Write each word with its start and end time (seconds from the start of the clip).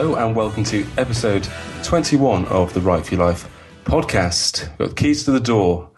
Hello 0.00 0.14
and 0.14 0.34
welcome 0.34 0.64
to 0.64 0.86
episode 0.96 1.46
21 1.82 2.46
of 2.46 2.72
the 2.72 2.80
Write 2.80 3.04
for 3.04 3.16
Your 3.16 3.26
Life 3.26 3.46
podcast. 3.84 4.66
We've 4.78 4.88
got 4.88 4.96
keys 4.96 5.24
to 5.24 5.30
the 5.30 5.40
door. 5.40 5.90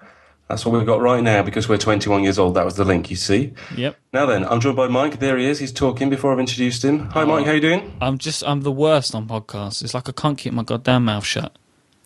That's 0.48 0.66
what 0.66 0.76
we've 0.76 0.84
got 0.84 1.00
right 1.00 1.22
now 1.22 1.44
because 1.44 1.68
we're 1.68 1.78
21 1.78 2.24
years 2.24 2.36
old. 2.36 2.56
That 2.56 2.64
was 2.64 2.74
the 2.74 2.84
link 2.84 3.10
you 3.10 3.16
see. 3.16 3.52
Yep. 3.76 3.96
Now 4.12 4.26
then, 4.26 4.44
I'm 4.44 4.58
joined 4.58 4.74
by 4.74 4.88
Myke. 4.88 5.20
There 5.20 5.38
he 5.38 5.46
is. 5.46 5.60
He's 5.60 5.70
talking 5.70 6.10
before 6.10 6.32
I've 6.32 6.40
introduced 6.40 6.84
him. 6.84 7.10
Hi, 7.10 7.24
Myke. 7.24 7.44
How 7.46 7.52
you 7.52 7.60
doing? 7.60 7.96
I'm 8.00 8.18
just 8.18 8.42
I'm 8.44 8.62
the 8.62 8.72
worst 8.72 9.14
on 9.14 9.28
podcasts. 9.28 9.84
It's 9.84 9.94
like 9.94 10.08
I 10.08 10.12
can't 10.12 10.36
keep 10.36 10.52
my 10.52 10.64
goddamn 10.64 11.04
mouth 11.04 11.24
shut. 11.24 11.56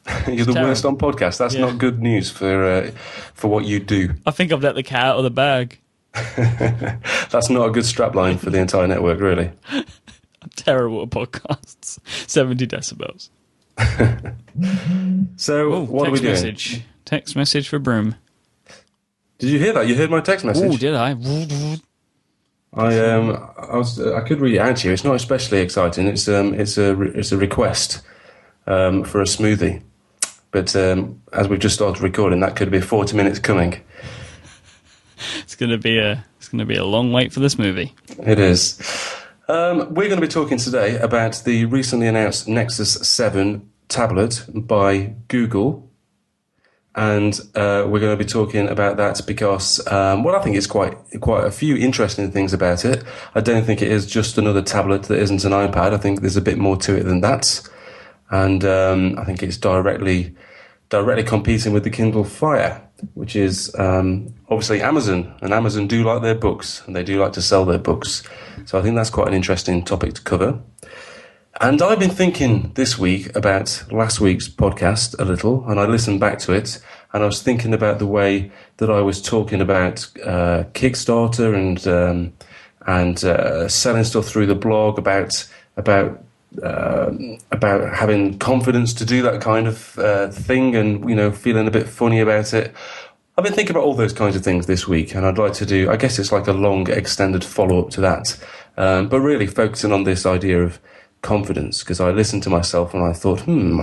You're 0.26 0.44
the 0.44 0.52
terrible. 0.52 0.68
worst 0.68 0.84
on 0.84 0.98
podcasts. 0.98 1.38
That's 1.38 1.54
Yeah. 1.54 1.62
not 1.62 1.78
good 1.78 2.02
news 2.02 2.30
for 2.30 2.62
uh, 2.62 2.90
for 3.32 3.48
what 3.48 3.64
you 3.64 3.80
do. 3.80 4.12
I 4.26 4.32
think 4.32 4.52
I've 4.52 4.62
let 4.62 4.74
the 4.74 4.82
cat 4.82 5.06
out 5.06 5.16
of 5.16 5.24
the 5.24 5.30
bag. 5.30 5.78
That's 6.12 7.48
not 7.48 7.66
a 7.66 7.70
good 7.70 7.84
strapline 7.84 8.38
for 8.38 8.50
the 8.50 8.58
entire 8.58 8.86
network, 8.86 9.18
really. 9.18 9.52
Terrible 10.56 11.02
at 11.02 11.10
podcasts. 11.10 11.98
Seventy 12.28 12.66
decibels. 12.66 13.30
So, 15.36 15.72
Oh, 15.72 15.84
what 15.84 16.08
are 16.08 16.10
we 16.10 16.18
doing? 16.20 16.32
message. 16.32 16.82
Text 17.04 17.36
message 17.36 17.68
for 17.68 17.78
Broome. 17.78 18.14
Did 19.38 19.50
you 19.50 19.58
hear 19.58 19.74
that? 19.74 19.86
You 19.86 19.94
heard 19.94 20.10
my 20.10 20.20
text 20.22 20.46
message? 20.46 20.72
Oh, 20.72 20.76
did 20.78 20.94
I? 20.94 21.10
I 22.72 22.98
um 23.10 23.50
I 23.58 23.76
was 23.76 24.00
I 24.00 24.20
could 24.22 24.40
read 24.40 24.54
it 24.54 24.58
out 24.60 24.76
to 24.78 24.88
you. 24.88 24.94
It's 24.94 25.04
not 25.04 25.14
especially 25.14 25.58
exciting. 25.60 26.06
It's 26.06 26.26
um 26.28 26.54
it's 26.54 26.78
a 26.78 26.94
re- 26.96 27.12
it's 27.14 27.32
a 27.32 27.36
request 27.36 28.00
um 28.66 29.04
for 29.04 29.20
a 29.20 29.24
smoothie, 29.24 29.82
but 30.52 30.74
um 30.74 31.20
as 31.34 31.48
we've 31.48 31.58
just 31.60 31.74
started 31.74 32.02
recording, 32.02 32.40
that 32.40 32.56
could 32.56 32.70
be 32.70 32.80
forty 32.80 33.14
minutes 33.14 33.38
coming. 33.38 33.80
It's 35.40 35.54
gonna 35.54 35.78
be 35.78 35.98
a 35.98 36.24
it's 36.38 36.48
gonna 36.48 36.66
be 36.66 36.76
a 36.76 36.84
long 36.84 37.12
wait 37.12 37.32
for 37.32 37.40
this 37.40 37.58
movie. 37.58 37.94
It 38.26 38.38
is. 38.38 38.78
Um, 39.48 39.94
we're 39.94 40.08
going 40.08 40.20
to 40.20 40.26
be 40.26 40.28
talking 40.28 40.58
today 40.58 40.98
about 40.98 41.42
the 41.44 41.66
recently 41.66 42.08
announced 42.08 42.48
Nexus 42.48 42.94
Seven 43.08 43.70
tablet 43.86 44.44
by 44.48 45.14
Google, 45.28 45.88
and 46.96 47.38
uh, 47.54 47.86
we're 47.86 48.00
going 48.00 48.18
to 48.18 48.24
be 48.24 48.28
talking 48.28 48.66
about 48.66 48.96
that 48.96 49.20
because, 49.24 49.86
um, 49.86 50.24
well, 50.24 50.34
I 50.34 50.42
think 50.42 50.56
it's 50.56 50.66
quite 50.66 50.96
quite 51.20 51.44
a 51.44 51.52
few 51.52 51.76
interesting 51.76 52.32
things 52.32 52.52
about 52.52 52.84
it. 52.84 53.04
I 53.36 53.40
don't 53.40 53.62
think 53.62 53.82
it 53.82 53.92
is 53.92 54.04
just 54.04 54.36
another 54.36 54.62
tablet 54.62 55.04
that 55.04 55.20
isn't 55.20 55.44
an 55.44 55.52
iPad. 55.52 55.92
I 55.92 55.98
think 55.98 56.22
there's 56.22 56.36
a 56.36 56.40
bit 56.42 56.58
more 56.58 56.76
to 56.78 56.96
it 56.96 57.04
than 57.04 57.20
that, 57.20 57.60
and 58.30 58.64
um, 58.64 59.16
I 59.16 59.22
think 59.22 59.44
it's 59.44 59.58
directly 59.58 60.34
directly 60.88 61.24
competing 61.24 61.72
with 61.72 61.84
the 61.84 61.90
Kindle 61.90 62.24
Fire, 62.24 62.80
which 63.14 63.36
is 63.36 63.74
um, 63.78 64.34
obviously 64.48 64.82
Amazon, 64.82 65.34
and 65.40 65.52
Amazon 65.52 65.86
do 65.86 66.04
like 66.04 66.22
their 66.22 66.34
books, 66.34 66.82
and 66.86 66.94
they 66.94 67.02
do 67.02 67.20
like 67.20 67.32
to 67.34 67.42
sell 67.42 67.64
their 67.64 67.78
books. 67.78 68.22
So 68.64 68.78
I 68.78 68.82
think 68.82 68.94
that's 68.96 69.10
quite 69.10 69.28
an 69.28 69.34
interesting 69.34 69.84
topic 69.84 70.14
to 70.14 70.22
cover. 70.22 70.60
And 71.60 71.80
I've 71.80 71.98
been 71.98 72.10
thinking 72.10 72.72
this 72.74 72.98
week 72.98 73.34
about 73.34 73.84
last 73.90 74.20
week's 74.20 74.46
podcast 74.46 75.18
a 75.18 75.24
little, 75.24 75.66
and 75.68 75.80
I 75.80 75.86
listened 75.86 76.20
back 76.20 76.38
to 76.40 76.52
it, 76.52 76.78
and 77.12 77.22
I 77.22 77.26
was 77.26 77.42
thinking 77.42 77.72
about 77.72 77.98
the 77.98 78.06
way 78.06 78.50
that 78.76 78.90
I 78.90 79.00
was 79.00 79.22
talking 79.22 79.62
about 79.62 80.06
uh, 80.22 80.64
Kickstarter 80.74 81.54
and 81.54 81.86
um, 81.86 82.32
and 82.86 83.24
uh, 83.24 83.68
selling 83.68 84.04
stuff 84.04 84.26
through 84.26 84.46
the 84.46 84.54
blog 84.54 84.98
about 84.98 85.48
about 85.78 86.22
um, 86.62 87.38
about 87.50 87.94
having 87.94 88.38
confidence 88.38 88.94
to 88.94 89.04
do 89.04 89.22
that 89.22 89.40
kind 89.40 89.66
of 89.66 89.98
uh, 89.98 90.28
thing, 90.28 90.74
and 90.76 91.08
you 91.08 91.14
know 91.14 91.30
feeling 91.30 91.66
a 91.66 91.70
bit 91.70 91.88
funny 91.88 92.20
about 92.20 92.52
it. 92.54 92.74
I've 93.38 93.44
been 93.44 93.52
thinking 93.52 93.76
about 93.76 93.84
all 93.84 93.94
those 93.94 94.14
kinds 94.14 94.34
of 94.34 94.42
things 94.42 94.66
this 94.66 94.88
week, 94.88 95.14
and 95.14 95.26
I'd 95.26 95.38
like 95.38 95.52
to 95.54 95.66
do. 95.66 95.90
I 95.90 95.96
guess 95.96 96.18
it's 96.18 96.32
like 96.32 96.46
a 96.46 96.52
long, 96.52 96.90
extended 96.90 97.44
follow 97.44 97.80
up 97.80 97.90
to 97.90 98.00
that, 98.00 98.38
um, 98.76 99.08
but 99.08 99.20
really 99.20 99.46
focusing 99.46 99.92
on 99.92 100.04
this 100.04 100.24
idea 100.24 100.62
of 100.62 100.78
confidence 101.22 101.80
because 101.80 102.00
I 102.00 102.10
listened 102.10 102.42
to 102.44 102.50
myself 102.50 102.94
and 102.94 103.02
I 103.02 103.12
thought, 103.12 103.40
hmm, 103.40 103.80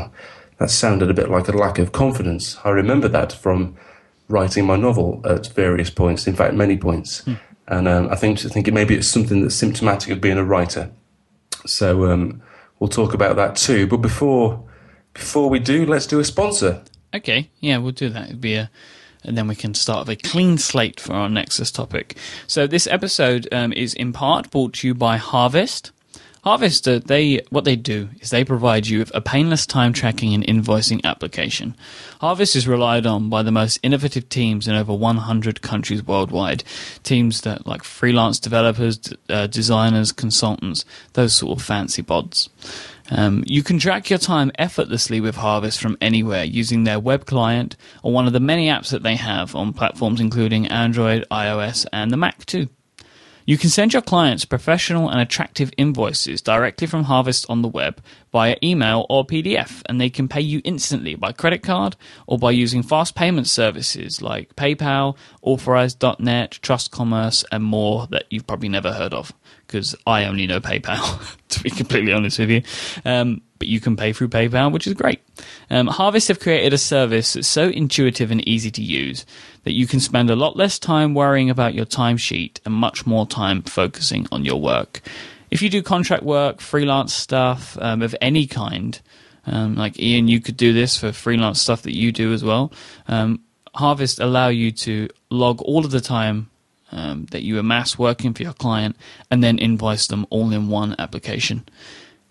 that 0.59 0.69
sounded 0.69 1.09
a 1.09 1.13
bit 1.13 1.29
like 1.29 1.47
a 1.47 1.51
lack 1.51 1.77
of 1.77 1.91
confidence. 1.91 2.57
I 2.63 2.69
remember 2.69 3.07
that 3.09 3.33
from 3.33 3.75
writing 4.29 4.65
my 4.65 4.75
novel 4.75 5.21
at 5.25 5.47
various 5.47 5.89
points, 5.89 6.25
in 6.25 6.35
fact, 6.35 6.53
many 6.53 6.77
points, 6.77 7.23
and 7.67 7.87
um, 7.87 8.09
I 8.09 8.15
think 8.15 8.45
I 8.45 8.49
think 8.49 8.67
it 8.67 8.73
maybe 8.73 8.95
it's 8.95 9.07
something 9.07 9.41
that's 9.41 9.55
symptomatic 9.55 10.11
of 10.11 10.21
being 10.21 10.37
a 10.37 10.43
writer. 10.43 10.89
So 11.65 12.11
um, 12.11 12.41
we'll 12.83 12.89
talk 12.89 13.13
about 13.13 13.37
that 13.37 13.55
too. 13.55 13.87
But 13.87 13.97
before 13.97 14.61
before 15.13 15.49
we 15.49 15.59
do, 15.59 15.85
let's 15.85 16.05
do 16.05 16.19
a 16.19 16.25
sponsor. 16.25 16.83
Okay, 17.13 17.49
yeah, 17.61 17.77
we'll 17.77 17.93
do 17.93 18.09
that. 18.09 18.25
It'd 18.25 18.41
be 18.41 18.55
a, 18.55 18.69
and 19.23 19.37
then 19.37 19.47
we 19.47 19.55
can 19.55 19.73
start 19.73 20.05
with 20.05 20.19
a 20.19 20.27
clean 20.27 20.57
slate 20.57 20.99
for 20.99 21.13
our 21.13 21.29
Nexus 21.29 21.71
topic. 21.71 22.17
So 22.45 22.67
this 22.67 22.85
episode 22.87 23.47
um, 23.53 23.71
is 23.71 23.93
in 23.93 24.11
part 24.11 24.51
brought 24.51 24.73
to 24.73 24.87
you 24.87 24.93
by 24.93 25.15
Harvest. 25.15 25.93
Harvest, 26.43 26.85
uh, 26.89 26.99
they 26.99 27.41
what 27.51 27.63
they 27.63 27.77
do 27.77 28.09
is 28.19 28.29
they 28.29 28.43
provide 28.43 28.87
you 28.87 28.99
with 28.99 29.15
a 29.15 29.21
painless 29.21 29.65
time 29.65 29.93
tracking 29.93 30.33
and 30.33 30.45
invoicing 30.45 31.01
application. 31.05 31.73
Harvest 32.19 32.57
is 32.57 32.67
relied 32.67 33.05
on 33.05 33.29
by 33.29 33.43
the 33.43 33.51
most 33.51 33.79
innovative 33.81 34.27
teams 34.27 34.67
in 34.67 34.75
over 34.75 34.93
100 34.93 35.61
countries 35.61 36.05
worldwide. 36.05 36.65
Teams 37.01 37.41
that 37.41 37.65
like 37.65 37.83
freelance 37.83 38.39
developers, 38.39 38.99
uh, 39.29 39.47
designers, 39.47 40.11
consultants, 40.11 40.83
those 41.13 41.33
sort 41.33 41.57
of 41.57 41.65
fancy 41.65 42.03
bods. 42.03 42.49
Um, 43.09 43.45
you 43.47 43.63
can 43.63 43.79
track 43.79 44.09
your 44.09 44.19
time 44.19 44.51
effortlessly 44.59 45.21
with 45.21 45.35
Harvest 45.35 45.79
from 45.79 45.97
anywhere 46.01 46.43
using 46.43 46.83
their 46.83 46.99
web 46.99 47.25
client 47.25 47.77
or 48.01 48.11
one 48.11 48.27
of 48.27 48.33
the 48.33 48.41
many 48.41 48.67
apps 48.67 48.89
that 48.89 49.03
they 49.03 49.15
have 49.15 49.55
on 49.55 49.71
platforms 49.71 50.19
including 50.19 50.67
Android, 50.67 51.25
iOS, 51.31 51.85
and 51.93 52.11
the 52.11 52.17
Mac 52.17 52.45
too. 52.45 52.67
You 53.45 53.57
can 53.57 53.69
send 53.69 53.91
your 53.91 54.01
clients 54.01 54.45
professional 54.45 55.09
and 55.09 55.19
attractive 55.19 55.69
invoices 55.77 56.41
directly 56.41 56.87
from 56.87 57.03
Harvest 57.03 57.45
on 57.49 57.61
the 57.61 57.67
web 57.67 58.01
via 58.31 58.55
email 58.63 59.05
or 59.09 59.25
PDF, 59.25 59.81
and 59.87 59.99
they 59.99 60.09
can 60.09 60.29
pay 60.29 60.39
you 60.39 60.61
instantly 60.63 61.15
by 61.15 61.33
credit 61.33 61.61
card 61.61 61.97
or 62.25 62.39
by 62.39 62.51
using 62.51 62.81
fast 62.81 63.15
payment 63.15 63.47
services 63.47 64.21
like 64.21 64.55
PayPal, 64.55 65.17
Authorize.net, 65.41 66.51
Trust 66.61 66.91
Commerce, 66.91 67.43
and 67.51 67.65
more 67.65 68.07
that 68.11 68.25
you've 68.29 68.47
probably 68.47 68.69
never 68.69 68.93
heard 68.93 69.13
of. 69.13 69.33
Because 69.73 69.95
I 70.05 70.25
only 70.25 70.45
know 70.45 70.59
PayPal, 70.59 71.35
to 71.49 71.63
be 71.63 71.71
completely 71.71 72.13
honest 72.13 72.37
with 72.37 72.51
you. 72.51 72.61
Um, 73.05 73.41
but 73.57 73.67
you 73.67 73.79
can 73.79 73.95
pay 73.95 74.13
through 74.13 74.27
PayPal, 74.27 74.71
which 74.71 74.85
is 74.85 74.93
great. 74.93 75.19
Um, 75.71 75.87
Harvest 75.87 76.27
have 76.27 76.39
created 76.39 76.73
a 76.73 76.77
service 76.77 77.33
that's 77.33 77.47
so 77.47 77.69
intuitive 77.69 78.29
and 78.29 78.47
easy 78.47 78.69
to 78.69 78.83
use 78.83 79.25
that 79.63 79.71
you 79.71 79.87
can 79.87 79.99
spend 79.99 80.29
a 80.29 80.35
lot 80.35 80.55
less 80.55 80.77
time 80.77 81.15
worrying 81.15 81.49
about 81.49 81.73
your 81.73 81.87
timesheet 81.87 82.59
and 82.65 82.75
much 82.75 83.07
more 83.07 83.25
time 83.25 83.63
focusing 83.63 84.27
on 84.31 84.45
your 84.45 84.61
work. 84.61 85.01
If 85.49 85.63
you 85.63 85.71
do 85.71 85.81
contract 85.81 86.21
work, 86.21 86.61
freelance 86.61 87.15
stuff 87.15 87.75
um, 87.81 88.03
of 88.03 88.15
any 88.21 88.45
kind, 88.45 89.01
um, 89.47 89.73
like 89.73 89.99
Iain, 89.99 90.27
you 90.27 90.39
could 90.39 90.55
do 90.55 90.71
this 90.71 90.99
for 90.99 91.11
freelance 91.11 91.59
stuff 91.59 91.81
that 91.81 91.95
you 91.95 92.11
do 92.11 92.31
as 92.31 92.43
well. 92.43 92.71
Um, 93.07 93.39
Harvest 93.73 94.19
allow 94.19 94.49
you 94.49 94.71
to 94.71 95.09
log 95.31 95.63
all 95.63 95.83
of 95.83 95.89
the 95.89 96.01
time 96.01 96.51
um, 96.93 97.25
that 97.31 97.43
you 97.43 97.59
amass 97.59 97.97
working 97.97 98.33
for 98.33 98.43
your 98.43 98.53
client 98.53 98.95
and 99.29 99.43
then 99.43 99.57
invoice 99.57 100.07
them 100.07 100.25
all 100.29 100.51
in 100.51 100.69
one 100.69 100.95
application. 100.97 101.65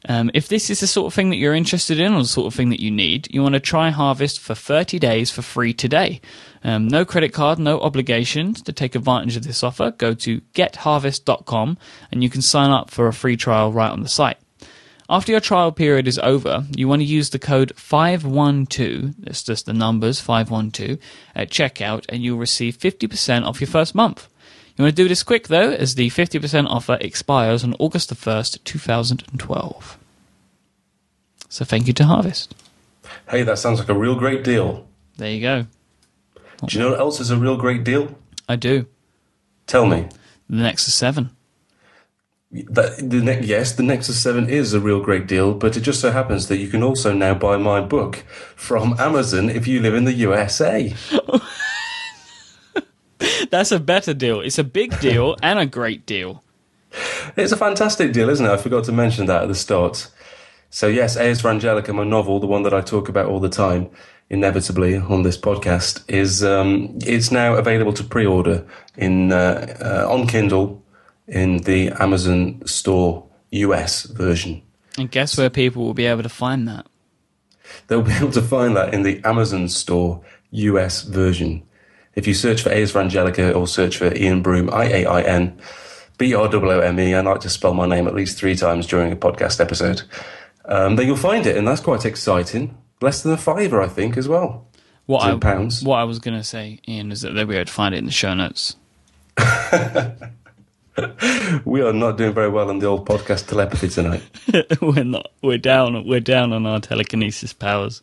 Um, 0.08 0.30
if 0.34 0.48
this 0.48 0.68
is 0.68 0.80
the 0.80 0.86
sort 0.86 1.06
of 1.06 1.14
thing 1.14 1.30
that 1.30 1.36
you're 1.36 1.54
interested 1.54 2.00
in 2.00 2.12
or 2.12 2.22
the 2.22 2.28
sort 2.28 2.48
of 2.48 2.54
thing 2.54 2.70
that 2.70 2.80
you 2.80 2.90
need, 2.90 3.28
you 3.32 3.42
want 3.42 3.54
to 3.54 3.60
try 3.60 3.90
Harvest 3.90 4.40
for 4.40 4.54
30 4.54 4.98
days 4.98 5.30
for 5.30 5.42
free 5.42 5.72
today. 5.72 6.20
Um, 6.64 6.88
no 6.88 7.04
credit 7.04 7.32
card, 7.32 7.58
no 7.58 7.80
obligations. 7.80 8.62
To 8.62 8.72
take 8.72 8.94
advantage 8.94 9.36
of 9.36 9.44
this 9.44 9.62
offer, 9.62 9.92
go 9.92 10.14
to 10.14 10.40
getharvest.com 10.54 11.78
and 12.10 12.22
you 12.22 12.30
can 12.30 12.42
sign 12.42 12.70
up 12.70 12.90
for 12.90 13.06
a 13.06 13.12
free 13.12 13.36
trial 13.36 13.72
right 13.72 13.90
on 13.90 14.02
the 14.02 14.08
site. 14.08 14.38
After 15.08 15.32
your 15.32 15.40
trial 15.40 15.72
period 15.72 16.08
is 16.08 16.18
over, 16.20 16.64
you 16.74 16.88
want 16.88 17.02
to 17.02 17.06
use 17.06 17.30
the 17.30 17.38
code 17.38 17.72
512, 17.76 19.14
that's 19.18 19.42
just 19.42 19.66
the 19.66 19.72
numbers 19.72 20.20
512, 20.20 20.98
at 21.34 21.50
checkout 21.50 22.06
and 22.08 22.22
you'll 22.22 22.38
receive 22.38 22.78
50% 22.78 23.44
off 23.44 23.60
your 23.60 23.68
first 23.68 23.94
month. 23.94 24.28
You 24.82 24.86
want 24.86 24.96
to 24.96 25.02
do 25.04 25.08
this 25.08 25.22
quick 25.22 25.46
though, 25.46 25.70
as 25.70 25.94
the 25.94 26.10
50% 26.10 26.66
offer 26.66 26.98
expires 27.00 27.62
on 27.62 27.76
August 27.78 28.08
the 28.08 28.16
1st, 28.16 28.64
2012. 28.64 29.98
So 31.48 31.64
thank 31.64 31.86
you 31.86 31.92
to 31.92 32.04
Harvest. 32.04 32.52
Hey, 33.28 33.44
that 33.44 33.60
sounds 33.60 33.78
like 33.78 33.88
a 33.88 33.94
real 33.94 34.16
great 34.16 34.42
deal. 34.42 34.88
There 35.18 35.30
you 35.30 35.40
go. 35.40 35.66
Do 36.66 36.76
you 36.76 36.82
know 36.82 36.90
what 36.90 36.98
else 36.98 37.20
is 37.20 37.30
a 37.30 37.36
real 37.36 37.56
great 37.56 37.84
deal? 37.84 38.18
I 38.48 38.56
do. 38.56 38.86
Tell 39.68 39.86
me. 39.86 40.08
The 40.50 40.56
Nexus 40.56 40.94
7. 40.94 41.30
That 42.50 43.08
the 43.08 43.22
ne- 43.22 43.46
yes, 43.46 43.70
the 43.70 43.84
Nexus 43.84 44.20
Seven 44.20 44.48
is 44.48 44.74
a 44.74 44.80
real 44.80 45.00
great 45.00 45.28
deal, 45.28 45.54
but 45.54 45.76
it 45.76 45.82
just 45.82 46.00
so 46.00 46.10
happens 46.10 46.48
that 46.48 46.58
you 46.58 46.68
can 46.68 46.82
also 46.82 47.14
now 47.14 47.34
buy 47.34 47.56
my 47.56 47.80
book 47.80 48.24
from 48.56 48.96
Amazon 48.98 49.48
if 49.48 49.68
you 49.68 49.80
live 49.80 49.94
in 49.94 50.04
the 50.04 50.12
USA. 50.12 50.92
That's 53.50 53.72
a 53.72 53.80
better 53.80 54.14
deal. 54.14 54.40
It's 54.40 54.58
a 54.58 54.64
big 54.64 54.98
deal 55.00 55.36
and 55.42 55.58
a 55.58 55.66
great 55.66 56.06
deal. 56.06 56.42
It's 57.36 57.52
a 57.52 57.56
fantastic 57.56 58.12
deal, 58.12 58.28
isn't 58.28 58.44
it? 58.44 58.50
I 58.50 58.56
forgot 58.56 58.84
to 58.84 58.92
mention 58.92 59.26
that 59.26 59.42
at 59.42 59.48
the 59.48 59.54
start. 59.54 60.10
So 60.70 60.86
yes, 60.86 61.16
A 61.16 61.24
is 61.24 61.40
for 61.40 61.48
Angelica, 61.48 61.92
my 61.92 62.04
novel, 62.04 62.40
the 62.40 62.46
one 62.46 62.62
that 62.62 62.74
I 62.74 62.80
talk 62.80 63.08
about 63.08 63.26
all 63.26 63.40
the 63.40 63.48
time, 63.48 63.90
inevitably 64.30 64.96
on 64.96 65.22
this 65.22 65.36
podcast, 65.36 66.02
is 66.08 66.42
um, 66.42 66.98
it's 67.02 67.30
now 67.30 67.54
available 67.54 67.92
to 67.94 68.04
pre-order 68.04 68.66
in 68.96 69.32
uh, 69.32 69.76
uh, 69.80 70.12
on 70.12 70.26
Kindle 70.26 70.82
in 71.26 71.58
the 71.58 71.90
Amazon 72.00 72.62
Store 72.66 73.26
US 73.50 74.04
version. 74.04 74.62
And 74.98 75.10
guess 75.10 75.38
where 75.38 75.50
people 75.50 75.84
will 75.84 75.94
be 75.94 76.06
able 76.06 76.22
to 76.22 76.28
find 76.28 76.68
that? 76.68 76.86
They'll 77.86 78.02
be 78.02 78.12
able 78.12 78.32
to 78.32 78.42
find 78.42 78.76
that 78.76 78.92
in 78.92 79.02
the 79.02 79.20
Amazon 79.24 79.68
store 79.68 80.22
US 80.50 81.02
version. 81.02 81.62
If 82.14 82.26
you 82.26 82.34
search 82.34 82.62
for 82.62 82.70
A 82.70 82.76
is 82.76 82.90
for 82.90 83.00
Angelica 83.00 83.52
or 83.52 83.66
search 83.66 83.96
for 83.96 84.06
Iain 84.06 84.42
Broome, 84.42 84.70
I 84.72 84.84
A 84.84 85.06
I 85.06 85.22
N 85.22 85.58
B 86.18 86.34
R 86.34 86.48
O 86.52 86.70
O 86.70 86.80
M 86.80 87.00
E, 87.00 87.14
I 87.14 87.20
like 87.20 87.40
to 87.40 87.48
spell 87.48 87.74
my 87.74 87.86
name 87.86 88.06
at 88.06 88.14
least 88.14 88.38
three 88.38 88.54
times 88.54 88.86
during 88.86 89.12
a 89.12 89.16
podcast 89.16 89.60
episode, 89.60 90.02
um, 90.66 90.96
then 90.96 91.06
you'll 91.06 91.16
find 91.16 91.46
it, 91.46 91.56
and 91.56 91.66
that's 91.66 91.80
quite 91.80 92.04
exciting. 92.04 92.76
Less 93.00 93.22
than 93.22 93.32
a 93.32 93.36
fiver, 93.36 93.82
I 93.82 93.88
think, 93.88 94.16
as 94.16 94.28
well. 94.28 94.66
What 95.06 95.24
I, 95.24 95.36
pounds. 95.36 95.82
What 95.82 95.96
I 95.96 96.04
was 96.04 96.20
going 96.20 96.36
to 96.38 96.44
say, 96.44 96.78
Iain, 96.88 97.10
is 97.10 97.22
that 97.22 97.32
they'll 97.32 97.46
be 97.46 97.56
able 97.56 97.64
to 97.64 97.72
find 97.72 97.94
it 97.94 97.98
in 97.98 98.06
the 98.06 98.12
show 98.12 98.34
notes. 98.34 98.76
We 101.64 101.80
are 101.80 101.92
not 101.92 102.18
doing 102.18 102.34
very 102.34 102.50
well 102.50 102.68
on 102.68 102.78
the 102.78 102.86
old 102.86 103.08
podcast 103.08 103.48
telepathy 103.48 103.88
tonight. 103.88 104.22
we're 104.82 105.04
not. 105.04 105.30
We're 105.42 105.58
down. 105.58 106.06
We're 106.06 106.20
down 106.20 106.52
on 106.52 106.66
our 106.66 106.80
telekinesis 106.80 107.52
powers. 107.52 108.02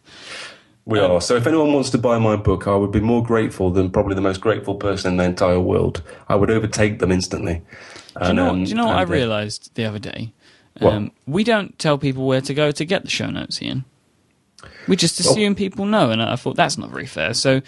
We 0.89 1.00
are. 1.00 1.21
So 1.21 1.36
if 1.36 1.45
anyone 1.45 1.71
wants 1.71 1.91
to 1.91 2.00
buy 2.00 2.18
my 2.18 2.36
book, 2.36 2.65
I 2.68 2.75
would 2.75 2.91
be 2.91 3.00
more 3.00 3.24
grateful 3.24 3.69
than 3.69 3.91
probably 3.91 4.15
the 4.15 4.21
most 4.21 4.41
grateful 4.41 4.74
person 4.74 5.12
in 5.12 5.18
the 5.18 5.24
entire 5.24 5.59
world. 5.59 6.01
I 6.27 6.36
would 6.36 6.50
overtake 6.50 6.97
them 6.97 7.12
instantly. 7.12 7.62
Do 8.19 8.27
you 8.30 8.33
know? 8.33 8.50
um, 8.50 8.63
do 8.63 8.69
you 8.71 8.75
know 8.75 8.88
what 8.88 8.97
I 8.97 9.03
uh, 9.03 9.06
realised 9.06 9.71
the 9.75 9.86
other 9.86 10.00
day? 10.00 10.33
Um, 10.81 11.12
we 11.27 11.44
don't 11.44 11.77
tell 11.77 11.97
people 12.00 12.25
where 12.25 12.41
to 12.41 12.53
go 12.56 12.71
to 12.71 12.86
get 12.86 13.03
the 13.03 13.09
show 13.09 13.30
notes, 13.30 13.62
Iain. 13.62 13.86
We 14.88 14.95
just 14.95 15.24
Oh. 15.24 15.30
assume 15.30 15.53
people 15.53 15.86
know, 15.86 16.09
and 16.09 16.21
I 16.24 16.36
thought 16.36 16.56
that's 16.56 16.77
not 16.77 16.89
very 16.89 17.06
fair. 17.06 17.33
So, 17.35 17.62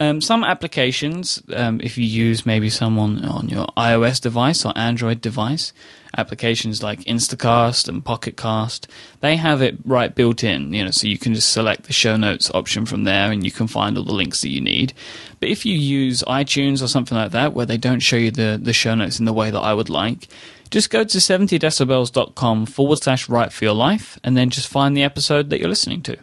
um, 0.00 0.20
some 0.20 0.44
applications, 0.44 1.42
um, 1.54 1.80
if 1.82 1.98
you 1.98 2.04
use 2.04 2.46
maybe 2.46 2.70
someone 2.70 3.24
on 3.24 3.48
your 3.48 3.66
iOS 3.76 4.20
device 4.20 4.64
or 4.64 4.72
Android 4.76 5.20
device, 5.20 5.72
applications 6.16 6.82
like 6.84 7.00
Instacast 7.00 7.88
and 7.88 8.04
Pocketcast, 8.04 8.86
they 9.20 9.34
have 9.36 9.60
it 9.60 9.76
right 9.84 10.14
built 10.14 10.44
in. 10.44 10.72
You 10.72 10.84
know, 10.84 10.90
so 10.92 11.08
you 11.08 11.18
can 11.18 11.34
just 11.34 11.52
select 11.52 11.84
the 11.84 11.92
show 11.92 12.16
notes 12.16 12.48
option 12.54 12.86
from 12.86 13.04
there, 13.04 13.32
and 13.32 13.44
you 13.44 13.50
can 13.50 13.66
find 13.66 13.98
all 13.98 14.04
the 14.04 14.12
links 14.12 14.40
that 14.42 14.50
you 14.50 14.60
need. 14.60 14.92
But 15.40 15.48
if 15.48 15.66
you 15.66 15.74
use 15.74 16.22
iTunes 16.28 16.80
or 16.80 16.86
something 16.86 17.18
like 17.18 17.32
that, 17.32 17.52
where 17.52 17.66
they 17.66 17.76
don't 17.76 18.00
show 18.00 18.16
you 18.16 18.30
the 18.30 18.58
the 18.62 18.72
show 18.72 18.94
notes 18.94 19.18
in 19.18 19.24
the 19.24 19.32
way 19.32 19.50
that 19.50 19.58
I 19.60 19.74
would 19.74 19.90
like, 19.90 20.28
just 20.70 20.90
go 20.90 21.02
to 21.02 21.18
70decibels.com 21.18 22.66
forward 22.66 23.02
slash 23.02 23.28
write 23.28 23.52
for 23.52 23.64
your 23.64 23.74
life, 23.74 24.16
and 24.22 24.36
then 24.36 24.50
just 24.50 24.68
find 24.68 24.96
the 24.96 25.02
episode 25.02 25.50
that 25.50 25.58
you're 25.58 25.68
listening 25.68 26.02
to. 26.02 26.16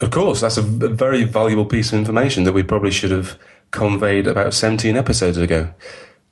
Of 0.00 0.10
course, 0.10 0.40
that's 0.40 0.56
a 0.56 0.62
very 0.62 1.24
valuable 1.24 1.66
piece 1.66 1.92
of 1.92 1.98
information 1.98 2.44
that 2.44 2.52
we 2.52 2.62
probably 2.62 2.92
should 2.92 3.10
have 3.10 3.38
conveyed 3.70 4.26
about 4.26 4.54
17 4.54 4.96
episodes 4.96 5.36
ago. 5.38 5.74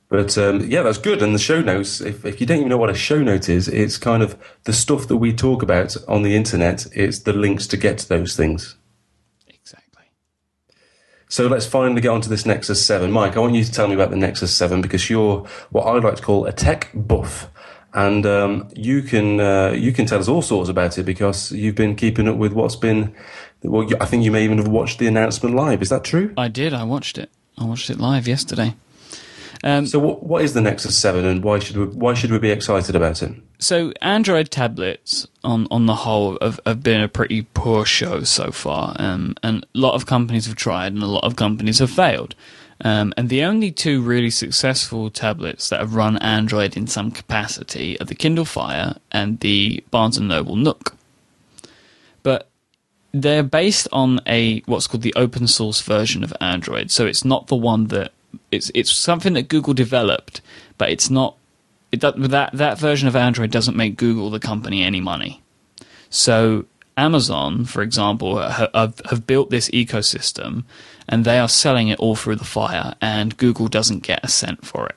But 0.09 0.37
um, 0.37 0.61
yeah, 0.61 0.83
that's 0.83 0.97
good. 0.97 1.21
And 1.21 1.35
the 1.35 1.39
show 1.39 1.61
notes, 1.61 1.99
if, 1.99 2.25
if 2.25 2.39
you 2.39 2.47
don't 2.47 2.59
even 2.59 2.69
know 2.69 2.77
what 2.77 2.89
a 2.89 2.95
show 2.95 3.21
note 3.21 3.49
is, 3.49 3.67
it's 3.67 3.97
kind 3.97 4.23
of 4.23 4.37
the 4.63 4.71
stuff 4.71 5.07
that 5.09 5.17
we 5.17 5.33
talk 5.33 5.61
about 5.61 5.97
on 6.07 6.23
the 6.23 6.35
internet. 6.35 6.87
It's 6.93 7.19
the 7.19 7.33
links 7.33 7.67
to 7.67 7.77
get 7.77 7.97
to 7.99 8.09
those 8.09 8.35
things. 8.35 8.77
Exactly. 9.47 10.05
So 11.27 11.47
let's 11.47 11.65
finally 11.65 11.99
get 11.99 12.09
onto 12.09 12.29
this 12.29 12.45
Nexus 12.45 12.85
7. 12.85 13.11
Myke, 13.11 13.35
I 13.35 13.39
want 13.39 13.55
you 13.55 13.65
to 13.65 13.71
tell 13.71 13.89
me 13.89 13.95
about 13.95 14.11
the 14.11 14.15
Nexus 14.15 14.55
7 14.55 14.81
because 14.81 15.09
you're 15.09 15.45
what 15.71 15.83
I 15.83 15.97
like 15.99 16.15
to 16.15 16.23
call 16.23 16.45
a 16.45 16.53
tech 16.53 16.89
buff. 16.93 17.49
And 17.93 18.25
um, 18.25 18.69
you 18.75 19.01
can 19.01 19.39
uh, 19.39 19.71
you 19.71 19.91
can 19.91 20.05
tell 20.05 20.19
us 20.19 20.27
all 20.27 20.41
sorts 20.41 20.69
about 20.69 20.97
it 20.97 21.03
because 21.03 21.51
you've 21.51 21.75
been 21.75 21.95
keeping 21.95 22.27
up 22.27 22.35
with 22.35 22.53
what's 22.53 22.75
been. 22.75 23.15
Well, 23.63 23.87
I 23.99 24.05
think 24.05 24.23
you 24.23 24.31
may 24.31 24.43
even 24.43 24.57
have 24.59 24.67
watched 24.67 24.99
the 24.99 25.07
announcement 25.07 25.55
live. 25.55 25.81
Is 25.81 25.89
that 25.89 26.03
true? 26.03 26.33
I 26.37 26.47
did. 26.47 26.73
I 26.73 26.83
watched 26.83 27.17
it. 27.17 27.29
I 27.57 27.65
watched 27.65 27.89
it 27.89 27.99
live 27.99 28.27
yesterday. 28.27 28.75
Um, 29.63 29.87
So, 29.87 29.97
what, 29.99 30.23
what 30.23 30.43
is 30.43 30.53
the 30.53 30.61
Nexus 30.61 30.95
Seven, 30.97 31.25
and 31.25 31.43
why 31.43 31.57
should 31.59 31.75
we 31.77 31.85
why 31.85 32.13
should 32.13 32.31
we 32.31 32.37
be 32.39 32.51
excited 32.51 32.95
about 32.95 33.21
it? 33.23 33.31
so 33.59 33.91
Android 34.01 34.51
tablets, 34.51 35.27
on 35.43 35.67
on 35.71 35.87
the 35.87 35.95
whole, 35.95 36.37
have, 36.41 36.59
have 36.67 36.83
been 36.83 37.01
a 37.01 37.07
pretty 37.07 37.41
poor 37.55 37.83
show 37.83 38.23
so 38.23 38.51
far, 38.51 38.95
um, 38.99 39.33
and 39.41 39.63
a 39.73 39.77
lot 39.79 39.95
of 39.95 40.05
companies 40.05 40.45
have 40.45 40.55
tried, 40.55 40.93
and 40.93 41.01
a 41.01 41.07
lot 41.07 41.23
of 41.23 41.35
companies 41.35 41.79
have 41.79 41.89
failed. 41.89 42.35
Um, 42.81 43.11
and 43.17 43.29
the 43.29 43.43
only 43.43 43.71
two 43.71 44.03
really 44.03 44.29
successful 44.29 45.09
tablets 45.09 45.69
that 45.69 45.79
have 45.79 45.95
run 45.95 46.17
Android 46.17 46.77
in 46.77 46.85
some 46.85 47.09
capacity 47.09 47.99
are 47.99 48.05
the 48.05 48.13
Kindle 48.13 48.45
Fire 48.45 48.97
and 49.11 49.39
the 49.39 49.83
Barnes 49.89 50.17
and 50.17 50.27
Noble 50.27 50.55
Nook. 50.55 50.95
They're 53.21 53.43
based 53.43 53.87
on 53.91 54.19
a 54.27 54.61
what's 54.61 54.87
called 54.87 55.03
the 55.03 55.15
open 55.15 55.47
source 55.47 55.81
version 55.81 56.23
of 56.23 56.33
Android. 56.39 56.91
So 56.91 57.05
it's 57.05 57.25
not 57.25 57.47
the 57.47 57.55
one 57.55 57.87
that 57.87 58.11
it's 58.51 58.71
it's 58.73 58.91
something 58.91 59.33
that 59.33 59.47
Google 59.47 59.73
developed, 59.73 60.41
but 60.77 60.89
it's 60.89 61.09
not 61.09 61.35
it 61.91 62.01
that 62.01 62.51
that 62.53 62.79
version 62.79 63.07
of 63.07 63.15
Android 63.15 63.51
doesn't 63.51 63.77
make 63.77 63.97
Google 63.97 64.29
the 64.29 64.39
company 64.39 64.83
any 64.83 65.01
money. 65.01 65.41
So 66.09 66.65
Amazon, 66.95 67.65
for 67.65 67.81
example, 67.81 68.39
have, 68.39 69.01
have 69.09 69.27
built 69.27 69.49
this 69.51 69.69
ecosystem, 69.69 70.63
and 71.07 71.23
they 71.23 71.37
are 71.37 71.47
selling 71.47 71.89
it 71.89 71.99
all 71.99 72.15
through 72.15 72.37
the 72.37 72.43
Fire, 72.43 72.95
and 72.99 73.37
Google 73.37 73.67
doesn't 73.67 74.01
get 74.03 74.23
a 74.23 74.27
cent 74.27 74.65
for 74.65 74.87
it. 74.87 74.95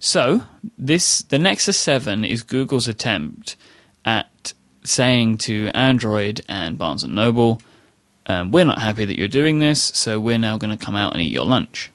So 0.00 0.42
this 0.76 1.22
the 1.22 1.38
Nexus 1.38 1.78
Seven 1.78 2.24
is 2.24 2.42
Google's 2.42 2.88
attempt 2.88 3.56
at 4.04 4.52
saying 4.84 5.38
to 5.38 5.70
Android 5.74 6.42
and 6.48 6.78
Barnes 6.78 7.04
and 7.04 7.14
Noble, 7.14 7.60
um, 8.26 8.50
"We're 8.50 8.64
not 8.64 8.80
happy 8.80 9.04
that 9.04 9.18
you're 9.18 9.28
doing 9.28 9.58
this, 9.58 9.82
so 9.82 10.20
we're 10.20 10.38
now 10.38 10.58
going 10.58 10.76
to 10.76 10.84
come 10.84 10.96
out 10.96 11.12
and 11.12 11.22
eat 11.22 11.32
your 11.32 11.46
lunch." 11.46 11.90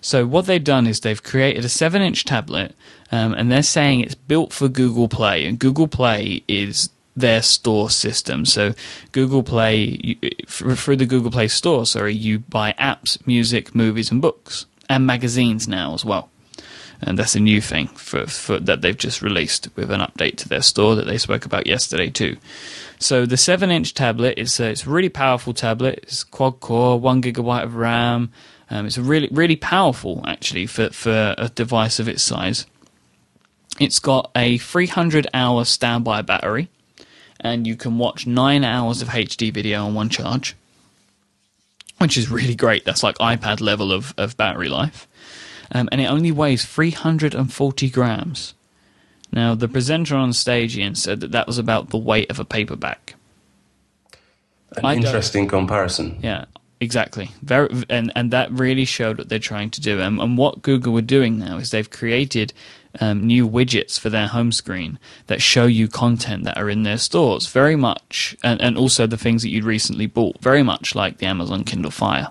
So 0.00 0.26
what 0.26 0.46
they've 0.46 0.62
done 0.62 0.86
is 0.88 1.00
they've 1.00 1.22
created 1.22 1.64
a 1.64 1.68
seven-inch 1.68 2.24
tablet, 2.24 2.74
um, 3.12 3.34
and 3.34 3.52
they're 3.52 3.62
saying 3.62 4.00
it's 4.00 4.16
built 4.16 4.52
for 4.52 4.68
Google 4.68 5.08
Play, 5.08 5.46
and 5.46 5.58
Google 5.58 5.86
Play 5.86 6.42
is 6.48 6.90
their 7.14 7.40
store 7.42 7.88
system. 7.88 8.44
So 8.44 8.74
Google 9.12 9.44
Play 9.44 10.00
you, 10.02 10.16
through 10.48 10.96
the 10.96 11.06
Google 11.06 11.30
Play 11.30 11.46
Store, 11.46 11.86
sorry, 11.86 12.14
you 12.14 12.40
buy 12.40 12.74
apps, 12.80 13.24
music, 13.26 13.74
movies, 13.74 14.10
and 14.10 14.20
books, 14.20 14.66
and 14.88 15.06
magazines 15.06 15.68
now 15.68 15.94
as 15.94 16.04
well. 16.04 16.30
And 17.04 17.18
that's 17.18 17.34
a 17.34 17.40
new 17.40 17.60
thing 17.60 17.88
for, 17.88 18.26
for 18.26 18.60
that 18.60 18.80
they've 18.80 18.96
just 18.96 19.22
released 19.22 19.68
with 19.74 19.90
an 19.90 20.00
update 20.00 20.36
to 20.38 20.48
their 20.48 20.62
store 20.62 20.94
that 20.94 21.06
they 21.06 21.18
spoke 21.18 21.44
about 21.44 21.66
yesterday 21.66 22.10
too. 22.10 22.36
So 23.00 23.26
the 23.26 23.36
seven-inch 23.36 23.94
tablet 23.94 24.38
is 24.38 24.60
a, 24.60 24.70
it's 24.70 24.86
a 24.86 24.90
really 24.90 25.08
powerful 25.08 25.52
tablet. 25.52 26.00
It's 26.04 26.22
quad 26.22 26.60
core, 26.60 27.00
one 27.00 27.20
gigabyte 27.20 27.64
of 27.64 27.74
RAM. 27.74 28.30
Um, 28.70 28.86
it's 28.86 28.96
really 28.96 29.28
really 29.32 29.56
powerful 29.56 30.22
actually 30.26 30.66
for 30.66 30.90
for 30.90 31.34
a 31.36 31.48
device 31.48 31.98
of 31.98 32.08
its 32.08 32.22
size. 32.22 32.66
It's 33.80 33.98
got 33.98 34.30
a 34.36 34.58
300 34.58 35.26
hour 35.34 35.64
standby 35.64 36.22
battery, 36.22 36.68
and 37.40 37.66
you 37.66 37.74
can 37.74 37.98
watch 37.98 38.26
nine 38.26 38.64
hours 38.64 39.02
of 39.02 39.08
HD 39.08 39.52
video 39.52 39.84
on 39.84 39.94
one 39.94 40.08
charge, 40.08 40.54
which 41.98 42.16
is 42.16 42.30
really 42.30 42.54
great. 42.54 42.84
That's 42.84 43.02
like 43.02 43.18
iPad 43.18 43.60
level 43.60 43.92
of, 43.92 44.14
of 44.16 44.36
battery 44.36 44.68
life. 44.68 45.08
Um, 45.72 45.88
and 45.90 46.00
it 46.00 46.06
only 46.06 46.30
weighs 46.30 46.64
340 46.64 47.90
grams. 47.90 48.54
Now, 49.32 49.54
the 49.54 49.68
presenter 49.68 50.14
on 50.14 50.34
stage, 50.34 50.78
Iain, 50.78 50.94
said 50.94 51.20
that 51.20 51.32
that 51.32 51.46
was 51.46 51.58
about 51.58 51.88
the 51.88 51.98
weight 51.98 52.30
of 52.30 52.38
a 52.38 52.44
paperback. 52.44 53.14
An 54.76 54.84
I 54.84 54.94
interesting 54.94 55.48
comparison. 55.48 56.18
Yeah, 56.22 56.44
exactly. 56.80 57.30
Very, 57.42 57.68
and 57.88 58.12
and 58.14 58.30
that 58.30 58.52
really 58.52 58.84
showed 58.84 59.18
what 59.18 59.28
they're 59.28 59.38
trying 59.38 59.70
to 59.70 59.80
do. 59.80 60.00
And, 60.00 60.20
and 60.20 60.36
what 60.36 60.62
Google 60.62 60.92
were 60.92 61.02
doing 61.02 61.38
now 61.38 61.56
is 61.56 61.70
they've 61.70 61.90
created 61.90 62.52
um, 63.00 63.26
new 63.26 63.48
widgets 63.48 63.98
for 63.98 64.10
their 64.10 64.26
home 64.26 64.52
screen 64.52 64.98
that 65.26 65.40
show 65.40 65.64
you 65.64 65.88
content 65.88 66.44
that 66.44 66.58
are 66.58 66.68
in 66.68 66.82
their 66.82 66.98
stores. 66.98 67.46
Very 67.46 67.76
much, 67.76 68.36
and, 68.42 68.60
and 68.60 68.76
also 68.76 69.06
the 69.06 69.16
things 69.16 69.42
that 69.42 69.48
you'd 69.48 69.64
recently 69.64 70.06
bought. 70.06 70.40
Very 70.40 70.62
much 70.62 70.94
like 70.94 71.18
the 71.18 71.26
Amazon 71.26 71.64
Kindle 71.64 71.90
Fire. 71.90 72.28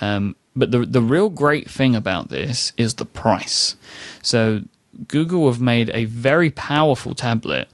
Um, 0.00 0.34
but 0.54 0.70
the 0.70 0.80
the 0.80 1.02
real 1.02 1.28
great 1.28 1.68
thing 1.70 1.94
about 1.94 2.28
this 2.28 2.72
is 2.76 2.94
the 2.94 3.04
price. 3.04 3.76
So 4.22 4.62
Google 5.08 5.50
have 5.50 5.60
made 5.60 5.90
a 5.94 6.04
very 6.04 6.50
powerful 6.50 7.14
tablet, 7.14 7.68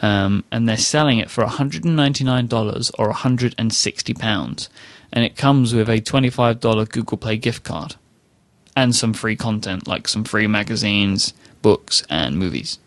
um, 0.00 0.44
and 0.52 0.68
they're 0.68 0.76
selling 0.76 1.18
it 1.18 1.30
for 1.30 1.44
$199 1.44 2.90
or 2.98 3.12
£160, 3.12 4.68
and 5.12 5.24
it 5.24 5.36
comes 5.36 5.74
with 5.74 5.88
a 5.88 6.00
$25 6.00 6.88
Google 6.90 7.18
Play 7.18 7.36
gift 7.36 7.64
card 7.64 7.96
and 8.76 8.94
some 8.94 9.12
free 9.12 9.36
content 9.36 9.88
like 9.88 10.06
some 10.06 10.24
free 10.24 10.46
magazines, 10.46 11.34
books, 11.62 12.04
and 12.08 12.38
movies. 12.38 12.78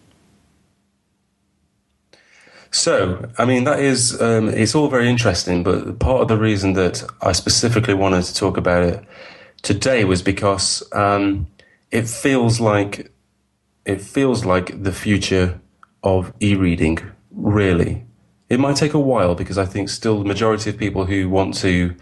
So, 2.74 3.30
I 3.38 3.46
mean, 3.46 3.66
that 3.66 3.80
is, 3.80 4.20
um, 4.20 4.50
it's 4.50 4.74
all 4.74 4.88
very 4.88 5.08
interesting, 5.08 5.62
but 5.62 6.00
part 6.00 6.24
of 6.24 6.28
the 6.28 6.40
reason 6.40 6.74
that 6.74 7.04
I 7.22 7.32
specifically 7.32 7.94
wanted 7.94 8.24
to 8.24 8.34
talk 8.34 8.58
about 8.58 8.82
it 8.82 9.06
today 9.62 10.06
was 10.06 10.24
because 10.24 10.82
um, 10.92 11.46
it 11.92 12.10
feels 12.10 12.60
like 12.60 13.12
it 13.86 14.02
feels 14.02 14.44
like 14.44 14.82
the 14.82 14.92
future 14.92 15.62
of 16.04 16.34
e-reading. 16.40 16.98
Really, 17.32 18.06
it 18.50 18.60
might 18.60 18.76
take 18.76 18.96
a 18.96 19.00
while 19.00 19.36
because 19.36 19.60
I 19.60 19.66
think 19.66 19.88
still 19.88 20.18
the 20.20 20.26
majority 20.26 20.72
of 20.72 20.78
people 20.78 21.06
who 21.06 21.30
want 21.30 21.54
to 21.58 21.96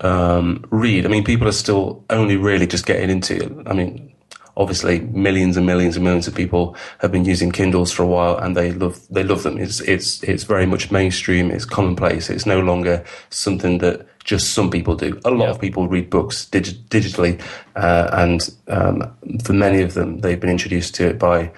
um, 0.00 0.64
read, 0.70 1.04
I 1.04 1.08
mean, 1.08 1.22
people 1.22 1.46
are 1.46 1.52
still 1.52 2.02
only 2.08 2.38
really 2.38 2.66
just 2.66 2.86
getting 2.86 3.10
into 3.10 3.36
it. 3.44 3.68
I 3.68 3.74
mean, 3.74 4.11
obviously 4.56 5.00
millions 5.00 5.56
and 5.56 5.64
millions 5.66 5.96
and 5.96 6.04
millions 6.04 6.28
of 6.28 6.34
people 6.34 6.76
have 6.98 7.10
been 7.10 7.24
using 7.24 7.50
Kindles 7.50 7.90
for 7.92 8.02
a 8.02 8.06
while 8.06 8.36
and 8.38 8.56
they 8.56 8.72
love 8.72 9.00
they 9.08 9.22
love 9.22 9.42
them. 9.42 9.58
It's 9.58 9.80
it's 9.80 10.22
it's 10.22 10.44
very 10.44 10.66
much 10.66 10.90
mainstream. 10.90 11.50
It's 11.50 11.64
commonplace. 11.64 12.28
It's 12.30 12.46
no 12.46 12.60
longer 12.60 13.04
something 13.30 13.78
that 13.78 14.06
just 14.24 14.52
some 14.52 14.70
people 14.70 14.94
do. 14.94 15.18
A 15.24 15.30
lot 15.30 15.44
Yeah. 15.46 15.50
of 15.50 15.60
people 15.60 15.88
read 15.88 16.08
books 16.10 16.44
dig- 16.46 16.88
digitally, 16.90 17.40
uh, 17.76 18.08
and 18.12 18.48
um, 18.68 19.10
for 19.42 19.52
many 19.52 19.82
of 19.82 19.94
them, 19.94 20.20
they've 20.20 20.38
been 20.38 20.50
introduced 20.50 20.94
to 20.96 21.06
it 21.08 21.18
by 21.18 21.50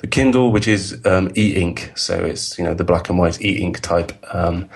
the 0.00 0.06
Kindle, 0.06 0.50
which 0.50 0.66
is 0.66 1.00
um, 1.04 1.30
e-ink. 1.36 1.92
So 1.96 2.14
it's 2.18 2.58
you 2.58 2.64
know 2.64 2.74
the 2.74 2.84
black 2.84 3.08
and 3.08 3.18
white 3.18 3.40
e-ink 3.40 3.80
type 3.80 4.12
um, 4.34 4.68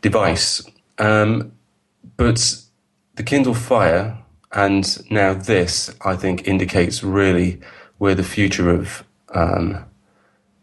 device. 0.00 0.62
Um, 0.98 1.52
but 2.16 2.56
the 3.16 3.22
Kindle 3.22 3.54
Fire 3.54 4.16
and 4.52 5.10
now 5.10 5.34
this, 5.34 5.94
I 6.04 6.16
think, 6.16 6.46
indicates 6.46 7.02
really 7.02 7.60
where 7.98 8.14
the 8.14 8.24
future 8.24 8.70
of 8.70 9.04
um, 9.34 9.84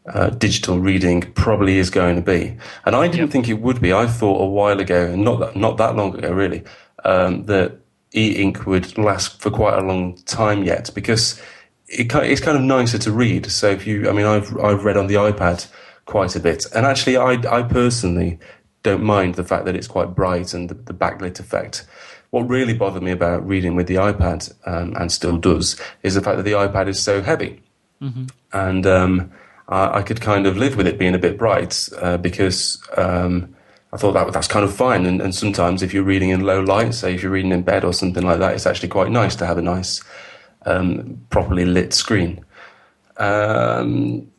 uh, 0.08 0.30
digital 0.30 0.80
reading 0.80 1.22
probably 1.34 1.78
is 1.78 1.90
going 1.90 2.16
to 2.16 2.22
be. 2.22 2.58
And 2.86 2.96
I 2.96 3.08
didn't 3.08 3.30
think 3.30 3.48
it 3.48 3.62
would 3.62 3.82
be. 3.82 3.94
I 3.94 4.08
thought 4.08 4.42
a 4.42 4.48
while 4.48 4.80
ago, 4.80 5.06
and 5.06 5.24
not 5.24 5.40
that, 5.40 5.56
not 5.56 5.78
that 5.78 5.96
long 5.96 6.18
ago, 6.18 6.32
really, 6.32 6.64
um, 7.06 7.44
that 7.46 7.78
e-ink 8.14 8.66
would 8.66 8.98
last 8.98 9.42
for 9.42 9.52
quite 9.52 9.78
a 9.78 9.82
long 9.82 10.16
time 10.26 10.64
yet 10.64 10.90
because 10.94 11.42
it, 11.88 12.14
it's 12.14 12.42
kind 12.42 12.58
of 12.58 12.64
nicer 12.64 12.98
to 12.98 13.12
read. 13.12 13.50
So 13.52 13.70
if 13.70 13.88
you, 13.88 14.10
I 14.10 14.14
mean, 14.14 14.26
I've 14.26 14.58
I've 14.58 14.84
read 14.84 14.98
on 14.98 15.08
the 15.08 15.16
iPad 15.16 15.68
quite 16.06 16.36
a 16.36 16.40
bit, 16.40 16.66
and 16.74 16.86
actually, 16.86 17.18
I 17.18 17.34
I 17.50 17.64
personally 17.64 18.40
don't 18.84 19.04
mind 19.04 19.36
the 19.36 19.44
fact 19.44 19.66
that 19.66 19.76
it's 19.76 19.88
quite 19.88 20.16
bright 20.16 20.54
and 20.54 20.70
the, 20.70 20.74
the 20.74 20.94
backlit 20.94 21.40
effect. 21.40 21.86
What 22.32 22.50
really 22.50 22.74
bothered 22.74 23.04
me 23.04 23.12
about 23.12 23.48
reading 23.48 23.76
with 23.76 23.88
the 23.88 23.96
iPad, 23.96 24.54
um, 24.66 24.96
and 24.98 25.12
still 25.12 25.38
does, 25.38 25.80
is 26.04 26.16
the 26.16 26.22
fact 26.22 26.38
that 26.38 26.44
the 26.44 26.52
iPad 26.52 26.88
is 26.88 27.02
so 27.02 27.22
heavy 27.22 27.62
and 28.54 28.86
um, 28.86 29.32
I, 29.68 30.00
I 30.00 30.02
could 30.02 30.22
kind 30.22 30.46
of 30.46 30.58
live 30.58 30.76
with 30.76 30.88
it 30.88 31.00
being 31.00 31.16
a 31.16 31.20
bit 31.20 31.38
bright 31.38 31.90
uh, 32.00 32.18
because 32.18 32.82
um, 32.96 33.56
I 33.94 33.98
thought 33.98 34.14
that 34.14 34.32
that's 34.34 34.48
kind 34.48 34.66
of 34.66 34.74
fine. 34.74 35.06
And, 35.06 35.22
and 35.22 35.34
sometimes 35.34 35.82
if 35.82 35.94
you're 35.94 36.04
reading 36.04 36.30
in 36.30 36.42
low 36.42 36.62
light, 36.62 36.94
say 36.94 37.16
if 37.16 37.24
you're 37.24 37.32
reading 37.32 37.52
in 37.52 37.64
bed 37.64 37.84
or 37.84 37.94
something 37.94 38.24
like 38.24 38.40
that, 38.40 38.54
it's 38.54 38.66
actually 38.66 38.90
quite 38.90 39.12
nice 39.12 39.36
to 39.38 39.46
have 39.46 39.58
a 39.58 39.62
nice, 39.62 40.04
um, 40.66 41.26
properly 41.30 41.66
lit 41.66 41.94
screen. 41.94 42.44
Um, 43.18 44.30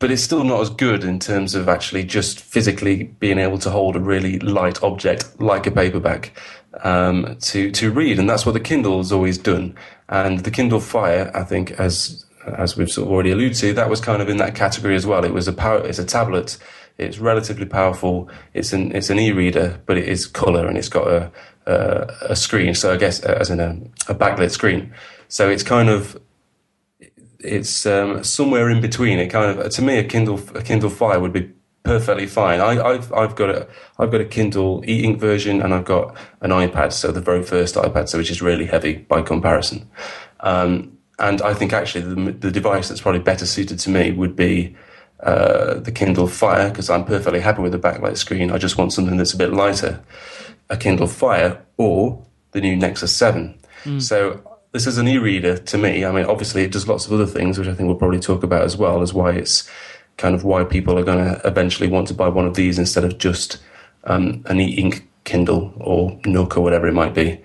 but 0.00 0.10
it's 0.10 0.22
still 0.22 0.44
not 0.44 0.62
as 0.62 0.70
good 0.70 1.04
in 1.04 1.18
terms 1.18 1.54
of 1.54 1.68
actually 1.68 2.04
just 2.04 2.40
physically 2.40 3.04
being 3.04 3.38
able 3.38 3.58
to 3.58 3.70
hold 3.70 3.96
a 3.96 4.00
really 4.00 4.38
light 4.38 4.82
object 4.82 5.38
like 5.38 5.66
a 5.66 5.70
paperback 5.70 6.32
um, 6.82 7.36
to 7.40 7.70
to 7.72 7.90
read, 7.90 8.18
and 8.18 8.28
that's 8.28 8.46
what 8.46 8.52
the 8.52 8.60
Kindle 8.60 8.98
has 8.98 9.12
always 9.12 9.38
done. 9.38 9.74
And 10.08 10.40
the 10.40 10.50
Kindle 10.50 10.80
Fire, 10.80 11.30
I 11.34 11.44
think, 11.44 11.72
as 11.72 12.24
as 12.46 12.76
we've 12.76 12.90
sort 12.90 13.06
of 13.06 13.12
already 13.12 13.30
alluded 13.30 13.56
to, 13.58 13.72
that 13.74 13.90
was 13.90 14.00
kind 14.00 14.22
of 14.22 14.28
in 14.28 14.38
that 14.38 14.54
category 14.54 14.94
as 14.94 15.06
well. 15.06 15.24
It 15.24 15.34
was 15.34 15.46
a 15.48 15.52
power, 15.52 15.86
it's 15.86 15.98
a 15.98 16.04
tablet. 16.04 16.58
It's 16.98 17.18
relatively 17.18 17.64
powerful. 17.64 18.28
It's 18.52 18.72
an 18.72 18.94
it's 18.94 19.10
an 19.10 19.18
e-reader, 19.18 19.80
but 19.86 19.96
it 19.96 20.08
is 20.08 20.26
color 20.26 20.66
and 20.66 20.76
it's 20.76 20.88
got 20.88 21.06
a 21.06 21.32
a, 21.66 22.12
a 22.30 22.36
screen. 22.36 22.74
So 22.74 22.92
I 22.92 22.96
guess 22.96 23.20
as 23.20 23.50
in 23.50 23.60
a, 23.60 23.70
a 24.08 24.14
backlit 24.14 24.50
screen. 24.50 24.92
So 25.28 25.48
it's 25.48 25.62
kind 25.62 25.88
of 25.88 26.20
it's 27.38 27.86
um, 27.86 28.22
somewhere 28.22 28.68
in 28.68 28.82
between. 28.82 29.18
It 29.18 29.28
kind 29.28 29.58
of 29.58 29.70
to 29.70 29.82
me 29.82 29.96
a 29.98 30.04
Kindle 30.04 30.40
a 30.54 30.62
Kindle 30.62 30.90
Fire 30.90 31.20
would 31.20 31.32
be 31.32 31.50
perfectly 31.82 32.26
fine. 32.26 32.60
I, 32.60 32.80
I've 32.82 33.12
I've 33.12 33.36
got 33.36 33.50
a 33.50 33.68
I've 33.98 34.10
got 34.10 34.20
a 34.20 34.24
Kindle 34.24 34.82
e-ink 34.88 35.18
version 35.18 35.62
and 35.62 35.74
I've 35.74 35.84
got 35.84 36.16
an 36.40 36.50
iPad, 36.50 36.92
so 36.92 37.12
the 37.12 37.20
very 37.20 37.42
first 37.42 37.74
iPad, 37.74 38.08
so 38.08 38.18
which 38.18 38.30
is 38.30 38.42
really 38.42 38.66
heavy 38.66 38.94
by 38.96 39.22
comparison. 39.22 39.88
Um, 40.40 40.98
and 41.18 41.42
I 41.42 41.52
think 41.52 41.72
actually 41.72 42.02
the, 42.02 42.32
the 42.32 42.50
device 42.50 42.88
that's 42.88 43.00
probably 43.00 43.20
better 43.20 43.44
suited 43.46 43.78
to 43.80 43.90
me 43.90 44.10
would 44.12 44.34
be 44.34 44.74
uh, 45.22 45.74
the 45.74 45.92
Kindle 45.92 46.26
Fire 46.26 46.70
because 46.70 46.88
I'm 46.88 47.04
perfectly 47.04 47.40
happy 47.40 47.60
with 47.60 47.72
the 47.72 47.78
backlight 47.78 48.16
screen. 48.16 48.50
I 48.50 48.58
just 48.58 48.78
want 48.78 48.92
something 48.92 49.18
that's 49.18 49.34
a 49.34 49.36
bit 49.36 49.52
lighter. 49.52 50.02
A 50.70 50.76
Kindle 50.76 51.08
Fire 51.08 51.62
or 51.76 52.24
the 52.52 52.60
new 52.60 52.74
Nexus 52.74 53.14
7. 53.14 53.58
So 54.00 54.40
this 54.72 54.86
is 54.86 54.98
an 54.98 55.08
e-reader 55.08 55.58
to 55.58 55.78
me. 55.78 56.04
I 56.04 56.12
mean, 56.12 56.24
obviously 56.24 56.62
it 56.62 56.72
does 56.72 56.88
lots 56.88 57.06
of 57.06 57.12
other 57.12 57.26
things, 57.26 57.58
which 57.58 57.68
I 57.68 57.74
think 57.74 57.86
we'll 57.86 57.96
probably 57.96 58.20
talk 58.20 58.42
about 58.42 58.62
as 58.62 58.76
well 58.76 59.02
as 59.02 59.12
why 59.12 59.32
it's 59.32 59.68
kind 60.20 60.34
of 60.34 60.44
why 60.44 60.62
people 60.64 60.98
are 60.98 61.02
going 61.02 61.24
to 61.24 61.40
eventually 61.46 61.88
want 61.88 62.06
to 62.08 62.14
buy 62.14 62.28
one 62.28 62.46
of 62.46 62.54
these 62.54 62.78
instead 62.78 63.04
of 63.04 63.18
just 63.18 63.58
um, 64.04 64.44
an 64.46 64.60
e-ink 64.60 65.08
Kindle 65.24 65.72
or 65.78 66.18
Nook 66.24 66.56
or 66.56 66.60
whatever 66.60 66.86
it 66.86 66.92
might 66.92 67.14
be. 67.14 67.40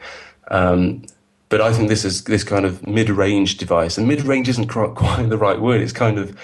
Um, 0.51 1.03
but 1.49 1.61
I 1.61 1.71
think 1.73 1.89
this 1.89 2.03
is 2.03 2.23
this 2.25 2.43
kind 2.43 2.65
of 2.65 2.85
mid-range 2.85 3.57
device, 3.57 3.97
and 3.97 4.07
mid-range 4.07 4.49
isn't 4.49 4.67
quite, 4.67 5.29
the 5.29 5.37
right 5.37 5.59
word. 5.59 5.81
It's 5.81 5.93
kind 5.93 6.17
of 6.17 6.37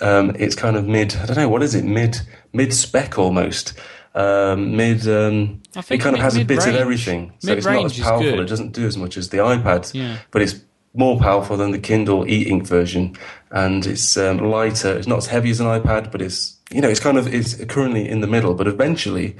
um, 0.00 0.34
it's 0.38 0.54
kind 0.54 0.76
of 0.76 0.86
mid. 0.86 1.14
I 1.16 1.26
don't 1.26 1.36
know 1.36 1.48
what 1.48 1.62
is 1.62 1.74
it. 1.74 1.84
Mid 1.84 2.16
mid 2.52 2.72
spec 2.72 3.18
almost. 3.18 3.74
Um, 4.14 4.76
mid. 4.76 5.06
Um, 5.08 5.60
it 5.90 5.98
kind 5.98 6.16
of 6.16 6.22
has 6.22 6.36
a 6.36 6.44
bit 6.44 6.66
of 6.66 6.74
everything, 6.74 7.32
so 7.40 7.52
it's 7.52 7.66
not 7.66 7.84
as 7.84 7.98
powerful. 7.98 8.40
It 8.40 8.46
doesn't 8.46 8.72
do 8.72 8.86
as 8.86 8.96
much 8.96 9.16
as 9.16 9.28
the 9.30 9.38
iPad, 9.38 9.92
Yeah. 9.92 10.18
but 10.30 10.42
it's 10.42 10.54
more 10.94 11.18
powerful 11.18 11.56
than 11.56 11.70
the 11.70 11.78
Kindle 11.78 12.28
e-ink 12.28 12.66
version, 12.66 13.16
and 13.50 13.86
it's 13.86 14.16
um, 14.16 14.38
lighter. 14.38 14.96
It's 14.96 15.06
not 15.06 15.18
as 15.18 15.26
heavy 15.26 15.50
as 15.50 15.60
an 15.60 15.66
iPad, 15.66 16.12
but 16.12 16.20
it's 16.20 16.56
you 16.70 16.80
know 16.80 16.88
it's 16.88 17.00
kind 17.00 17.18
of 17.18 17.32
it's 17.32 17.64
currently 17.66 18.08
in 18.08 18.20
the 18.20 18.26
middle. 18.26 18.54
But 18.54 18.66
eventually, 18.68 19.36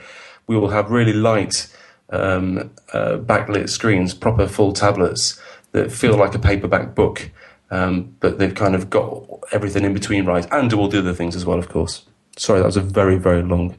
we 0.47 0.57
will 0.57 0.71
have 0.71 0.91
really 0.91 1.13
light 1.13 1.69
um, 2.11 2.71
uh, 2.93 3.19
backlit 3.19 3.69
screens, 3.69 4.15
proper 4.15 4.47
full 4.47 4.73
tablets 4.73 5.41
that 5.73 5.93
feel 5.93 6.17
like 6.17 6.35
a 6.35 6.39
paperback 6.39 6.95
book, 6.95 7.31
um, 7.71 8.15
but 8.21 8.39
they've 8.39 8.55
kind 8.55 8.75
of 8.75 8.91
got 8.91 9.25
everything 9.53 9.85
in 9.85 9.95
between 9.95 10.25
right, 10.25 10.47
and 10.51 10.71
do 10.71 10.79
all 10.79 10.89
the 10.89 10.99
other 10.99 11.15
things 11.15 11.37
as 11.37 11.45
well, 11.45 11.59
of 11.59 11.69
course. 11.69 12.05
Sorry, 12.37 12.61
that 12.61 12.67
was 12.67 12.77
a 12.77 12.83
very 12.83 13.17
very 13.17 13.43
long 13.43 13.77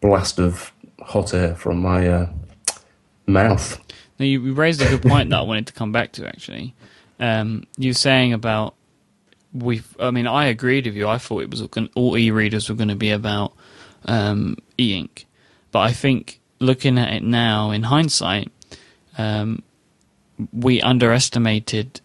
blast 0.00 0.38
of 0.40 0.72
hot 1.00 1.34
air 1.34 1.54
from 1.54 1.78
my 1.78 2.08
uh, 2.08 2.28
mouth. 3.26 3.80
Now, 4.20 4.26
you 4.26 4.52
raised 4.52 4.82
a 4.82 4.88
good 4.88 5.00
point 5.00 5.30
that 5.30 5.38
I 5.38 5.42
wanted 5.42 5.66
to 5.68 5.72
come 5.72 5.92
back 5.92 6.12
to. 6.12 6.28
Actually, 6.28 6.74
um, 7.18 7.64
you 7.78 7.88
were 7.88 7.94
saying 7.94 8.34
about 8.34 8.74
we. 9.54 9.80
I 9.98 10.10
mean, 10.10 10.26
I 10.26 10.44
agreed 10.44 10.84
with 10.84 10.94
you. 10.94 11.08
I 11.08 11.16
thought 11.16 11.42
it 11.42 11.50
was 11.50 11.62
all 11.94 12.18
e-readers 12.18 12.68
were 12.68 12.74
going 12.74 12.90
to 12.90 12.94
be 12.94 13.12
about 13.12 13.54
um, 14.04 14.58
e-ink, 14.76 15.24
but 15.72 15.78
I 15.80 15.92
think 15.92 16.38
looking 16.58 16.98
at 16.98 17.10
it 17.14 17.22
now 17.22 17.70
in 17.70 17.84
hindsight, 17.84 18.52
um, 19.16 19.62
we 20.52 20.82
underestimated 20.82 22.02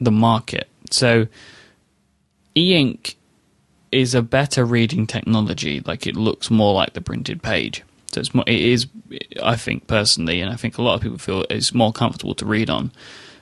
the 0.00 0.10
market. 0.10 0.68
So, 0.90 1.26
e-ink 2.56 3.18
is 3.92 4.14
a 4.14 4.22
better 4.22 4.64
reading 4.64 5.06
technology. 5.06 5.82
Like 5.84 6.06
it 6.06 6.16
looks 6.16 6.50
more 6.50 6.72
like 6.72 6.94
the 6.94 7.02
printed 7.02 7.42
page. 7.42 7.82
So 8.12 8.20
it's 8.20 8.34
more, 8.34 8.44
it 8.46 8.60
is, 8.60 8.86
I 9.42 9.56
think 9.56 9.86
personally, 9.86 10.40
and 10.40 10.50
I 10.50 10.56
think 10.56 10.78
a 10.78 10.82
lot 10.82 10.94
of 10.94 11.02
people 11.02 11.18
feel 11.18 11.44
it's 11.50 11.74
more 11.74 11.92
comfortable 11.92 12.34
to 12.36 12.46
read 12.46 12.70
on. 12.70 12.90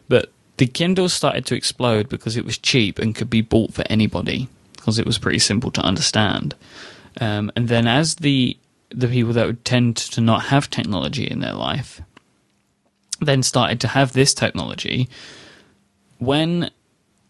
But 0.08 0.32
the 0.56 0.66
Kindle 0.66 1.08
started 1.08 1.46
to 1.46 1.54
explode 1.54 2.08
because 2.08 2.36
it 2.36 2.44
was 2.44 2.58
cheap 2.58 2.98
and 2.98 3.14
could 3.14 3.30
be 3.30 3.42
bought 3.42 3.74
for 3.74 3.84
anybody 3.88 4.48
because 4.72 4.98
it 4.98 5.06
was 5.06 5.18
pretty 5.18 5.38
simple 5.38 5.70
to 5.72 5.80
understand. 5.82 6.54
Um, 7.20 7.52
and 7.56 7.68
then 7.68 7.86
as 7.86 8.16
the 8.16 8.56
the 8.90 9.08
people 9.08 9.32
that 9.32 9.46
would 9.46 9.64
tend 9.64 9.96
to 9.96 10.20
not 10.20 10.44
have 10.44 10.70
technology 10.70 11.24
in 11.24 11.40
their 11.40 11.52
life 11.52 12.00
then 13.20 13.42
started 13.42 13.80
to 13.80 13.88
have 13.88 14.12
this 14.12 14.34
technology, 14.34 15.08
when 16.18 16.70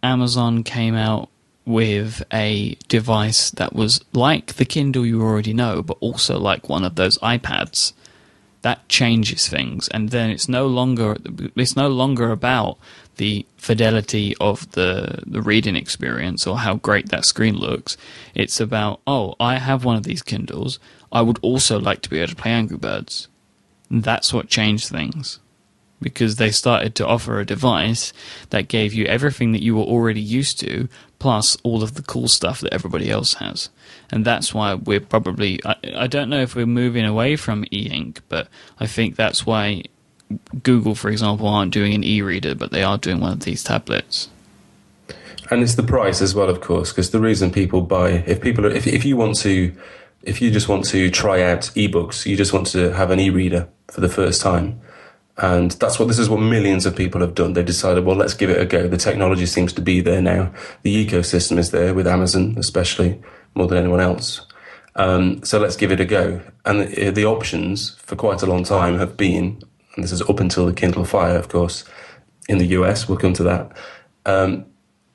Amazon 0.02 0.62
came 0.62 0.94
out 0.94 1.28
with 1.66 2.23
a 2.32 2.76
device 2.88 3.50
that 3.50 3.75
was 3.75 4.02
like 4.12 4.54
the 4.54 4.64
Kindle 4.64 5.04
you 5.04 5.20
already 5.20 5.52
know, 5.52 5.82
but 5.82 5.99
also 6.00 6.38
like 6.38 6.68
one 6.68 6.85
of 6.85 6.94
those 6.94 7.18
iPads, 7.18 7.92
that 8.62 8.88
changes 8.88 9.49
things. 9.49 9.88
And 9.88 10.11
then 10.11 10.30
it's 10.30 10.49
no 10.49 10.66
longer 10.66 11.16
it's 11.56 11.76
no 11.76 11.88
longer 11.88 12.30
about 12.30 12.78
the 13.16 13.44
fidelity 13.56 14.35
of 14.40 14.70
the 14.73 15.23
the 15.26 15.42
reading 15.42 15.76
experience 15.76 16.46
or 16.46 16.58
how 16.58 16.76
great 16.76 17.08
that 17.08 17.25
screen 17.25 17.56
looks. 17.56 17.96
It's 18.35 18.61
about 18.61 19.00
oh, 19.06 19.35
I 19.40 19.58
have 19.58 19.85
one 19.85 19.96
of 19.96 20.04
these 20.04 20.23
Kindles. 20.23 20.78
I 21.12 21.23
would 21.23 21.38
also 21.42 21.78
like 21.80 22.02
to 22.02 22.11
be 22.11 22.18
able 22.18 22.28
to 22.28 22.37
play 22.37 22.52
Angry 22.52 22.78
Birds. 22.78 23.28
And 23.90 24.02
that's 24.02 24.32
what 24.32 24.49
changed 24.49 24.88
things 24.88 25.38
because 26.00 26.37
they 26.37 26.50
started 26.50 26.94
to 26.94 27.06
offer 27.06 27.38
a 27.38 27.46
device 27.46 28.12
that 28.50 28.68
gave 28.68 28.92
you 28.92 29.04
everything 29.06 29.52
that 29.52 29.62
you 29.62 29.76
were 29.76 29.82
already 29.85 30.20
used 30.20 30.61
to, 30.61 30.88
plus 31.18 31.56
all 31.62 31.82
of 31.82 31.94
the 31.94 32.02
cool 32.02 32.28
stuff 32.28 32.61
that 32.61 32.73
everybody 32.73 33.11
else 33.11 33.35
has. 33.35 33.70
And 34.11 34.25
that's 34.25 34.52
why 34.54 34.75
we're 34.75 35.00
probably, 35.00 35.61
I, 35.64 35.76
I 35.96 36.06
don't 36.06 36.28
know 36.28 36.40
if 36.40 36.54
we're 36.54 36.66
moving 36.66 37.04
away 37.04 37.37
from 37.37 37.64
e 37.73 37.88
ink, 37.90 38.20
but 38.28 38.49
I 38.78 38.87
think 38.87 39.16
that's 39.16 39.46
why 39.46 39.85
Google, 40.62 40.94
for 40.94 41.08
example, 41.08 41.49
aren't 41.49 41.73
doing 41.73 41.94
an 41.94 42.04
e 42.04 42.23
reader, 42.23 42.54
but 42.54 42.70
they 42.70 42.82
are 42.82 42.99
doing 42.99 43.20
one 43.20 43.32
of 43.32 43.40
these 43.40 43.64
tablets. 43.64 44.28
And 45.50 45.62
it's 45.62 45.76
the 45.76 45.82
price 45.82 46.20
as 46.20 46.35
well, 46.35 46.49
of 46.49 46.61
course, 46.61 46.92
because 46.92 47.11
the 47.11 47.20
reason 47.20 47.52
people 47.52 47.80
buy, 47.80 48.11
if 48.26 48.40
people 48.40 48.66
are, 48.66 48.70
if, 48.70 48.87
if 48.87 49.04
you 49.04 49.16
want 49.16 49.37
to, 49.38 49.75
if 50.23 50.42
you 50.42 50.50
just 50.50 50.68
want 50.68 50.85
to 50.87 51.08
try 51.11 51.42
out 51.42 51.62
ebooks, 51.76 52.26
you 52.26 52.37
just 52.37 52.52
want 52.52 52.66
to 52.68 52.92
have 52.92 53.11
an 53.11 53.20
e-reader 53.20 53.68
for 53.88 54.00
the 54.00 54.08
first 54.08 54.40
time, 54.42 54.80
And 55.38 55.72
that's 55.72 55.98
what 55.98 56.08
this 56.08 56.18
is 56.18 56.30
what 56.30 56.40
millions 56.40 56.86
of 56.86 56.96
people 56.96 57.20
have 57.20 57.34
done. 57.34 57.52
They 57.52 57.62
decided, 57.62 58.04
well, 58.04 58.16
let's 58.16 58.34
give 58.34 58.48
it 58.48 58.60
a 58.60 58.64
go. 58.64 58.88
The 58.88 58.96
technology 58.96 59.44
seems 59.44 59.72
to 59.74 59.82
be 59.82 60.00
there 60.00 60.22
now. 60.22 60.52
The 60.82 61.06
ecosystem 61.06 61.58
is 61.58 61.72
there 61.72 61.92
with 61.92 62.06
Amazon, 62.06 62.54
especially 62.56 63.20
more 63.54 63.66
than 63.66 63.78
anyone 63.78 64.00
else. 64.00 64.46
Um, 64.94 65.44
so 65.44 65.58
let's 65.58 65.76
give 65.76 65.92
it 65.92 66.00
a 66.00 66.06
go. 66.06 66.40
And 66.64 66.80
the, 66.80 67.10
the, 67.10 67.26
options 67.26 67.96
for 67.96 68.16
quite 68.16 68.40
a 68.40 68.46
long 68.46 68.64
time 68.64 68.98
have 68.98 69.16
been, 69.18 69.62
and 69.94 70.04
this 70.04 70.10
is 70.10 70.22
up 70.22 70.40
until 70.40 70.64
the 70.64 70.72
Kindle 70.72 71.04
Fire, 71.04 71.36
of 71.36 71.50
course, 71.50 71.84
in 72.48 72.56
the 72.56 72.66
US, 72.68 73.06
we'll 73.06 73.18
come 73.18 73.34
to 73.34 73.42
that. 73.42 73.76
Um, 74.24 74.64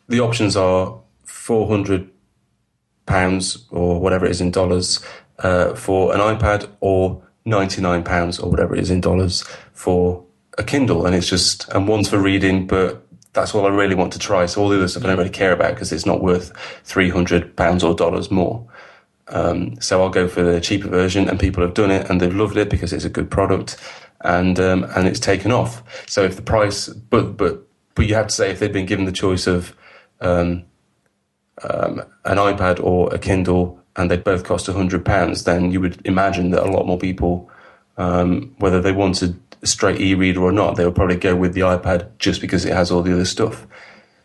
the 0.08 0.20
options 0.20 0.56
are 0.56 1.00
400 1.26 2.10
pounds 3.08 3.66
or 3.72 4.00
whatever 4.00 4.26
it 4.26 4.32
is 4.32 4.42
in 4.42 4.52
dollars 4.52 5.04
uh, 5.40 5.74
for 5.74 6.14
an 6.14 6.20
iPad 6.20 6.70
or 6.80 7.24
99 7.46 8.04
pounds 8.04 8.40
or 8.40 8.52
whatever 8.52 8.76
it 8.76 8.82
is 8.82 8.92
in 8.92 9.02
dollars 9.02 9.44
for 9.82 10.24
a 10.60 10.64
Kindle. 10.64 11.08
And 11.08 11.16
it's 11.16 11.28
just, 11.28 11.68
and 11.70 11.88
one's 11.88 12.08
for 12.08 12.20
reading, 12.20 12.68
but 12.68 13.04
that's 13.34 13.56
all 13.56 13.66
I 13.66 13.70
really 13.70 13.96
want 13.96 14.14
to 14.14 14.20
try. 14.20 14.46
So 14.46 14.62
all 14.62 14.70
the 14.70 14.78
other 14.78 14.88
stuff 14.88 15.04
I 15.04 15.08
don't 15.08 15.18
really 15.18 15.32
care 15.32 15.54
about 15.54 15.74
because 15.74 15.92
it's 15.92 16.06
not 16.06 16.22
worth 16.22 16.56
300 16.84 17.56
pounds 17.56 17.84
or 17.84 17.96
dollars 17.96 18.30
more. 18.30 18.64
Um, 19.30 19.82
so 19.82 20.04
I'll 20.04 20.12
go 20.12 20.28
for 20.28 20.44
the 20.44 20.62
cheaper 20.62 20.88
version 20.88 21.28
and 21.28 21.40
people 21.40 21.64
have 21.64 21.74
done 21.74 21.90
it 21.90 22.08
and 22.10 22.22
they've 22.22 22.36
loved 22.36 22.58
it 22.58 22.70
because 22.70 22.94
it's 22.94 23.06
a 23.06 23.10
good 23.10 23.32
product 23.32 23.78
and, 24.24 24.60
um, 24.60 24.84
and 24.96 25.08
it's 25.08 25.20
taken 25.20 25.52
off. 25.52 25.82
So 26.08 26.24
if 26.24 26.36
the 26.36 26.44
price, 26.44 26.88
but, 26.88 27.36
but, 27.36 27.68
but 27.96 28.06
you 28.06 28.14
have 28.14 28.28
to 28.28 28.36
say 28.36 28.52
if 28.52 28.60
they'd 28.60 28.72
been 28.72 28.86
given 28.86 29.06
the 29.06 29.12
choice 29.12 29.48
of, 29.48 29.76
um, 30.20 30.64
um 31.64 32.04
an 32.26 32.38
iPad 32.38 32.84
or 32.84 33.12
a 33.14 33.18
Kindle 33.18 33.80
and 33.96 34.12
they 34.12 34.18
both 34.18 34.44
cost 34.44 34.68
£100, 34.68 35.44
then 35.44 35.72
you 35.72 35.82
would 35.82 36.06
imagine 36.06 36.52
that 36.52 36.64
a 36.64 36.70
lot 36.70 36.86
more 36.86 37.00
people, 37.00 37.50
um, 37.98 38.54
whether 38.60 38.80
they 38.80 38.92
wanted 38.92 39.40
straight 39.64 40.02
e 40.02 40.16
reader 40.16 40.42
or 40.42 40.52
not, 40.52 40.76
they 40.76 40.86
would 40.86 40.96
probably 40.96 41.16
go 41.18 41.36
with 41.36 41.54
the 41.54 41.62
iPad 41.62 42.10
just 42.18 42.42
because 42.42 42.66
it 42.66 42.74
has 42.74 42.92
all 42.92 43.02
the 43.02 43.14
other 43.14 43.26
stuff. 43.26 43.68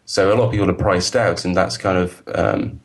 So 0.05 0.33
a 0.33 0.35
lot 0.35 0.47
of 0.47 0.51
people 0.53 0.71
are 0.71 0.75
priced 0.75 1.17
out, 1.17 1.45
and 1.45 1.57
that's 1.57 1.77
kind 1.77 1.99
of, 1.99 2.23
um, 2.35 2.81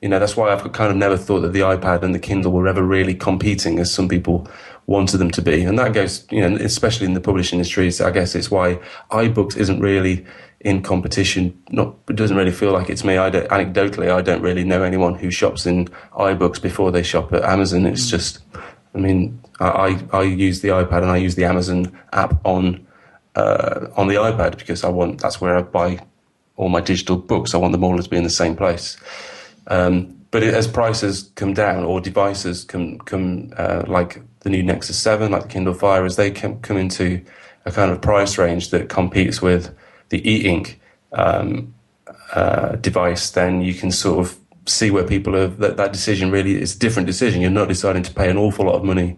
you 0.00 0.08
know, 0.08 0.18
that's 0.18 0.36
why 0.36 0.52
I've 0.52 0.72
kind 0.72 0.90
of 0.90 0.96
never 0.96 1.16
thought 1.16 1.40
that 1.40 1.52
the 1.52 1.60
iPad 1.60 2.02
and 2.02 2.14
the 2.14 2.18
Kindle 2.18 2.52
were 2.52 2.68
ever 2.68 2.82
really 2.82 3.14
competing 3.14 3.78
as 3.80 3.92
some 3.92 4.08
people 4.08 4.48
wanted 4.86 5.18
them 5.18 5.30
to 5.32 5.42
be. 5.42 5.62
And 5.62 5.78
that 5.78 5.92
goes, 5.92 6.26
you 6.30 6.40
know, 6.40 6.56
especially 6.56 7.06
in 7.06 7.14
the 7.14 7.20
publishing 7.20 7.58
industry, 7.58 7.90
so 7.90 8.06
I 8.06 8.10
guess 8.10 8.34
it's 8.34 8.50
why 8.50 8.78
iBooks 9.10 9.56
isn't 9.56 9.80
really 9.80 10.24
in 10.60 10.82
competition. 10.82 11.60
Not 11.70 11.94
it 12.08 12.16
doesn't 12.16 12.36
really 12.36 12.52
feel 12.52 12.72
like 12.72 12.88
it's 12.88 13.04
me. 13.04 13.16
I 13.16 13.30
don't, 13.30 13.48
anecdotally, 13.48 14.10
I 14.10 14.22
don't 14.22 14.42
really 14.42 14.64
know 14.64 14.82
anyone 14.82 15.14
who 15.14 15.30
shops 15.30 15.66
in 15.66 15.86
iBooks 16.12 16.62
before 16.62 16.90
they 16.90 17.02
shop 17.02 17.32
at 17.32 17.42
Amazon. 17.44 17.86
It's 17.86 18.06
mm. 18.06 18.10
just, 18.10 18.40
I 18.94 18.98
mean, 18.98 19.40
I, 19.60 20.02
I 20.12 20.22
use 20.22 20.62
the 20.62 20.68
iPad 20.68 21.02
and 21.02 21.10
I 21.10 21.18
use 21.18 21.34
the 21.34 21.44
Amazon 21.44 21.96
app 22.12 22.44
on 22.44 22.86
uh, 23.36 23.86
on 23.96 24.08
the 24.08 24.14
iPad 24.14 24.58
because 24.58 24.84
I 24.84 24.88
want 24.88 25.20
that's 25.20 25.40
where 25.40 25.56
I 25.56 25.62
buy 25.62 26.00
all 26.56 26.68
my 26.68 26.80
digital 26.80 27.16
books. 27.16 27.54
I 27.54 27.58
want 27.58 27.72
them 27.72 27.84
all 27.84 27.96
to 27.96 28.08
be 28.08 28.16
in 28.16 28.24
the 28.24 28.30
same 28.30 28.56
place. 28.56 28.96
Um, 29.66 30.16
but 30.30 30.42
it, 30.42 30.54
as 30.54 30.66
prices 30.66 31.30
come 31.34 31.54
down 31.54 31.84
or 31.84 32.00
devices 32.00 32.64
come 32.64 32.98
come 33.00 33.52
uh, 33.56 33.84
like 33.86 34.22
the 34.40 34.50
new 34.50 34.62
Nexus 34.62 34.98
Seven, 34.98 35.32
like 35.32 35.42
the 35.42 35.48
Kindle 35.48 35.74
Fire, 35.74 36.04
as 36.04 36.16
they 36.16 36.30
come 36.30 36.60
come 36.60 36.76
into 36.76 37.22
a 37.66 37.70
kind 37.70 37.90
of 37.90 38.00
price 38.00 38.38
range 38.38 38.70
that 38.70 38.88
competes 38.88 39.42
with 39.42 39.74
the 40.08 40.28
e-ink 40.28 40.80
um, 41.12 41.74
uh, 42.32 42.76
device, 42.76 43.30
then 43.30 43.60
you 43.60 43.74
can 43.74 43.90
sort 43.90 44.26
of 44.26 44.38
see 44.66 44.90
where 44.90 45.04
people 45.04 45.34
have 45.34 45.58
that, 45.58 45.76
that 45.76 45.92
decision 45.92 46.30
really 46.30 46.60
is 46.60 46.74
a 46.74 46.78
different 46.78 47.06
decision. 47.06 47.40
You're 47.40 47.50
not 47.50 47.68
deciding 47.68 48.02
to 48.04 48.14
pay 48.14 48.30
an 48.30 48.38
awful 48.38 48.66
lot 48.66 48.76
of 48.76 48.84
money 48.84 49.16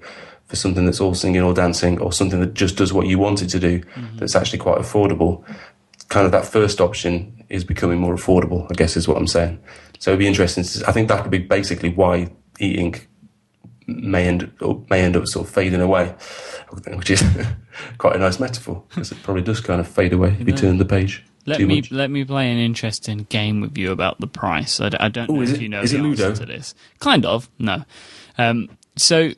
for 0.53 0.57
something 0.57 0.85
that's 0.85 1.01
all 1.01 1.15
singing 1.15 1.41
or 1.41 1.55
dancing 1.55 1.99
or 1.99 2.13
something 2.13 2.39
that 2.39 2.53
just 2.53 2.77
does 2.77 2.93
what 2.93 3.07
you 3.07 3.19
want 3.19 3.41
it 3.41 3.49
to 3.49 3.59
do 3.59 3.81
mm-hmm. 3.81 4.19
that's 4.19 4.37
actually 4.37 4.59
quite 4.59 4.77
affordable. 4.77 5.43
Kind 6.11 6.27
of 6.27 6.33
that 6.33 6.45
first 6.45 6.79
option 6.79 7.43
is 7.49 7.65
becoming 7.65 7.99
more 7.99 8.15
affordable, 8.15 8.71
I 8.71 8.75
guess 8.75 8.95
is 8.95 9.09
what 9.09 9.17
I'm 9.17 9.27
saying. 9.27 9.59
So 9.99 10.11
it'd 10.11 10.19
be 10.19 10.27
interesting. 10.27 10.63
To, 10.63 10.87
I 10.87 10.93
think 10.93 11.09
that 11.09 11.23
could 11.23 11.31
be 11.31 11.39
basically 11.39 11.89
why 11.89 12.31
e-ink 12.61 13.09
may 13.87 14.27
end 14.27 14.53
may 14.91 15.01
end 15.01 15.17
up 15.17 15.27
sort 15.27 15.49
of 15.49 15.55
fading 15.55 15.81
away, 15.81 16.15
which 16.89 17.09
is 17.09 17.25
quite 17.97 18.15
a 18.15 18.19
nice 18.19 18.39
metaphor 18.39 18.85
because 18.91 19.11
it 19.11 19.23
probably 19.23 19.43
does 19.43 19.61
kind 19.61 19.81
of 19.81 19.89
fade 19.89 20.13
away 20.13 20.37
if 20.39 20.47
you 20.47 20.53
turn 20.53 20.77
the 20.77 20.85
page. 20.85 21.25
Let 21.47 21.63
me 21.63 21.77
much. 21.77 21.91
let 21.91 22.11
me 22.11 22.27
play 22.27 22.53
an 22.53 22.59
interesting 22.59 23.27
game 23.31 23.63
with 23.63 23.79
you 23.79 23.91
about 23.91 24.21
the 24.21 24.27
price. 24.27 24.83
I, 24.83 24.91
I 25.01 25.09
don't 25.09 25.31
Ooh, 25.31 25.37
know 25.37 25.43
if 25.45 25.55
it, 25.55 25.63
you 25.63 25.71
know 25.71 25.83
the 25.83 25.97
answer 25.97 26.35
to 26.35 26.45
this. 26.45 26.75
Kind 27.01 27.25
of, 27.25 27.49
no. 27.59 27.85
Um, 28.37 28.69
so 28.97 29.33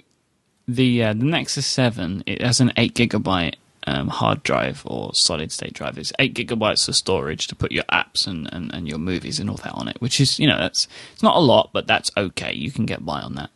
the 0.66 1.03
uh, 1.03 1.12
the 1.12 1.24
Nexus 1.24 1.66
Seven 1.66 2.22
it 2.27 2.42
has 2.42 2.61
an 2.61 2.72
eight 2.77 2.94
gigabyte 2.94 3.57
um, 3.87 4.09
hard 4.09 4.42
drive 4.42 4.83
or 4.87 5.14
solid 5.14 5.53
state 5.53 5.74
drive. 5.74 5.98
It's 5.98 6.12
eight 6.18 6.35
gigabytes 6.35 6.88
of 6.88 6.96
storage 6.96 7.46
to 7.48 7.55
put 7.55 7.70
your 7.70 7.85
apps 7.85 8.27
and, 8.27 8.48
and, 8.53 8.72
and 8.72 8.88
your 8.88 8.98
movies 8.98 9.38
and 9.38 9.50
all 9.50 9.57
that 9.57 9.72
on 9.74 9.88
it, 9.88 10.00
which 10.00 10.20
is 10.20 10.38
you 10.38 10.46
know 10.46 10.59
that's 10.59 10.88
it's 11.12 11.22
not 11.22 11.37
a 11.37 11.40
lot, 11.40 11.70
but 11.72 11.87
that's 11.87 12.11
okay. 12.16 12.53
You 12.53 12.70
can 12.70 12.87
get 12.87 13.05
by 13.05 13.20
on 13.20 13.35
that. 13.35 13.50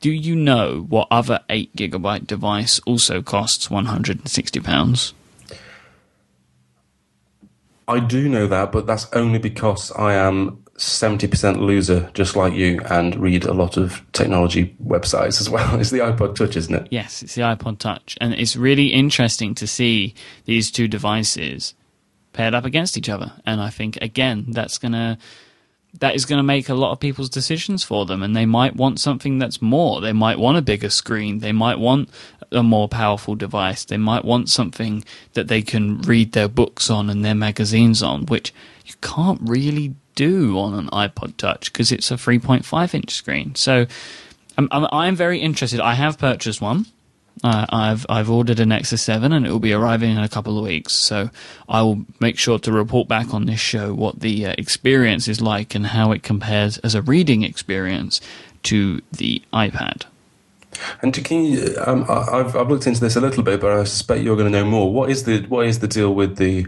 Do 0.00 0.12
you 0.12 0.36
know 0.36 0.86
what 0.88 1.08
other 1.10 1.40
8 1.50 1.74
gigabyte 1.74 2.24
device 2.24 2.78
also 2.86 3.20
costs 3.20 3.66
£160? 3.66 5.12
I 7.88 7.98
do 7.98 8.28
know 8.28 8.46
that, 8.46 8.70
but 8.70 8.86
that's 8.86 9.12
only 9.12 9.40
because 9.40 9.90
I 9.92 10.14
am 10.14 10.62
70% 10.78 11.58
loser, 11.58 12.08
just 12.14 12.36
like 12.36 12.54
you, 12.54 12.80
and 12.88 13.16
read 13.16 13.44
a 13.44 13.52
lot 13.52 13.76
of 13.76 14.00
technology 14.12 14.76
websites 14.84 15.40
as 15.40 15.50
well. 15.50 15.78
It's 15.80 15.90
the 15.90 15.98
iPod 15.98 16.36
Touch, 16.36 16.56
isn't 16.56 16.74
it? 16.74 16.88
Yes, 16.90 17.22
it's 17.22 17.34
the 17.34 17.42
iPod 17.42 17.78
Touch. 17.78 18.16
And 18.20 18.32
it's 18.32 18.56
really 18.56 18.86
interesting 18.86 19.54
to 19.56 19.66
see 19.66 20.14
these 20.44 20.70
two 20.70 20.88
devices 20.88 21.74
paired 22.32 22.54
up 22.54 22.64
against 22.64 22.96
each 22.96 23.08
other. 23.08 23.32
And 23.44 23.60
I 23.60 23.70
think, 23.70 23.96
again, 24.00 24.46
that's 24.48 24.78
going 24.78 24.92
to 24.92 25.18
that 26.00 26.14
is 26.14 26.26
going 26.26 26.38
to 26.38 26.44
make 26.44 26.68
a 26.68 26.74
lot 26.74 26.92
of 26.92 27.00
people's 27.00 27.30
decisions 27.30 27.82
for 27.82 28.04
them 28.04 28.22
and 28.22 28.36
they 28.36 28.46
might 28.46 28.76
want 28.76 29.00
something 29.00 29.38
that's 29.38 29.62
more 29.62 30.02
they 30.02 30.12
might 30.12 30.38
want 30.38 30.58
a 30.58 30.62
bigger 30.62 30.90
screen 30.90 31.38
they 31.38 31.50
might 31.50 31.78
want 31.78 32.10
a 32.52 32.62
more 32.62 32.88
powerful 32.88 33.34
device 33.34 33.86
they 33.86 33.96
might 33.96 34.24
want 34.24 34.50
something 34.50 35.02
that 35.32 35.48
they 35.48 35.62
can 35.62 35.98
read 36.02 36.32
their 36.32 36.46
books 36.46 36.90
on 36.90 37.08
and 37.08 37.24
their 37.24 37.34
magazines 37.34 38.02
on 38.02 38.26
which 38.26 38.52
you 38.88 38.94
can't 39.00 39.40
really 39.42 39.94
do 40.14 40.58
on 40.58 40.74
an 40.74 40.88
iPod 40.88 41.36
touch 41.36 41.72
because 41.72 41.92
it's 41.92 42.10
a 42.10 42.14
3.5 42.14 42.94
inch 42.94 43.12
screen 43.12 43.54
so 43.54 43.86
I'm, 44.56 44.68
I'm, 44.70 44.86
I'm 44.90 45.16
very 45.16 45.40
interested 45.40 45.80
I 45.80 45.94
have 45.94 46.18
purchased 46.18 46.60
one 46.60 46.86
uh, 47.44 47.66
I've 47.68 48.06
I've 48.08 48.30
ordered 48.30 48.60
a 48.60 48.66
Nexus 48.66 49.02
Seven, 49.02 49.32
and 49.32 49.46
it 49.46 49.50
will 49.50 49.60
be 49.60 49.72
arriving 49.72 50.10
in 50.10 50.18
a 50.18 50.28
couple 50.28 50.58
of 50.58 50.64
weeks. 50.64 50.92
So 50.92 51.30
I 51.68 51.82
will 51.82 52.04
make 52.20 52.38
sure 52.38 52.58
to 52.58 52.72
report 52.72 53.08
back 53.08 53.32
on 53.32 53.46
this 53.46 53.60
show 53.60 53.94
what 53.94 54.20
the 54.20 54.46
uh, 54.46 54.54
experience 54.58 55.28
is 55.28 55.40
like 55.40 55.74
and 55.74 55.86
how 55.86 56.12
it 56.12 56.22
compares 56.22 56.78
as 56.78 56.94
a 56.94 57.02
reading 57.02 57.42
experience 57.42 58.20
to 58.64 59.00
the 59.12 59.42
iPad. 59.52 60.04
And 61.02 61.14
to, 61.14 61.22
can 61.22 61.44
you, 61.44 61.76
um, 61.86 62.04
I've 62.08 62.56
I've 62.56 62.68
looked 62.68 62.86
into 62.86 63.00
this 63.00 63.16
a 63.16 63.20
little 63.20 63.42
bit, 63.42 63.60
but 63.60 63.72
I 63.72 63.84
suspect 63.84 64.22
you're 64.22 64.36
going 64.36 64.50
to 64.52 64.58
know 64.58 64.68
more. 64.68 64.92
What 64.92 65.10
is 65.10 65.24
the 65.24 65.42
what 65.42 65.66
is 65.66 65.78
the 65.78 65.88
deal 65.88 66.14
with 66.14 66.36
the 66.36 66.66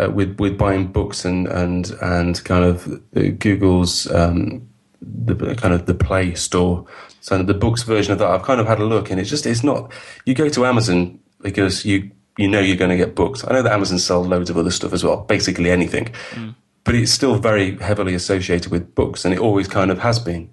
uh, 0.00 0.10
with 0.10 0.38
with 0.38 0.58
buying 0.58 0.86
books 0.86 1.24
and 1.24 1.46
and 1.48 1.90
and 2.00 2.42
kind 2.44 2.64
of 2.64 2.86
uh, 3.16 3.30
Google's 3.38 4.10
um, 4.10 4.68
the 5.00 5.54
kind 5.56 5.74
of 5.74 5.86
the 5.86 5.94
Play 5.94 6.34
Store 6.34 6.86
so 7.22 7.40
the 7.40 7.54
books 7.54 7.84
version 7.84 8.12
of 8.12 8.18
that, 8.18 8.28
I've 8.28 8.42
kind 8.42 8.60
of 8.60 8.66
had 8.66 8.80
a 8.80 8.84
look, 8.84 9.08
and 9.08 9.20
it's 9.20 9.30
just 9.30 9.46
it's 9.46 9.62
not. 9.62 9.92
You 10.26 10.34
go 10.34 10.48
to 10.48 10.66
Amazon 10.66 11.20
because 11.40 11.84
you 11.84 12.10
you 12.36 12.48
know 12.48 12.58
you're 12.58 12.76
going 12.76 12.90
to 12.90 12.96
get 12.96 13.14
books. 13.14 13.44
I 13.46 13.52
know 13.52 13.62
that 13.62 13.72
Amazon 13.72 14.00
sells 14.00 14.26
loads 14.26 14.50
of 14.50 14.58
other 14.58 14.72
stuff 14.72 14.92
as 14.92 15.04
well, 15.04 15.18
basically 15.18 15.70
anything, 15.70 16.06
mm. 16.32 16.52
but 16.82 16.96
it's 16.96 17.12
still 17.12 17.36
very 17.36 17.76
heavily 17.78 18.14
associated 18.14 18.72
with 18.72 18.92
books, 18.96 19.24
and 19.24 19.32
it 19.32 19.38
always 19.38 19.68
kind 19.68 19.92
of 19.92 20.00
has 20.00 20.18
been. 20.18 20.50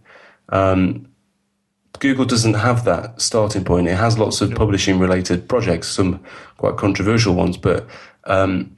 Um, 0.50 1.08
Google 1.98 2.26
doesn't 2.26 2.54
have 2.54 2.86
that 2.86 3.20
starting 3.20 3.64
point. 3.64 3.88
It 3.88 3.98
has 3.98 4.20
lots 4.20 4.40
of 4.40 4.54
publishing 4.54 5.00
related 5.00 5.50
projects, 5.50 5.88
some 5.88 6.24
quite 6.58 6.78
controversial 6.78 7.34
ones, 7.34 7.58
but 7.58 7.88
um, 8.26 8.78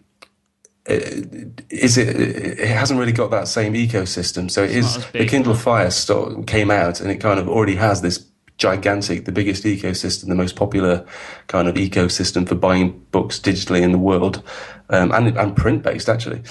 is 0.88 1.98
it? 1.98 2.20
It 2.60 2.68
hasn't 2.68 3.00
really 3.00 3.12
got 3.12 3.32
that 3.32 3.48
same 3.48 3.74
ecosystem. 3.74 4.50
So 4.50 4.64
it 4.64 4.76
it's 4.76 4.98
is 4.98 5.06
the 5.12 5.26
Kindle 5.26 5.56
Fire 5.56 5.92
store 5.92 6.44
came 6.44 6.72
out, 6.72 7.02
and 7.02 7.12
it 7.12 7.18
kind 7.18 7.40
of 7.40 7.48
already 7.48 7.76
has 7.76 8.02
this 8.02 8.26
gigantic, 8.58 9.26
the 9.26 9.32
biggest 9.32 9.64
ecosystem, 9.64 10.28
the 10.28 10.36
most 10.36 10.56
popular 10.56 11.06
kind 11.48 11.68
of 11.68 11.76
ecosystem 11.76 12.48
for 12.48 12.56
buying 12.56 13.00
books 13.12 13.40
digitally 13.40 13.82
in 13.82 13.92
the 13.92 13.98
world, 13.98 14.42
um, 14.90 15.12
and 15.12 15.38
and 15.38 15.56
print 15.56 15.84
based 15.84 16.10
actually. 16.10 16.42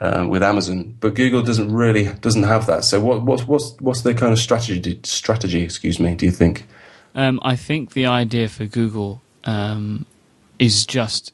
Um, 0.00 0.28
with 0.28 0.42
Amazon, 0.42 0.96
but 1.00 1.14
Google 1.14 1.40
doesn't 1.40 1.72
really 1.72 2.12
doesn't 2.20 2.42
have 2.42 2.66
that. 2.66 2.84
So 2.84 3.00
what 3.00 3.22
what's 3.22 3.46
what's 3.46 3.76
what's 3.80 4.02
their 4.02 4.12
kind 4.12 4.32
of 4.32 4.38
strategy 4.38 5.00
strategy? 5.04 5.62
Excuse 5.62 6.00
me. 6.00 6.14
Do 6.16 6.26
you 6.26 6.32
think? 6.32 6.66
Um, 7.14 7.38
I 7.42 7.54
think 7.54 7.92
the 7.92 8.06
idea 8.06 8.48
for 8.48 8.66
Google 8.66 9.22
um, 9.44 10.04
is 10.58 10.84
just 10.84 11.32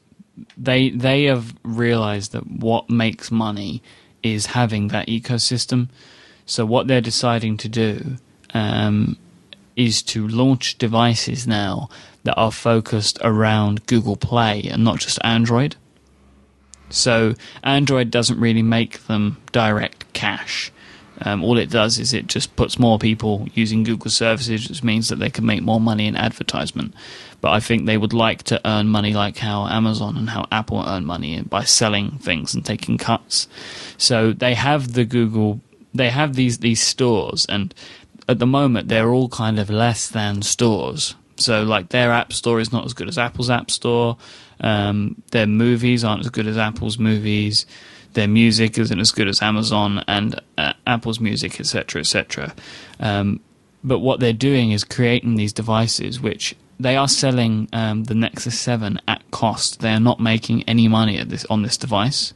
they 0.57 0.89
they 0.89 1.25
have 1.25 1.53
realized 1.63 2.31
that 2.31 2.49
what 2.49 2.89
makes 2.89 3.31
money 3.31 3.81
is 4.23 4.47
having 4.47 4.89
that 4.89 5.07
ecosystem. 5.07 5.89
So 6.45 6.65
what 6.65 6.87
they're 6.87 7.01
deciding 7.01 7.57
to 7.57 7.69
do 7.69 8.17
um, 8.53 9.17
is 9.75 10.01
to 10.03 10.27
launch 10.27 10.77
devices 10.77 11.47
now 11.47 11.89
that 12.23 12.35
are 12.35 12.51
focused 12.51 13.17
around 13.23 13.85
Google 13.87 14.15
Play 14.15 14.63
and 14.63 14.83
not 14.83 14.99
just 14.99 15.19
Android. 15.23 15.75
So 16.89 17.35
Android 17.63 18.11
doesn't 18.11 18.39
really 18.39 18.61
make 18.61 19.07
them 19.07 19.37
direct 19.51 20.11
cash. 20.13 20.71
Um, 21.23 21.43
all 21.43 21.57
it 21.57 21.69
does 21.69 21.99
is 21.99 22.13
it 22.13 22.27
just 22.27 22.55
puts 22.55 22.79
more 22.79 22.97
people 22.97 23.47
using 23.53 23.83
Google 23.83 24.09
services, 24.11 24.67
which 24.67 24.83
means 24.83 25.09
that 25.09 25.17
they 25.17 25.29
can 25.29 25.45
make 25.45 25.61
more 25.61 25.79
money 25.79 26.07
in 26.07 26.15
advertisement. 26.15 26.93
But 27.41 27.51
I 27.51 27.59
think 27.59 27.85
they 27.85 27.97
would 27.97 28.13
like 28.13 28.43
to 28.43 28.61
earn 28.65 28.87
money 28.87 29.13
like 29.13 29.37
how 29.37 29.67
Amazon 29.67 30.15
and 30.15 30.29
how 30.29 30.47
Apple 30.51 30.83
earn 30.87 31.05
money 31.05 31.41
by 31.41 31.63
selling 31.63 32.19
things 32.19 32.53
and 32.53 32.63
taking 32.63 32.97
cuts. 32.97 33.47
So 33.97 34.31
they 34.31 34.53
have 34.53 34.93
the 34.93 35.05
Google, 35.05 35.59
they 35.93 36.09
have 36.09 36.35
these 36.35 36.59
these 36.59 36.81
stores, 36.81 37.45
and 37.49 37.73
at 38.29 38.39
the 38.39 38.45
moment 38.45 38.87
they're 38.87 39.09
all 39.09 39.27
kind 39.29 39.59
of 39.59 39.69
less 39.69 40.07
than 40.07 40.43
stores. 40.43 41.15
So 41.37 41.63
like 41.63 41.89
their 41.89 42.11
app 42.11 42.31
store 42.31 42.59
is 42.59 42.71
not 42.71 42.85
as 42.85 42.93
good 42.93 43.07
as 43.07 43.17
Apple's 43.17 43.49
app 43.49 43.71
store. 43.71 44.17
Um, 44.59 45.21
their 45.31 45.47
movies 45.47 46.03
aren't 46.03 46.21
as 46.21 46.29
good 46.29 46.47
as 46.47 46.57
Apple's 46.57 46.99
movies. 46.99 47.65
Their 48.13 48.27
music 48.27 48.77
isn't 48.77 48.99
as 48.99 49.11
good 49.11 49.27
as 49.27 49.41
Amazon 49.41 50.03
and 50.07 50.39
uh, 50.57 50.73
Apple's 50.85 51.19
music, 51.19 51.59
etc., 51.59 52.01
etc. 52.01 52.53
Um, 52.99 53.39
but 53.83 53.99
what 53.99 54.19
they're 54.19 54.33
doing 54.33 54.71
is 54.71 54.83
creating 54.83 55.35
these 55.35 55.53
devices 55.53 56.19
which 56.19 56.55
they 56.81 56.95
are 56.95 57.07
selling 57.07 57.69
um, 57.73 58.05
the 58.05 58.15
Nexus 58.15 58.59
7 58.59 58.99
at 59.07 59.29
cost. 59.31 59.79
They 59.81 59.91
are 59.91 59.99
not 59.99 60.19
making 60.19 60.63
any 60.63 60.87
money 60.87 61.17
at 61.17 61.29
this 61.29 61.45
on 61.45 61.61
this 61.61 61.77
device. 61.77 62.33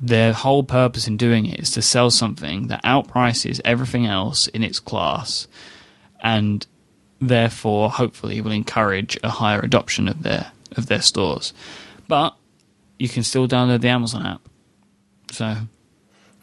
Their 0.00 0.32
whole 0.32 0.62
purpose 0.62 1.08
in 1.08 1.16
doing 1.16 1.46
it 1.46 1.60
is 1.60 1.70
to 1.72 1.82
sell 1.82 2.10
something 2.10 2.68
that 2.68 2.84
outprices 2.84 3.60
everything 3.64 4.06
else 4.06 4.46
in 4.48 4.62
its 4.62 4.78
class, 4.78 5.48
and 6.22 6.66
therefore, 7.20 7.90
hopefully, 7.90 8.40
will 8.40 8.52
encourage 8.52 9.18
a 9.24 9.30
higher 9.30 9.60
adoption 9.60 10.06
of 10.06 10.22
their 10.22 10.52
of 10.76 10.86
their 10.86 11.00
stores. 11.00 11.54
But 12.08 12.36
you 12.98 13.08
can 13.08 13.22
still 13.22 13.48
download 13.48 13.80
the 13.80 13.88
Amazon 13.88 14.26
app. 14.26 14.42
So 15.32 15.56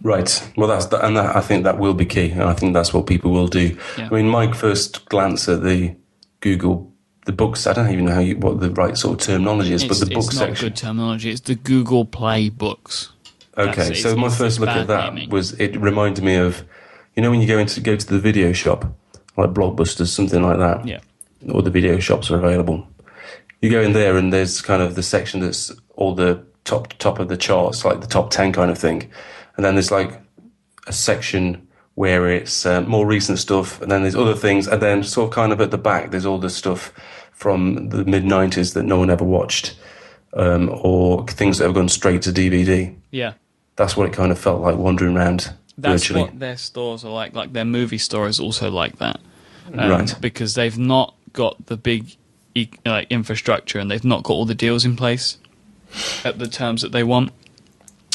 Right. 0.01 0.51
Well, 0.57 0.67
that's 0.67 0.87
the, 0.87 1.03
and 1.05 1.15
that, 1.15 1.33
I 1.35 1.39
think 1.39 1.63
that 1.63 1.79
will 1.79 1.93
be 1.93 2.05
key, 2.05 2.31
and 2.31 2.43
I 2.43 2.53
think 2.53 2.73
that's 2.73 2.93
what 2.93 3.07
people 3.07 3.31
will 3.31 3.47
do. 3.47 3.77
Yeah. 3.97 4.09
I 4.11 4.15
mean, 4.15 4.27
my 4.27 4.51
first 4.51 5.05
glance 5.05 5.47
at 5.47 5.63
the 5.63 5.95
Google 6.41 6.92
the 7.25 7.31
books. 7.31 7.67
I 7.67 7.73
don't 7.73 7.91
even 7.91 8.05
know 8.05 8.13
how 8.15 8.19
you, 8.19 8.37
what 8.37 8.59
the 8.59 8.71
right 8.71 8.97
sort 8.97 9.19
of 9.21 9.25
terminology 9.25 9.73
is, 9.73 9.83
it's, 9.83 9.99
but 9.99 10.07
the 10.07 10.13
book 10.13 10.23
section. 10.31 10.51
it's 10.51 10.61
not 10.61 10.69
good 10.69 10.75
terminology. 10.75 11.31
It's 11.31 11.41
the 11.41 11.55
Google 11.55 12.05
Play 12.05 12.49
books. 12.49 13.11
Okay, 13.57 13.91
it. 13.91 13.95
so 13.97 14.09
It's- 14.09 14.15
my 14.17 14.29
first 14.29 14.59
look 14.59 14.69
at 14.69 14.87
that 14.87 15.29
was 15.29 15.53
it 15.59 15.79
reminded 15.79 16.23
me 16.23 16.35
of, 16.35 16.63
you 17.15 17.21
know, 17.23 17.29
when 17.29 17.39
you 17.41 17.47
go 17.47 17.59
into 17.59 17.79
go 17.81 17.95
to 17.95 18.05
the 18.07 18.19
video 18.19 18.51
shop, 18.53 18.85
like 19.37 19.51
Blockbusters, 19.51 20.07
something 20.07 20.41
like 20.41 20.57
that. 20.59 20.87
Yeah. 20.87 20.99
Or 21.51 21.61
the 21.61 21.69
video 21.69 21.99
shops 21.99 22.31
are 22.31 22.37
available. 22.37 22.87
You 23.61 23.69
go 23.69 23.81
in 23.81 23.93
there 23.93 24.17
and 24.17 24.33
there's 24.33 24.61
kind 24.61 24.81
of 24.81 24.95
the 24.95 25.03
section 25.03 25.39
that's 25.41 25.71
all 25.95 26.15
the 26.15 26.43
top 26.65 26.93
top 26.99 27.19
of 27.19 27.27
the 27.27 27.37
charts, 27.37 27.85
like 27.85 28.01
the 28.01 28.07
top 28.07 28.31
ten 28.31 28.51
kind 28.51 28.71
of 28.71 28.77
thing, 28.77 29.09
and 29.55 29.65
then 29.65 29.75
there's 29.75 29.91
like 29.91 30.19
a 30.87 30.93
section 30.93 31.67
where 31.95 32.27
it's 32.29 32.65
uh, 32.65 32.81
more 32.81 33.05
recent 33.05 33.37
stuff, 33.39 33.81
and 33.81 33.91
then 33.91 34.01
there's 34.01 34.15
other 34.15 34.35
things, 34.35 34.67
and 34.67 34.81
then 34.81 35.03
sort 35.03 35.29
of 35.29 35.33
kind 35.35 35.51
of 35.51 35.61
at 35.61 35.71
the 35.71 35.77
back 35.77 36.11
there's 36.11 36.25
all 36.25 36.39
the 36.39 36.49
stuff 36.49 36.91
from 37.31 37.89
the 37.89 38.03
mid 38.05 38.23
'90s 38.23 38.73
that 38.73 38.83
no 38.83 38.97
one 38.99 39.09
ever 39.09 39.23
watched, 39.25 39.75
um, 40.33 40.69
or 40.73 41.25
things 41.27 41.57
that 41.57 41.65
have 41.65 41.73
gone 41.75 41.89
straight 41.89 42.21
to 42.23 42.31
DVD 42.31 42.95
Yeah. 43.11 43.33
that's 43.75 43.95
what 43.97 44.07
it 44.07 44.13
kind 44.13 44.31
of 44.31 44.39
felt 44.39 44.61
like 44.61 44.75
wandering 44.77 45.15
around 45.15 45.53
That's 45.77 46.03
virtually. 46.03 46.21
what 46.21 46.39
their 46.39 46.57
stores 46.57 47.03
are 47.05 47.11
like. 47.11 47.33
Like 47.35 47.53
their 47.53 47.65
movie 47.65 47.97
store 47.97 48.27
is 48.27 48.39
also 48.39 48.71
like 48.71 48.97
that, 48.99 49.19
Um, 49.73 49.89
Right. 49.89 50.15
Because 50.21 50.55
they've 50.55 50.77
not 50.77 51.13
got 51.33 51.65
the 51.67 51.77
big 51.77 52.15
e- 52.55 52.69
like 52.85 53.07
infrastructure 53.09 53.79
and 53.79 53.89
they've 53.91 54.03
not 54.03 54.23
got 54.23 54.33
all 54.33 54.45
the 54.45 54.55
deals 54.55 54.85
in 54.85 54.95
place 54.95 55.37
at 56.23 56.39
the 56.39 56.47
terms 56.47 56.81
that 56.81 56.91
they 56.91 57.03
want. 57.03 57.31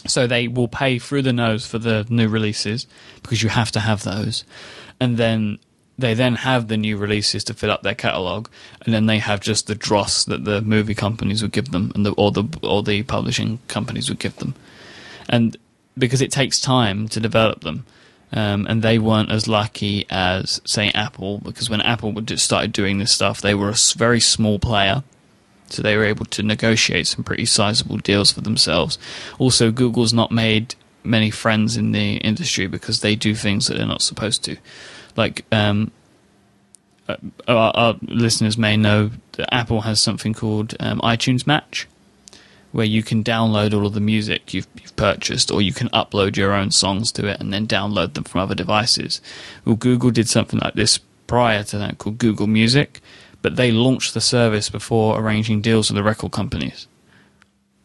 So 0.09 0.27
they 0.27 0.49
will 0.49 0.68
pay 0.68 0.99
through 0.99 1.23
the 1.23 1.33
nose 1.33 1.66
for 1.66 1.79
the 1.79 2.07
new 2.09 2.29
releases 2.29 2.87
because 3.23 3.42
you 3.42 3.49
have 3.51 3.71
to 3.73 3.81
have 3.81 4.03
those, 4.03 4.44
and 4.99 5.16
then 5.16 5.59
they 5.99 6.14
then 6.14 6.37
have 6.37 6.68
the 6.68 6.77
new 6.77 6.97
releases 6.97 7.44
to 7.44 7.55
fill 7.55 7.71
up 7.71 7.83
their 7.83 7.94
catalog, 7.94 8.49
and 8.83 8.94
then 8.94 9.07
they 9.07 9.18
have 9.18 9.40
just 9.40 9.66
the 9.66 9.75
dross 9.75 10.25
that 10.25 10.44
the 10.44 10.61
movie 10.62 10.94
companies 10.94 11.42
would 11.42 11.53
give 11.53 11.71
them, 11.71 11.92
and 11.94 12.05
the 12.07 12.12
or 12.12 12.31
the 12.33 12.44
or 12.62 12.83
the 12.83 13.03
publishing 13.05 13.59
companies 13.68 14.09
would 14.09 14.18
give 14.18 14.37
them 14.37 14.55
and 15.29 15.57
because 15.97 16.23
it 16.23 16.31
takes 16.31 16.61
time 16.61 17.09
to 17.09 17.21
develop 17.21 17.61
them. 17.61 17.85
Um, 18.31 18.66
and 18.68 18.83
they 18.83 18.99
weren't 18.99 19.31
as 19.31 19.49
lucky 19.49 20.05
as, 20.11 20.61
say, 20.66 20.90
Apple, 20.90 21.38
because 21.38 21.71
when 21.71 21.81
Apple 21.81 22.14
started 22.37 22.75
doing 22.75 22.99
this 22.99 23.11
stuff, 23.11 23.40
they 23.40 23.55
were 23.55 23.71
a 23.71 23.75
very 23.97 24.21
small 24.21 24.59
player, 24.59 25.03
so 25.70 25.83
they 25.83 25.96
were 25.96 26.04
able 26.04 26.26
to 26.26 26.42
negotiate 26.42 27.07
some 27.07 27.24
pretty 27.24 27.44
sizable 27.44 27.98
deals 27.98 28.33
for 28.33 28.40
themselves. 28.40 28.98
Also, 29.38 29.70
Google's 29.70 30.12
not 30.12 30.31
made 30.31 30.74
many 31.04 31.31
friends 31.31 31.76
in 31.76 31.92
the 31.92 32.16
industry 32.18 32.66
because 32.66 33.00
they 33.00 33.14
do 33.14 33.35
things 33.35 33.66
that 33.66 33.76
they're 33.76 33.87
not 33.87 34.02
supposed 34.02 34.44
to. 34.44 34.57
Like, 35.16 35.44
um, 35.52 35.90
uh, 37.09 37.16
our, 37.46 37.72
our 37.74 37.96
listeners 38.02 38.59
may 38.59 38.76
know 38.76 39.11
that 39.33 39.52
Apple 39.54 39.83
has 39.83 40.00
something 40.00 40.35
called 40.35 40.74
um, 40.81 41.00
iTunes 41.00 41.46
Match, 41.46 41.88
where 42.72 42.87
you 42.87 43.02
can 43.02 43.24
download 43.24 43.72
all 43.72 43.87
of 43.87 43.94
the 43.94 44.00
music 44.00 44.52
you've, 44.52 44.66
you've 44.81 44.94
purchased, 44.96 45.50
or 45.50 45.62
you 45.62 45.72
can 45.72 45.88
upload 45.88 46.37
your 46.37 46.52
own 46.52 46.70
songs 46.70 47.11
to 47.12 47.26
it 47.26 47.40
and 47.40 47.52
then 47.52 47.66
download 47.66 48.12
them 48.12 48.24
from 48.24 48.42
other 48.42 48.54
devices. 48.54 49.22
Well, 49.64 49.76
Google 49.76 50.11
did 50.11 50.28
something 50.28 50.61
like 50.61 50.74
this 50.74 50.98
prior 51.26 51.62
to 51.64 51.78
that 51.78 51.98
called 51.98 52.18
Google 52.18 52.46
Music, 52.46 53.00
but 53.42 53.57
they 53.57 53.70
launched 53.72 54.14
the 54.14 54.20
service 54.20 54.68
before 54.70 55.18
arranging 55.20 55.61
deals 55.62 55.90
with 55.90 55.96
the 55.96 56.03
record 56.03 56.33
companies. 56.33 56.87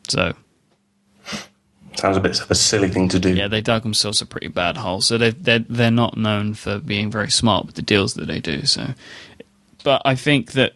So, 0.08 0.34
Sounds 1.96 2.18
a 2.18 2.20
bit 2.20 2.42
of 2.42 2.50
a 2.50 2.56
silly 2.56 2.90
thing 2.90 3.08
to 3.10 3.20
do. 3.20 3.36
yeah, 3.36 3.48
they 3.48 3.62
dug 3.62 3.84
themselves 3.84 4.20
a 4.22 4.26
pretty 4.26 4.48
bad 4.48 4.78
hole. 4.78 5.00
So 5.00 5.18
they 5.18 5.30
they're 5.30 5.60
they're 5.60 5.92
not 5.92 6.18
known 6.18 6.56
for 6.56 6.80
being 6.80 7.12
very 7.12 7.30
smart 7.30 7.68
with 7.68 7.76
the 7.76 7.84
deals 7.84 8.16
that 8.16 8.26
they 8.26 8.40
do. 8.40 8.66
So, 8.66 8.96
but 9.84 10.02
I 10.04 10.16
think 10.16 10.54
that 10.54 10.74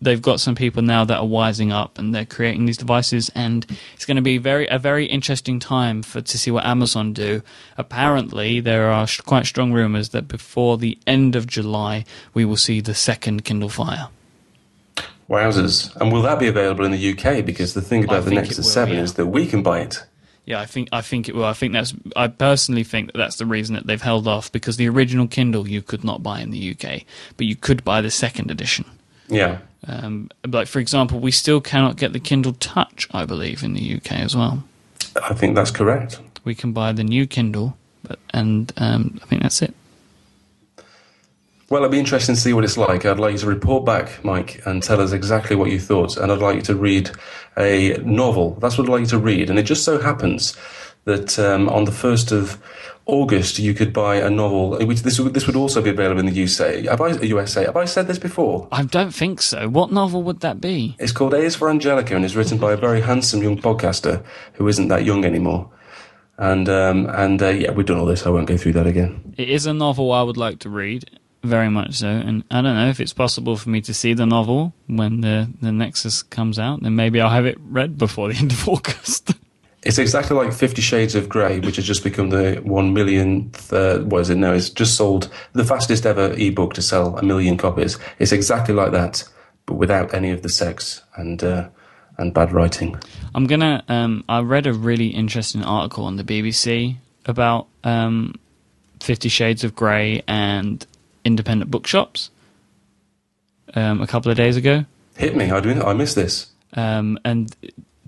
they've 0.00 0.22
got 0.22 0.40
some 0.40 0.54
people 0.54 0.82
now 0.82 1.04
that 1.04 1.18
are 1.18 1.26
wising 1.26 1.70
up 1.70 1.98
and 1.98 2.14
they're 2.14 2.24
creating 2.24 2.64
these 2.64 2.78
devices, 2.78 3.30
and 3.34 3.66
it's 3.92 4.06
going 4.06 4.16
to 4.16 4.22
be 4.22 4.38
very 4.38 4.66
a 4.68 4.78
very 4.78 5.04
interesting 5.04 5.58
time 5.60 6.02
for 6.02 6.22
to 6.22 6.38
see 6.38 6.50
what 6.50 6.64
Amazon 6.64 7.12
do. 7.12 7.42
Apparently, 7.76 8.58
there 8.60 8.90
are 8.90 9.06
sh- 9.06 9.20
quite 9.20 9.44
strong 9.44 9.70
rumors 9.74 10.08
that 10.08 10.26
before 10.28 10.78
the 10.78 10.98
end 11.06 11.36
of 11.36 11.46
July, 11.46 12.06
we 12.32 12.46
will 12.46 12.56
see 12.56 12.80
the 12.80 12.94
second 12.94 13.44
Kindle 13.44 13.68
Fire. 13.68 14.08
Wowzers. 15.28 15.94
And 15.96 16.12
will 16.12 16.22
that 16.22 16.38
be 16.38 16.48
available 16.48 16.84
in 16.84 16.92
the 16.92 17.12
UK? 17.12 17.44
Because 17.44 17.74
the 17.74 17.80
thing 17.80 18.02
I 18.02 18.04
about 18.04 18.24
the 18.24 18.30
think 18.30 18.40
it 18.40 18.42
Nexus 18.42 18.58
will, 18.58 18.64
7 18.64 18.94
yeah. 18.94 19.02
is 19.02 19.14
that 19.14 19.26
we 19.26 19.46
can 19.46 19.62
buy 19.62 19.80
it. 19.80 20.04
Yeah, 20.46 20.60
I 20.60 20.66
think 20.66 20.90
I 20.92 21.00
think 21.00 21.28
it 21.28 21.34
will. 21.34 21.46
I 21.46 21.54
think 21.54 21.72
that's. 21.72 21.94
I 22.14 22.28
personally 22.28 22.84
think 22.84 23.12
that 23.12 23.18
that's 23.18 23.36
the 23.36 23.46
reason 23.46 23.74
that 23.76 23.86
they've 23.86 24.02
held 24.02 24.28
off 24.28 24.52
because 24.52 24.76
the 24.76 24.88
original 24.88 25.26
Kindle 25.26 25.66
you 25.66 25.80
could 25.80 26.04
not 26.04 26.22
buy 26.22 26.40
in 26.40 26.50
the 26.50 26.70
UK, 26.72 27.04
but 27.38 27.46
you 27.46 27.56
could 27.56 27.82
buy 27.82 28.02
the 28.02 28.10
second 28.10 28.50
edition. 28.50 28.84
Yeah. 29.28 29.58
Um, 29.86 30.30
like 30.46 30.68
for 30.68 30.80
example, 30.80 31.18
we 31.18 31.30
still 31.30 31.62
cannot 31.62 31.96
get 31.96 32.12
the 32.12 32.20
Kindle 32.20 32.52
Touch, 32.54 33.08
I 33.12 33.24
believe, 33.24 33.62
in 33.62 33.72
the 33.72 33.96
UK 33.96 34.12
as 34.12 34.36
well. 34.36 34.64
I 35.22 35.32
think 35.32 35.54
that's 35.54 35.70
correct. 35.70 36.20
We 36.44 36.54
can 36.54 36.72
buy 36.72 36.92
the 36.92 37.04
new 37.04 37.26
Kindle, 37.26 37.78
but 38.02 38.18
and 38.30 38.70
um, 38.76 39.18
I 39.22 39.26
think 39.26 39.42
that's 39.42 39.62
it. 39.62 39.74
Well, 41.70 41.82
it'd 41.82 41.92
be 41.92 41.98
interesting 41.98 42.34
to 42.34 42.40
see 42.40 42.52
what 42.52 42.64
it's 42.64 42.76
like. 42.76 43.04
I'd 43.06 43.18
like 43.18 43.32
you 43.32 43.38
to 43.38 43.46
report 43.46 43.84
back, 43.84 44.08
Myke, 44.22 44.64
and 44.66 44.82
tell 44.82 45.00
us 45.00 45.12
exactly 45.12 45.56
what 45.56 45.70
you 45.70 45.80
thought. 45.80 46.16
And 46.16 46.30
I'd 46.30 46.38
like 46.40 46.56
you 46.56 46.62
to 46.62 46.74
read 46.74 47.10
a 47.56 47.96
novel. 48.04 48.56
That's 48.60 48.76
what 48.76 48.86
I'd 48.88 48.92
like 48.92 49.00
you 49.00 49.06
to 49.08 49.18
read. 49.18 49.48
And 49.50 49.58
it 49.58 49.62
just 49.64 49.84
so 49.84 49.98
happens 49.98 50.56
that 51.04 51.38
um, 51.38 51.68
on 51.70 51.84
the 51.84 51.90
1st 51.90 52.32
of 52.32 52.62
August, 53.06 53.58
you 53.58 53.74
could 53.74 53.92
buy 53.92 54.16
a 54.16 54.28
novel. 54.30 54.78
Which 54.86 55.02
this, 55.02 55.18
would- 55.20 55.34
this 55.34 55.46
would 55.46 55.56
also 55.56 55.80
be 55.82 55.90
available 55.90 56.20
in 56.20 56.26
the 56.26 56.32
USA. 56.32 56.82
Have 56.86 57.00
I, 57.00 57.08
USA. 57.22 57.64
Have 57.64 57.76
I 57.76 57.84
said 57.86 58.06
this 58.08 58.18
before? 58.18 58.68
I 58.70 58.84
don't 58.84 59.12
think 59.14 59.40
so. 59.42 59.68
What 59.68 59.90
novel 59.90 60.22
would 60.22 60.40
that 60.40 60.60
be? 60.60 60.96
It's 60.98 61.12
called 61.12 61.34
A 61.34 61.38
is 61.38 61.56
for 61.56 61.70
Angelica 61.70 62.14
and 62.14 62.24
is 62.24 62.36
written 62.36 62.58
by 62.58 62.72
a 62.72 62.76
very 62.76 63.00
handsome 63.00 63.42
young 63.42 63.58
podcaster 63.58 64.22
who 64.54 64.68
isn't 64.68 64.88
that 64.88 65.04
young 65.04 65.24
anymore. 65.24 65.70
And 66.36 66.68
um, 66.68 67.06
and 67.10 67.40
uh, 67.42 67.48
yeah, 67.50 67.70
we've 67.70 67.86
done 67.86 67.98
all 67.98 68.06
this. 68.06 68.26
I 68.26 68.30
won't 68.30 68.48
go 68.48 68.56
through 68.56 68.72
that 68.72 68.86
again. 68.88 69.34
It 69.38 69.48
is 69.48 69.66
a 69.66 69.72
novel 69.74 70.10
I 70.10 70.22
would 70.22 70.36
like 70.36 70.58
to 70.60 70.68
read, 70.68 71.08
very 71.44 71.68
much 71.68 71.94
so. 71.94 72.08
And 72.08 72.42
I 72.50 72.62
don't 72.62 72.74
know 72.74 72.88
if 72.88 73.00
it's 73.00 73.12
possible 73.12 73.56
for 73.56 73.68
me 73.70 73.80
to 73.82 73.94
see 73.94 74.14
the 74.14 74.26
novel 74.26 74.72
when 74.86 75.20
the 75.20 75.48
the 75.60 75.70
Nexus 75.70 76.22
comes 76.22 76.58
out. 76.58 76.82
Then 76.82 76.96
maybe 76.96 77.20
I'll 77.20 77.30
have 77.30 77.46
it 77.46 77.58
read 77.60 77.96
before 77.98 78.28
the 78.28 78.34
end 78.38 78.52
of 78.52 78.68
August. 78.68 79.32
It's 79.82 79.98
exactly 79.98 80.34
like 80.36 80.52
Fifty 80.52 80.80
Shades 80.80 81.14
of 81.14 81.28
Grey, 81.28 81.60
which 81.60 81.76
has 81.76 81.84
just 81.84 82.02
become 82.02 82.30
the 82.30 82.56
one 82.64 82.94
millionth. 82.94 83.72
Uh, 83.72 83.98
what 84.00 84.22
is 84.22 84.30
it 84.30 84.36
now? 84.36 84.52
It's 84.52 84.70
just 84.70 84.96
sold 84.96 85.30
the 85.52 85.64
fastest 85.64 86.06
ever 86.06 86.32
ebook 86.32 86.74
to 86.74 86.82
sell 86.82 87.18
a 87.18 87.22
million 87.22 87.58
copies. 87.58 87.98
It's 88.18 88.32
exactly 88.32 88.74
like 88.74 88.92
that, 88.92 89.24
but 89.66 89.74
without 89.74 90.14
any 90.14 90.30
of 90.30 90.42
the 90.42 90.48
sex 90.48 91.02
and 91.16 91.44
uh, 91.44 91.68
and 92.16 92.32
bad 92.32 92.52
writing. 92.52 92.96
I'm 93.34 93.46
gonna. 93.46 93.84
Um, 93.88 94.24
I 94.28 94.40
read 94.40 94.66
a 94.66 94.72
really 94.72 95.08
interesting 95.08 95.62
article 95.62 96.04
on 96.04 96.16
the 96.16 96.24
BBC 96.24 96.96
about 97.26 97.66
um, 97.84 98.36
Fifty 99.00 99.28
Shades 99.28 99.64
of 99.64 99.74
Grey 99.74 100.22
and 100.26 100.86
independent 101.24 101.70
bookshops, 101.70 102.30
um, 103.74 104.00
a 104.00 104.06
couple 104.06 104.30
of 104.30 104.36
days 104.36 104.56
ago. 104.56 104.84
Hit 105.16 105.36
me. 105.36 105.50
I 105.50 105.60
do. 105.60 105.82
I 105.82 105.92
missed 105.92 106.16
this. 106.16 106.48
Um, 106.74 107.18
and 107.24 107.54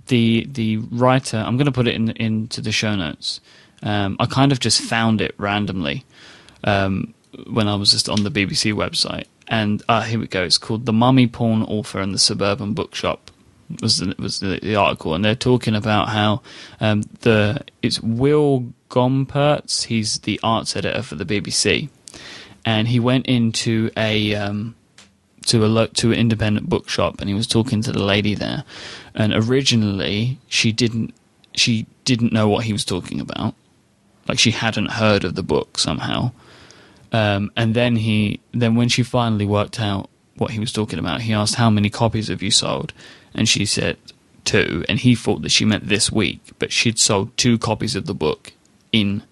the 0.06 0.46
the 0.50 0.78
writer, 0.78 1.38
I'm 1.38 1.56
going 1.56 1.66
to 1.66 1.72
put 1.72 1.86
it 1.86 1.94
in 1.94 2.10
into 2.10 2.60
the 2.60 2.72
show 2.72 2.94
notes. 2.94 3.40
Um, 3.82 4.16
I 4.18 4.26
kind 4.26 4.52
of 4.52 4.60
just 4.60 4.80
found 4.80 5.20
it 5.20 5.34
randomly 5.38 6.04
um, 6.64 7.14
when 7.50 7.68
I 7.68 7.74
was 7.76 7.90
just 7.90 8.08
on 8.08 8.24
the 8.24 8.30
BBC 8.30 8.72
website, 8.72 9.26
and 9.48 9.82
uh, 9.88 10.02
here 10.02 10.18
we 10.18 10.26
go. 10.26 10.42
It's 10.42 10.58
called 10.58 10.86
"The 10.86 10.92
Mummy 10.92 11.26
Porn 11.26 11.62
Author 11.62 12.00
and 12.00 12.14
the 12.14 12.18
Suburban 12.18 12.74
Bookshop." 12.74 13.30
Was 13.82 13.98
the, 13.98 14.14
was 14.16 14.38
the, 14.38 14.60
the 14.62 14.76
article, 14.76 15.12
and 15.12 15.24
they're 15.24 15.34
talking 15.34 15.74
about 15.74 16.10
how 16.10 16.40
um, 16.78 17.02
the 17.22 17.64
it's 17.82 18.00
Will 18.00 18.72
Gompertz. 18.90 19.86
He's 19.86 20.20
the 20.20 20.38
arts 20.40 20.76
editor 20.76 21.02
for 21.02 21.16
the 21.16 21.24
BBC, 21.24 21.88
and 22.66 22.88
he 22.88 22.98
went 22.98 23.26
into 23.26 23.90
a 23.96 24.34
um, 24.34 24.74
to 25.46 25.64
a 25.64 25.68
lo- 25.68 25.86
to 25.86 26.12
an 26.12 26.18
independent 26.18 26.68
bookshop 26.68 27.20
and 27.20 27.28
he 27.28 27.34
was 27.34 27.46
talking 27.46 27.80
to 27.82 27.92
the 27.92 28.02
lady 28.02 28.34
there. 28.34 28.64
And 29.14 29.32
originally 29.32 30.38
she 30.48 30.72
didn't 30.72 31.14
she 31.54 31.86
didn't 32.04 32.32
know 32.32 32.48
what 32.48 32.64
he 32.64 32.72
was 32.72 32.84
talking 32.84 33.20
about. 33.20 33.54
Like 34.28 34.40
she 34.40 34.50
hadn't 34.50 34.90
heard 34.90 35.24
of 35.24 35.36
the 35.36 35.44
book 35.44 35.78
somehow. 35.78 36.32
Um, 37.12 37.52
and 37.56 37.74
then 37.74 37.96
he 37.96 38.40
then 38.52 38.74
when 38.74 38.88
she 38.88 39.04
finally 39.04 39.46
worked 39.46 39.80
out 39.80 40.10
what 40.36 40.50
he 40.50 40.58
was 40.58 40.72
talking 40.72 40.98
about 40.98 41.22
he 41.22 41.32
asked 41.32 41.54
how 41.54 41.70
many 41.70 41.88
copies 41.88 42.28
have 42.28 42.42
you 42.42 42.50
sold? 42.50 42.92
And 43.32 43.48
she 43.48 43.64
said 43.64 43.96
two. 44.44 44.84
And 44.88 44.98
he 44.98 45.14
thought 45.14 45.42
that 45.42 45.52
she 45.52 45.64
meant 45.64 45.86
this 45.86 46.10
week 46.10 46.40
but 46.58 46.72
she'd 46.72 46.98
sold 46.98 47.34
two 47.36 47.58
copies 47.58 47.94
of 47.94 48.06
the 48.06 48.14
book 48.14 48.52
in 48.90 49.22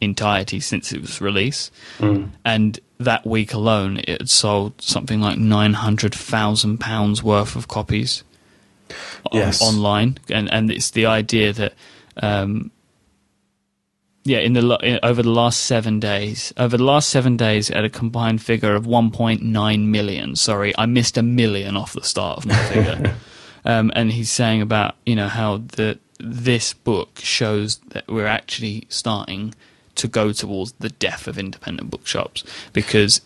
entirety 0.00 0.60
since 0.60 0.92
it 0.92 1.00
was 1.00 1.20
released. 1.20 1.72
And 2.44 2.80
that 2.98 3.26
week 3.26 3.52
alone 3.54 3.98
it 3.98 4.08
had 4.20 4.28
sold 4.30 4.80
something 4.82 5.20
like 5.20 5.38
900,000 5.38 6.78
pounds 6.78 7.22
worth 7.22 7.56
of 7.56 7.66
copies 7.68 8.24
on- 9.32 9.38
online. 9.62 10.18
And 10.30 10.50
and 10.52 10.70
it's 10.70 10.90
the 10.90 11.06
idea 11.06 11.52
that 11.52 11.74
um 12.22 12.70
yeah 14.24 14.38
in 14.38 14.52
the 14.52 15.00
over 15.04 15.22
the 15.22 15.30
last 15.30 15.60
7 15.64 15.98
days 16.00 16.52
over 16.58 16.76
the 16.76 16.84
last 16.84 17.08
7 17.08 17.36
days 17.36 17.70
at 17.70 17.84
a 17.84 17.88
combined 17.88 18.42
figure 18.42 18.74
of 18.74 18.84
1.9 18.84 19.86
million. 19.86 20.36
Sorry 20.36 20.74
I 20.76 20.86
missed 20.86 21.16
a 21.16 21.22
million 21.22 21.76
off 21.76 21.92
the 21.94 22.02
start 22.04 22.38
of 22.38 22.46
my 22.46 22.54
figure. 22.72 23.16
Um 23.64 23.90
and 23.94 24.12
he's 24.12 24.30
saying 24.30 24.60
about 24.60 24.96
you 25.06 25.16
know 25.16 25.28
how 25.28 25.58
the 25.58 25.98
this 26.18 26.74
book 26.74 27.18
shows 27.22 27.78
that 27.92 28.04
we're 28.08 28.26
actually 28.26 28.84
starting 28.90 29.54
to 29.96 30.08
go 30.08 30.32
towards 30.32 30.72
the 30.78 30.88
death 30.90 31.26
of 31.26 31.38
independent 31.38 31.90
bookshops 31.90 32.44
because 32.72 33.20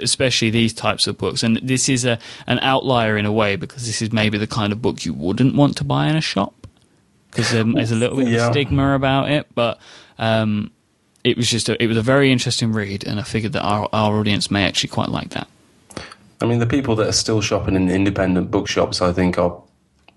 especially 0.00 0.50
these 0.50 0.72
types 0.72 1.06
of 1.06 1.18
books 1.18 1.42
and 1.42 1.56
this 1.62 1.88
is 1.88 2.04
a 2.04 2.18
an 2.46 2.58
outlier 2.60 3.16
in 3.16 3.26
a 3.26 3.32
way 3.32 3.56
because 3.56 3.86
this 3.86 4.00
is 4.00 4.12
maybe 4.12 4.38
the 4.38 4.46
kind 4.46 4.72
of 4.72 4.80
book 4.80 5.04
you 5.04 5.12
wouldn't 5.12 5.54
want 5.56 5.76
to 5.76 5.82
buy 5.84 6.06
in 6.06 6.14
a 6.16 6.20
shop 6.20 6.54
because 7.30 7.52
um, 7.54 7.72
there's 7.72 7.90
a 7.90 7.96
little 7.96 8.16
bit 8.16 8.28
Yeah. 8.28 8.46
of 8.46 8.52
stigma 8.52 8.94
about 8.94 9.30
it 9.30 9.46
but 9.54 9.78
um, 10.18 10.70
it 11.24 11.36
was 11.36 11.50
just 11.50 11.68
a, 11.68 11.82
it 11.82 11.88
was 11.88 11.96
a 11.96 12.02
very 12.02 12.30
interesting 12.30 12.72
read 12.72 13.04
and 13.04 13.18
I 13.18 13.24
figured 13.24 13.52
that 13.54 13.62
our, 13.62 13.88
our 13.92 14.18
audience 14.20 14.50
may 14.50 14.64
actually 14.64 14.90
quite 14.90 15.08
like 15.08 15.30
that 15.30 15.48
I 16.40 16.44
mean, 16.44 16.58
the 16.58 16.66
people 16.66 16.94
that 16.96 17.08
are 17.08 17.12
still 17.12 17.40
shopping 17.40 17.76
in 17.76 17.88
independent 17.90 18.50
bookshops, 18.50 19.00
I 19.00 19.10
think, 19.10 19.38
are. 19.38 19.58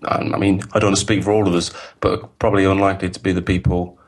I 0.04 0.22
mean, 0.36 0.60
I 0.74 0.78
don't 0.78 0.88
want 0.88 0.96
to 0.96 1.00
speak 1.00 1.24
for 1.24 1.30
all 1.32 1.48
of 1.48 1.54
us, 1.54 1.70
but 2.00 2.38
probably 2.38 2.66
unlikely 2.66 3.08
to 3.08 3.20
be 3.20 3.32
the 3.32 3.40
people 3.40 3.98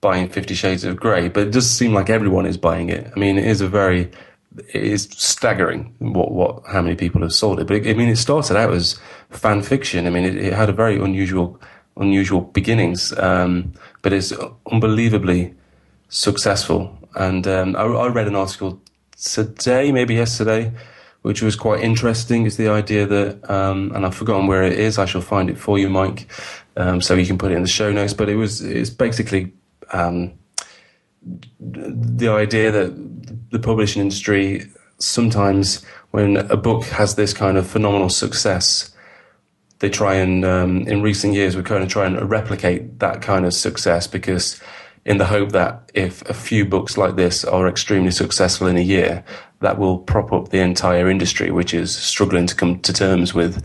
buying 0.00 0.28
Fifty 0.28 0.54
Shades 0.54 0.84
of 0.84 0.96
Grey. 0.96 1.28
But 1.28 1.48
it 1.48 1.52
does 1.52 1.70
seem 1.70 1.92
like 1.92 2.10
everyone 2.10 2.46
is 2.46 2.56
buying 2.56 2.88
it. 2.88 3.10
I 3.14 3.18
mean, 3.18 3.38
it 3.38 3.46
is 3.46 3.60
a 3.60 3.68
very, 3.68 4.10
it 4.72 4.82
is 4.82 5.08
staggering 5.12 5.94
what 5.98 6.32
what 6.32 6.62
how 6.66 6.82
many 6.82 6.96
people 6.96 7.22
have 7.22 7.32
sold 7.32 7.60
it. 7.60 7.66
But 7.66 7.76
it, 7.76 7.88
I 7.88 7.94
mean, 7.94 8.08
it 8.08 8.16
started 8.16 8.56
out 8.56 8.72
as 8.72 8.98
fan 9.30 9.62
fiction. 9.62 10.06
I 10.06 10.10
mean, 10.10 10.24
it, 10.24 10.36
it 10.36 10.52
had 10.52 10.68
a 10.68 10.72
very 10.72 10.96
unusual 11.00 11.60
unusual 11.96 12.42
beginnings, 12.42 13.12
um, 13.18 13.72
but 14.02 14.12
it's 14.12 14.32
unbelievably 14.70 15.54
successful. 16.08 16.96
And 17.14 17.46
um, 17.46 17.74
I, 17.76 17.82
I 17.82 18.08
read 18.08 18.28
an 18.28 18.36
article 18.36 18.80
today, 19.20 19.90
maybe 19.90 20.14
yesterday, 20.14 20.72
which 21.22 21.42
was 21.42 21.56
quite 21.56 21.80
interesting. 21.80 22.46
Is 22.46 22.56
the 22.56 22.68
idea 22.68 23.06
that, 23.06 23.50
um, 23.50 23.90
and 23.94 24.06
I've 24.06 24.14
forgotten 24.14 24.46
where 24.46 24.62
it 24.62 24.78
is. 24.78 24.98
I 24.98 25.06
shall 25.06 25.20
find 25.20 25.50
it 25.50 25.58
for 25.58 25.78
you, 25.78 25.88
Myke, 25.88 26.26
um, 26.76 27.00
so 27.00 27.14
you 27.14 27.26
can 27.26 27.38
put 27.38 27.50
it 27.50 27.56
in 27.56 27.62
the 27.62 27.68
show 27.68 27.90
notes. 27.92 28.14
But 28.14 28.28
it 28.28 28.36
was 28.36 28.60
it's 28.60 28.90
basically 28.90 29.52
um, 29.92 30.32
the 31.60 32.28
idea 32.28 32.70
that 32.70 33.50
the 33.50 33.58
publishing 33.58 34.02
industry 34.02 34.64
sometimes, 34.98 35.84
when 36.10 36.36
a 36.36 36.56
book 36.56 36.84
has 36.84 37.14
this 37.14 37.32
kind 37.32 37.56
of 37.56 37.66
phenomenal 37.66 38.08
success, 38.08 38.94
they 39.78 39.88
try 39.88 40.14
and 40.14 40.44
um, 40.44 40.82
in 40.88 41.02
recent 41.02 41.34
years 41.34 41.56
we're 41.56 41.62
kind 41.62 41.82
of 41.82 41.88
trying 41.88 42.14
to 42.14 42.24
replicate 42.24 42.98
that 42.98 43.22
kind 43.22 43.46
of 43.46 43.54
success 43.54 44.06
because 44.06 44.60
in 45.04 45.18
the 45.18 45.24
hope 45.24 45.52
that 45.52 45.90
if 45.94 46.28
a 46.28 46.34
few 46.34 46.64
books 46.64 46.98
like 46.98 47.16
this 47.16 47.44
are 47.44 47.68
extremely 47.68 48.10
successful 48.10 48.66
in 48.66 48.76
a 48.76 48.82
year 48.82 49.24
that 49.60 49.78
will 49.78 49.98
prop 49.98 50.32
up 50.32 50.48
the 50.48 50.58
entire 50.58 51.08
industry 51.08 51.50
which 51.50 51.72
is 51.72 51.96
struggling 51.96 52.46
to 52.46 52.54
come 52.54 52.80
to 52.80 52.92
terms 52.92 53.34
with 53.34 53.64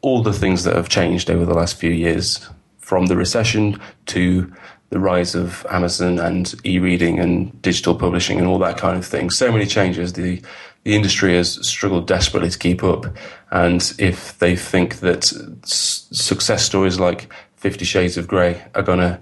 all 0.00 0.22
the 0.22 0.32
things 0.32 0.64
that 0.64 0.74
have 0.74 0.88
changed 0.88 1.30
over 1.30 1.44
the 1.44 1.54
last 1.54 1.76
few 1.76 1.90
years 1.90 2.48
from 2.78 3.06
the 3.06 3.16
recession 3.16 3.78
to 4.06 4.50
the 4.90 5.00
rise 5.00 5.34
of 5.34 5.64
Amazon 5.70 6.18
and 6.18 6.54
e-reading 6.64 7.18
and 7.18 7.60
digital 7.62 7.94
publishing 7.94 8.38
and 8.38 8.46
all 8.46 8.58
that 8.58 8.76
kind 8.76 8.98
of 8.98 9.06
thing. 9.06 9.30
So 9.30 9.50
many 9.50 9.66
changes. 9.66 10.12
The 10.12 10.42
the 10.82 10.96
industry 10.96 11.36
has 11.36 11.66
struggled 11.66 12.06
desperately 12.06 12.48
to 12.48 12.58
keep 12.58 12.82
up, 12.82 13.04
and 13.50 13.92
if 13.98 14.38
they 14.38 14.56
think 14.56 15.00
that 15.00 15.24
success 15.62 16.64
stories 16.64 16.98
like 16.98 17.30
Fifty 17.56 17.84
Shades 17.84 18.16
of 18.16 18.26
Grey 18.26 18.62
are 18.74 18.82
to 18.82 19.20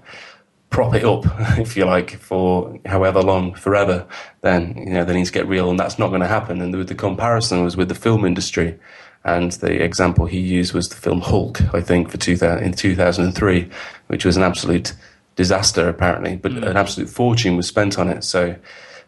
prop 0.69 0.95
it 0.95 1.03
up, 1.03 1.25
if 1.59 1.75
you 1.75 1.83
like, 1.83 2.11
for 2.17 2.79
however 2.85 3.21
long, 3.21 3.53
forever, 3.55 4.07
then 4.41 4.73
you 4.77 4.93
know 4.93 5.03
they 5.03 5.13
need 5.13 5.25
to 5.25 5.33
get 5.33 5.47
real, 5.47 5.69
and 5.69 5.77
that's 5.77 5.99
not 5.99 6.09
going 6.09 6.21
to 6.21 6.27
happen. 6.27 6.61
And 6.61 6.73
the, 6.73 6.83
the 6.83 6.95
comparison 6.95 7.63
was 7.63 7.75
with 7.75 7.89
the 7.89 7.95
film 7.95 8.23
industry, 8.23 8.79
and 9.25 9.51
the 9.53 9.83
example 9.83 10.27
he 10.27 10.39
used 10.39 10.73
was 10.73 10.87
the 10.87 10.95
film 10.95 11.19
Hulk, 11.19 11.61
I 11.73 11.81
think, 11.81 12.09
for 12.09 12.17
2000, 12.17 12.63
in 12.63 12.73
two 12.73 12.95
and 12.97 13.35
three, 13.35 13.69
which 14.07 14.23
was 14.23 14.37
an 14.37 14.43
absolute 14.43 14.93
disaster 15.39 15.87
apparently, 15.87 16.35
but 16.35 16.51
an 16.51 16.75
absolute 16.75 17.09
fortune 17.09 17.55
was 17.55 17.65
spent 17.65 17.97
on 17.97 18.09
it. 18.09 18.25
So 18.25 18.57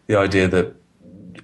the 0.06 0.16
idea 0.16 0.48
that 0.48 0.74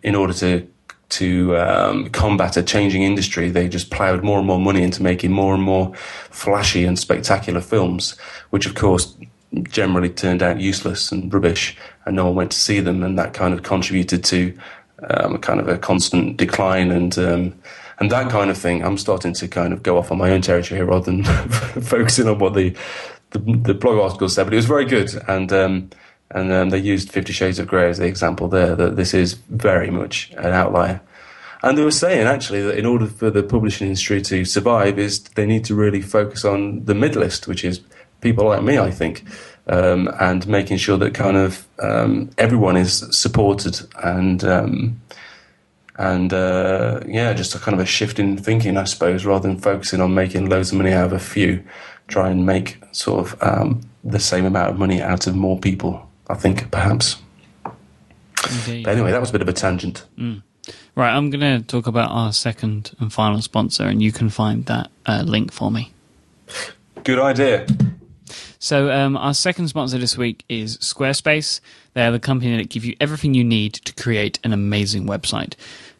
in 0.02 0.14
order 0.14 0.32
to 0.32 0.66
to 1.10 1.56
um, 1.58 2.08
combat 2.08 2.56
a 2.56 2.62
changing 2.62 3.02
industry, 3.02 3.50
they 3.50 3.68
just 3.68 3.90
ploughed 3.90 4.24
more 4.24 4.38
and 4.38 4.46
more 4.46 4.58
money 4.58 4.82
into 4.82 5.02
making 5.02 5.30
more 5.30 5.54
and 5.54 5.62
more 5.62 5.94
flashy 6.30 6.84
and 6.86 6.98
spectacular 6.98 7.60
films, 7.60 8.18
which 8.48 8.64
of 8.64 8.74
course 8.74 9.14
generally 9.64 10.08
turned 10.08 10.42
out 10.42 10.58
useless 10.58 11.12
and 11.12 11.32
rubbish, 11.34 11.76
and 12.06 12.16
no 12.16 12.24
one 12.24 12.34
went 12.34 12.52
to 12.52 12.58
see 12.58 12.80
them, 12.80 13.02
and 13.02 13.18
that 13.18 13.34
kind 13.34 13.52
of 13.52 13.62
contributed 13.62 14.24
to 14.24 14.58
um, 15.10 15.34
a 15.34 15.38
kind 15.38 15.60
of 15.60 15.68
a 15.68 15.76
constant 15.76 16.38
decline 16.38 16.90
and. 16.90 17.18
Um, 17.18 17.54
and 18.00 18.12
that 18.12 18.30
kind 18.30 18.48
of 18.48 18.56
thing, 18.56 18.84
I'm 18.84 18.96
starting 18.96 19.32
to 19.34 19.48
kind 19.48 19.72
of 19.72 19.82
go 19.82 19.98
off 19.98 20.12
on 20.12 20.18
my 20.18 20.30
own 20.30 20.40
territory 20.40 20.78
here 20.78 20.86
rather 20.86 21.06
than 21.06 21.24
focusing 21.82 22.28
on 22.28 22.38
what 22.38 22.54
the, 22.54 22.76
the 23.30 23.38
the 23.38 23.74
blog 23.74 23.98
article 23.98 24.28
said. 24.28 24.44
But 24.44 24.52
it 24.52 24.56
was 24.56 24.66
very 24.66 24.84
good, 24.84 25.10
and 25.28 25.52
um, 25.52 25.90
and 26.30 26.52
um, 26.52 26.70
they 26.70 26.78
used 26.78 27.10
Fifty 27.10 27.32
Shades 27.32 27.58
of 27.58 27.66
Grey 27.66 27.88
as 27.88 27.98
the 27.98 28.06
example 28.06 28.48
there. 28.48 28.74
That 28.74 28.96
this 28.96 29.14
is 29.14 29.34
very 29.34 29.90
much 29.90 30.30
an 30.32 30.52
outlier. 30.52 31.00
And 31.62 31.76
they 31.76 31.82
were 31.82 31.90
saying 31.90 32.26
actually 32.26 32.62
that 32.62 32.78
in 32.78 32.86
order 32.86 33.06
for 33.06 33.30
the 33.30 33.42
publishing 33.42 33.88
industry 33.88 34.22
to 34.22 34.44
survive, 34.44 34.98
is 34.98 35.22
they 35.34 35.46
need 35.46 35.64
to 35.64 35.74
really 35.74 36.00
focus 36.00 36.44
on 36.44 36.84
the 36.84 36.94
mid 36.94 37.16
list, 37.16 37.48
which 37.48 37.64
is 37.64 37.80
people 38.20 38.46
like 38.46 38.62
me, 38.62 38.78
I 38.78 38.90
think, 38.90 39.24
um, 39.66 40.08
and 40.20 40.46
making 40.46 40.78
sure 40.78 40.96
that 40.98 41.14
kind 41.14 41.36
of 41.36 41.66
um, 41.80 42.30
everyone 42.38 42.76
is 42.76 43.04
supported 43.10 43.80
and 44.02 44.44
um, 44.44 45.00
and 45.96 46.32
uh, 46.32 47.00
yeah, 47.06 47.32
just 47.32 47.56
a 47.56 47.58
kind 47.58 47.74
of 47.74 47.80
a 47.80 47.86
shift 47.86 48.20
in 48.20 48.36
thinking, 48.36 48.76
I 48.76 48.84
suppose, 48.84 49.24
rather 49.24 49.48
than 49.48 49.58
focusing 49.58 50.00
on 50.00 50.14
making 50.14 50.48
loads 50.48 50.70
of 50.70 50.78
money 50.78 50.92
out 50.92 51.06
of 51.06 51.12
a 51.12 51.18
few, 51.18 51.64
try 52.08 52.30
and 52.30 52.44
make 52.44 52.78
sort 52.92 53.20
of 53.20 53.42
um, 53.42 53.80
the 54.02 54.18
same 54.18 54.44
amount 54.44 54.70
of 54.70 54.78
money 54.78 55.00
out 55.00 55.26
of 55.26 55.36
more 55.36 55.58
people. 55.58 56.08
I 56.28 56.34
think 56.34 56.70
perhaps. 56.70 57.16
Indeed. 58.50 58.84
But 58.84 58.92
anyway, 58.92 59.12
that 59.12 59.20
was 59.20 59.30
a 59.30 59.32
bit 59.32 59.42
of 59.42 59.48
a 59.48 59.52
tangent. 59.52 60.04
Right, 60.94 61.14
I'm 61.14 61.30
going 61.30 61.60
to 61.60 61.66
talk 61.66 61.86
about 61.86 62.10
our 62.10 62.32
second 62.32 62.94
and 62.98 63.12
final 63.12 63.40
sponsor, 63.40 63.84
and 63.84 64.02
you 64.02 64.12
can 64.12 64.28
find 64.28 64.66
that 64.66 64.90
uh, 65.06 65.22
link 65.24 65.52
for 65.52 65.70
me. 65.70 65.92
Good 67.04 67.18
idea. 67.18 67.66
So, 68.58 68.90
um, 68.90 69.16
our 69.16 69.34
second 69.34 69.68
sponsor 69.68 69.98
this 69.98 70.18
week 70.18 70.44
is 70.48 70.76
Squarespace. 70.78 71.60
They 71.94 72.04
are 72.04 72.10
the 72.10 72.18
company 72.18 72.56
that 72.56 72.68
give 72.68 72.84
you 72.84 72.96
everything 73.00 73.34
you 73.34 73.44
need 73.44 73.74
to 73.74 73.94
create 73.94 74.38
an 74.42 74.52
amazing 74.52 75.06
website. 75.06 75.54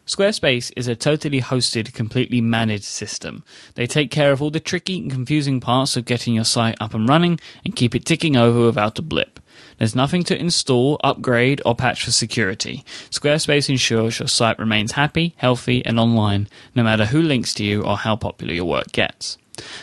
Squarespace 0.09 0.71
is 0.75 0.87
a 0.87 0.95
totally 0.95 1.39
hosted, 1.39 1.93
completely 1.93 2.41
managed 2.41 2.83
system. 2.83 3.43
They 3.75 3.85
take 3.85 4.09
care 4.09 4.31
of 4.31 4.41
all 4.41 4.49
the 4.49 4.59
tricky 4.59 4.97
and 4.97 5.11
confusing 5.11 5.59
parts 5.59 5.95
of 5.95 6.05
getting 6.05 6.33
your 6.33 6.45
site 6.45 6.75
up 6.81 6.95
and 6.95 7.07
running 7.07 7.39
and 7.63 7.75
keep 7.75 7.93
it 7.93 8.05
ticking 8.05 8.35
over 8.35 8.65
without 8.65 8.97
a 8.97 9.03
blip. 9.03 9.39
There's 9.77 9.95
nothing 9.95 10.23
to 10.23 10.35
install, 10.35 10.99
upgrade, 11.03 11.61
or 11.63 11.75
patch 11.75 12.03
for 12.03 12.09
security. 12.09 12.83
Squarespace 13.11 13.69
ensures 13.69 14.17
your 14.17 14.27
site 14.27 14.57
remains 14.57 14.93
happy, 14.93 15.35
healthy, 15.37 15.85
and 15.85 15.99
online, 15.99 16.47
no 16.73 16.81
matter 16.81 17.05
who 17.05 17.21
links 17.21 17.53
to 17.53 17.63
you 17.63 17.83
or 17.83 17.95
how 17.97 18.15
popular 18.15 18.55
your 18.55 18.65
work 18.65 18.91
gets. 18.91 19.37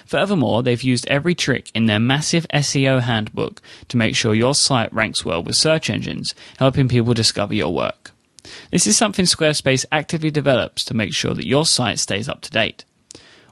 Furthermore, 0.06 0.64
they've 0.64 0.82
used 0.82 1.06
every 1.06 1.36
trick 1.36 1.70
in 1.72 1.86
their 1.86 2.00
massive 2.00 2.48
SEO 2.52 3.02
handbook 3.02 3.62
to 3.86 3.96
make 3.96 4.16
sure 4.16 4.34
your 4.34 4.56
site 4.56 4.92
ranks 4.92 5.24
well 5.24 5.40
with 5.40 5.54
search 5.54 5.88
engines, 5.88 6.34
helping 6.58 6.88
people 6.88 7.14
discover 7.14 7.54
your 7.54 7.72
work. 7.72 8.10
This 8.70 8.86
is 8.86 8.96
something 8.96 9.24
Squarespace 9.24 9.84
actively 9.90 10.30
develops 10.30 10.84
to 10.84 10.94
make 10.94 11.14
sure 11.14 11.34
that 11.34 11.46
your 11.46 11.66
site 11.66 11.98
stays 11.98 12.28
up 12.28 12.40
to 12.42 12.50
date. 12.50 12.84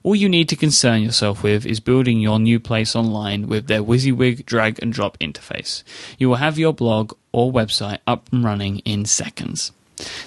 All 0.03 0.15
you 0.15 0.29
need 0.29 0.51
to 0.51 0.57
concern 0.57 1.01
yourself 1.01 1.43
with 1.43 1.65
is 1.65 1.81
building 1.81 2.21
your 2.21 2.39
new 2.39 2.61
place 2.61 2.95
online 2.95 3.49
with 3.49 3.69
their 3.69 3.83
WYSIWYG 3.83 4.45
drag 4.45 4.83
and 4.83 4.93
drop 4.93 5.19
interface. 5.19 5.83
You 6.19 6.29
will 6.29 6.37
have 6.37 6.59
your 6.59 6.75
blog 6.75 7.15
or 7.33 7.51
website 7.51 8.01
up 8.07 8.31
and 8.31 8.45
running 8.45 8.81
in 8.81 9.07
seconds. 9.07 9.73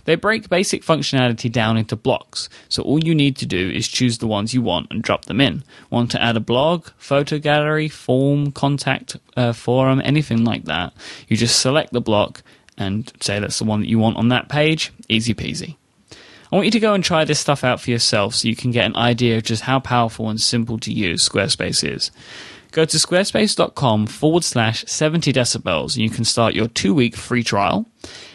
They 0.06 0.16
break 0.16 0.50
basic 0.50 0.82
functionality 0.82 1.52
down 1.52 1.78
into 1.78 1.96
blocks, 1.96 2.50
so 2.70 2.82
all 2.84 3.04
you 3.04 3.14
need 3.14 3.36
to 3.38 3.46
do 3.46 3.70
is 3.70 3.88
choose 3.88 4.18
the 4.18 4.28
ones 4.28 4.54
you 4.54 4.62
want 4.62 4.88
and 4.92 5.04
drop 5.04 5.26
them 5.26 5.42
in. 5.42 5.64
Want 5.90 6.10
to 6.12 6.24
add 6.24 6.38
a 6.38 6.42
blog, 6.42 6.88
photo 6.98 7.38
gallery, 7.38 7.88
form, 7.88 8.52
contact 8.52 9.18
uh, 9.36 9.54
forum, 9.54 10.02
anything 10.04 10.44
like 10.44 10.66
that? 10.66 10.94
You 11.28 11.38
just 11.38 11.60
select 11.60 11.94
the 11.94 12.02
block 12.02 12.42
and 12.78 13.12
say 13.22 13.40
that's 13.40 13.60
the 13.60 13.66
one 13.66 13.82
that 13.82 13.90
you 13.90 14.00
want 14.00 14.18
on 14.18 14.30
that 14.30 14.50
page. 14.50 14.92
Easy 15.10 15.34
peasy. 15.34 15.76
I 16.52 16.56
want 16.56 16.66
you 16.66 16.72
to 16.72 16.80
go 16.80 16.94
and 16.94 17.04
try 17.04 17.26
this 17.26 17.40
stuff 17.40 17.64
out 17.64 17.82
for 17.82 17.92
yourself 17.92 18.36
so 18.36 18.48
you 18.48 18.56
can 18.56 18.72
get 18.72 18.86
an 18.86 18.96
idea 18.96 19.38
of 19.38 19.44
just 19.44 19.64
how 19.64 19.80
powerful 19.80 20.30
and 20.30 20.40
simple 20.40 20.78
to 20.80 20.94
use 20.94 21.28
Squarespace 21.28 21.88
is. 21.88 22.10
Go 22.72 22.86
to 22.86 22.98
squarespace.com 22.98 24.08
forward 24.08 24.44
slash 24.44 24.86
70 24.86 25.34
decibels 25.34 25.96
and 25.96 26.04
you 26.04 26.10
can 26.10 26.24
start 26.24 26.54
your 26.54 26.68
two 26.68 26.94
week 26.94 27.16
free 27.16 27.44
trial. 27.44 27.86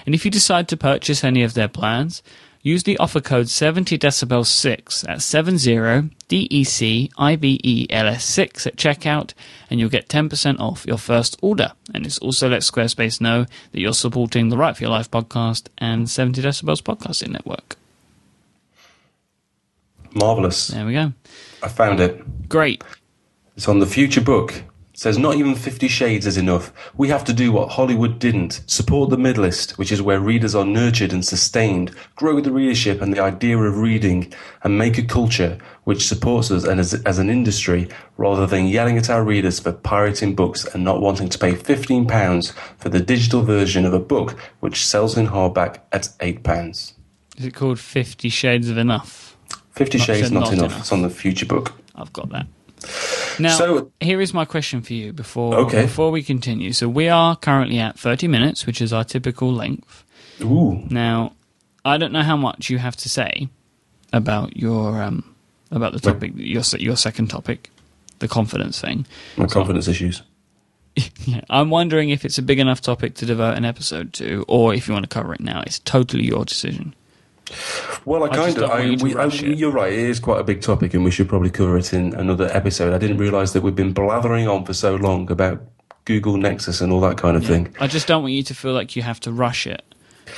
And 0.04 0.14
if 0.14 0.24
you 0.24 0.30
decide 0.30 0.68
to 0.68 0.76
purchase 0.76 1.24
any 1.24 1.42
of 1.42 1.54
their 1.54 1.68
plans, 1.68 2.22
use 2.62 2.84
the 2.84 2.96
offer 2.98 3.20
code 3.20 3.48
70 3.48 3.98
decibels 3.98 4.46
6 4.46 5.04
at 5.08 5.20
70 5.20 6.10
DECIBELS 6.28 8.20
6 8.20 8.66
at 8.66 8.76
checkout 8.76 9.34
and 9.68 9.80
you'll 9.80 9.88
get 9.88 10.08
10% 10.08 10.60
off 10.60 10.86
your 10.86 10.96
first 10.96 11.36
order. 11.42 11.72
And 11.92 12.06
it's 12.06 12.18
also 12.18 12.48
let 12.48 12.62
Squarespace 12.62 13.20
know 13.20 13.46
that 13.72 13.80
you're 13.80 13.92
supporting 13.92 14.48
the 14.48 14.56
Write 14.56 14.76
for 14.76 14.84
Your 14.84 14.92
Life 14.92 15.10
podcast 15.10 15.66
and 15.78 16.08
70 16.08 16.40
decibels 16.40 16.80
podcasting 16.80 17.30
network. 17.30 17.76
Marvelous. 20.14 20.68
There 20.68 20.86
we 20.86 20.92
go. 20.92 21.12
I 21.62 21.68
found 21.68 22.00
it. 22.00 22.48
Great. 22.48 22.84
It's 23.56 23.68
on 23.68 23.80
the 23.80 23.86
FutureBook. 23.86 24.62
Says 25.02 25.18
not 25.18 25.34
even 25.34 25.56
Fifty 25.56 25.88
Shades 25.88 26.28
is 26.28 26.36
enough. 26.36 26.72
We 26.96 27.08
have 27.08 27.24
to 27.24 27.32
do 27.32 27.50
what 27.50 27.70
Hollywood 27.70 28.20
didn't. 28.20 28.62
Support 28.68 29.10
the 29.10 29.16
Midlist, 29.16 29.72
which 29.72 29.90
is 29.90 30.00
where 30.00 30.20
readers 30.20 30.54
are 30.54 30.64
nurtured 30.64 31.12
and 31.12 31.24
sustained, 31.24 31.92
grow 32.14 32.40
the 32.40 32.52
readership 32.52 33.02
and 33.02 33.12
the 33.12 33.18
idea 33.18 33.58
of 33.58 33.78
reading, 33.78 34.32
and 34.62 34.78
make 34.78 34.98
a 34.98 35.02
culture 35.02 35.58
which 35.82 36.06
supports 36.06 36.52
us 36.52 36.62
and 36.62 36.78
as, 36.78 36.94
as 37.02 37.18
an 37.18 37.28
industry 37.28 37.88
rather 38.16 38.46
than 38.46 38.68
yelling 38.68 38.96
at 38.96 39.10
our 39.10 39.24
readers 39.24 39.58
for 39.58 39.72
pirating 39.72 40.36
books 40.36 40.64
and 40.66 40.84
not 40.84 41.00
wanting 41.00 41.28
to 41.30 41.36
pay 41.36 41.52
£15 41.52 42.52
for 42.78 42.88
the 42.88 43.00
digital 43.00 43.42
version 43.42 43.84
of 43.84 43.92
a 43.92 43.98
book 43.98 44.38
which 44.60 44.86
sells 44.86 45.18
in 45.18 45.26
hardback 45.26 45.80
at 45.90 46.10
£8. 46.20 46.92
Is 47.38 47.44
it 47.44 47.54
called 47.54 47.80
Fifty 47.80 48.28
Shades 48.28 48.68
of 48.68 48.78
Enough? 48.78 49.36
Fifty 49.72 49.98
Not 49.98 50.06
Shades 50.06 50.30
not, 50.30 50.40
not 50.42 50.52
enough. 50.52 50.66
enough. 50.66 50.78
It's 50.78 50.92
on 50.92 51.02
the 51.02 51.08
FutureBook. 51.08 51.72
I've 51.96 52.12
got 52.12 52.28
that. 52.28 52.46
Now, 53.38 53.56
So- 53.56 53.90
here 54.00 54.20
is 54.20 54.34
my 54.34 54.44
question 54.44 54.82
for 54.82 54.92
you 54.92 55.12
before 55.12 55.54
Okay. 55.54 55.82
before 55.82 56.10
we 56.10 56.22
continue. 56.22 56.72
So 56.72 56.88
we 56.88 57.08
are 57.08 57.36
currently 57.36 57.78
at 57.78 57.98
30 57.98 58.28
minutes, 58.28 58.66
which 58.66 58.80
is 58.82 58.92
our 58.92 59.04
typical 59.04 59.52
length. 59.52 60.04
Ooh. 60.42 60.84
Now, 60.90 61.32
I 61.84 61.98
don't 61.98 62.12
know 62.12 62.22
how 62.22 62.36
much 62.36 62.70
you 62.70 62.78
have 62.78 62.96
to 62.96 63.08
say 63.08 63.48
about 64.12 64.56
your 64.56 65.02
um, 65.02 65.24
about 65.70 65.92
the 65.92 66.00
topic, 66.00 66.32
your 66.36 66.62
your 66.78 66.96
second 66.96 67.28
topic, 67.28 67.70
the 68.18 68.28
confidence 68.28 68.80
thing. 68.80 69.06
My 69.36 69.46
confidence 69.46 69.88
issues. 69.88 70.22
Yeah, 71.24 71.40
I'm 71.48 71.70
wondering 71.70 72.10
if 72.10 72.22
it's 72.26 72.36
a 72.36 72.42
big 72.42 72.58
enough 72.58 72.82
topic 72.82 73.14
to 73.14 73.24
devote 73.26 73.56
an 73.56 73.64
episode 73.64 74.12
to, 74.14 74.44
or 74.46 74.74
if 74.74 74.86
you 74.86 74.92
want 74.92 75.08
to 75.08 75.08
cover 75.08 75.32
it 75.32 75.40
now. 75.40 75.62
It's 75.66 75.78
totally 75.78 76.24
your 76.26 76.44
decision. 76.44 76.94
Well, 78.04 78.24
I 78.24 78.28
just 78.28 78.58
kind 78.58 78.64
of. 78.64 78.70
I, 78.70 79.02
we, 79.02 79.14
I, 79.14 79.26
you're 79.26 79.70
right. 79.70 79.92
It 79.92 79.98
is 79.98 80.18
quite 80.18 80.40
a 80.40 80.44
big 80.44 80.60
topic, 80.60 80.94
and 80.94 81.04
we 81.04 81.10
should 81.10 81.28
probably 81.28 81.50
cover 81.50 81.76
it 81.76 81.92
in 81.92 82.14
another 82.14 82.48
episode. 82.52 82.92
I 82.92 82.98
didn't 82.98 83.18
realise 83.18 83.52
that 83.52 83.62
we've 83.62 83.76
been 83.76 83.92
blathering 83.92 84.48
on 84.48 84.64
for 84.64 84.72
so 84.72 84.96
long 84.96 85.30
about 85.30 85.62
Google 86.04 86.36
Nexus 86.36 86.80
and 86.80 86.92
all 86.92 87.00
that 87.00 87.16
kind 87.16 87.36
of 87.36 87.44
thing. 87.44 87.74
I 87.78 87.86
just 87.86 88.06
don't 88.06 88.22
want 88.22 88.34
you 88.34 88.42
to 88.42 88.54
feel 88.54 88.72
like 88.72 88.96
you 88.96 89.02
have 89.02 89.20
to 89.20 89.32
rush 89.32 89.66
it 89.66 89.84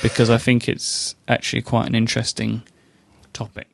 because 0.01 0.29
I 0.29 0.37
think 0.37 0.69
it's 0.69 1.15
actually 1.27 1.61
quite 1.61 1.87
an 1.87 1.95
interesting 1.95 2.63
topic. 3.33 3.67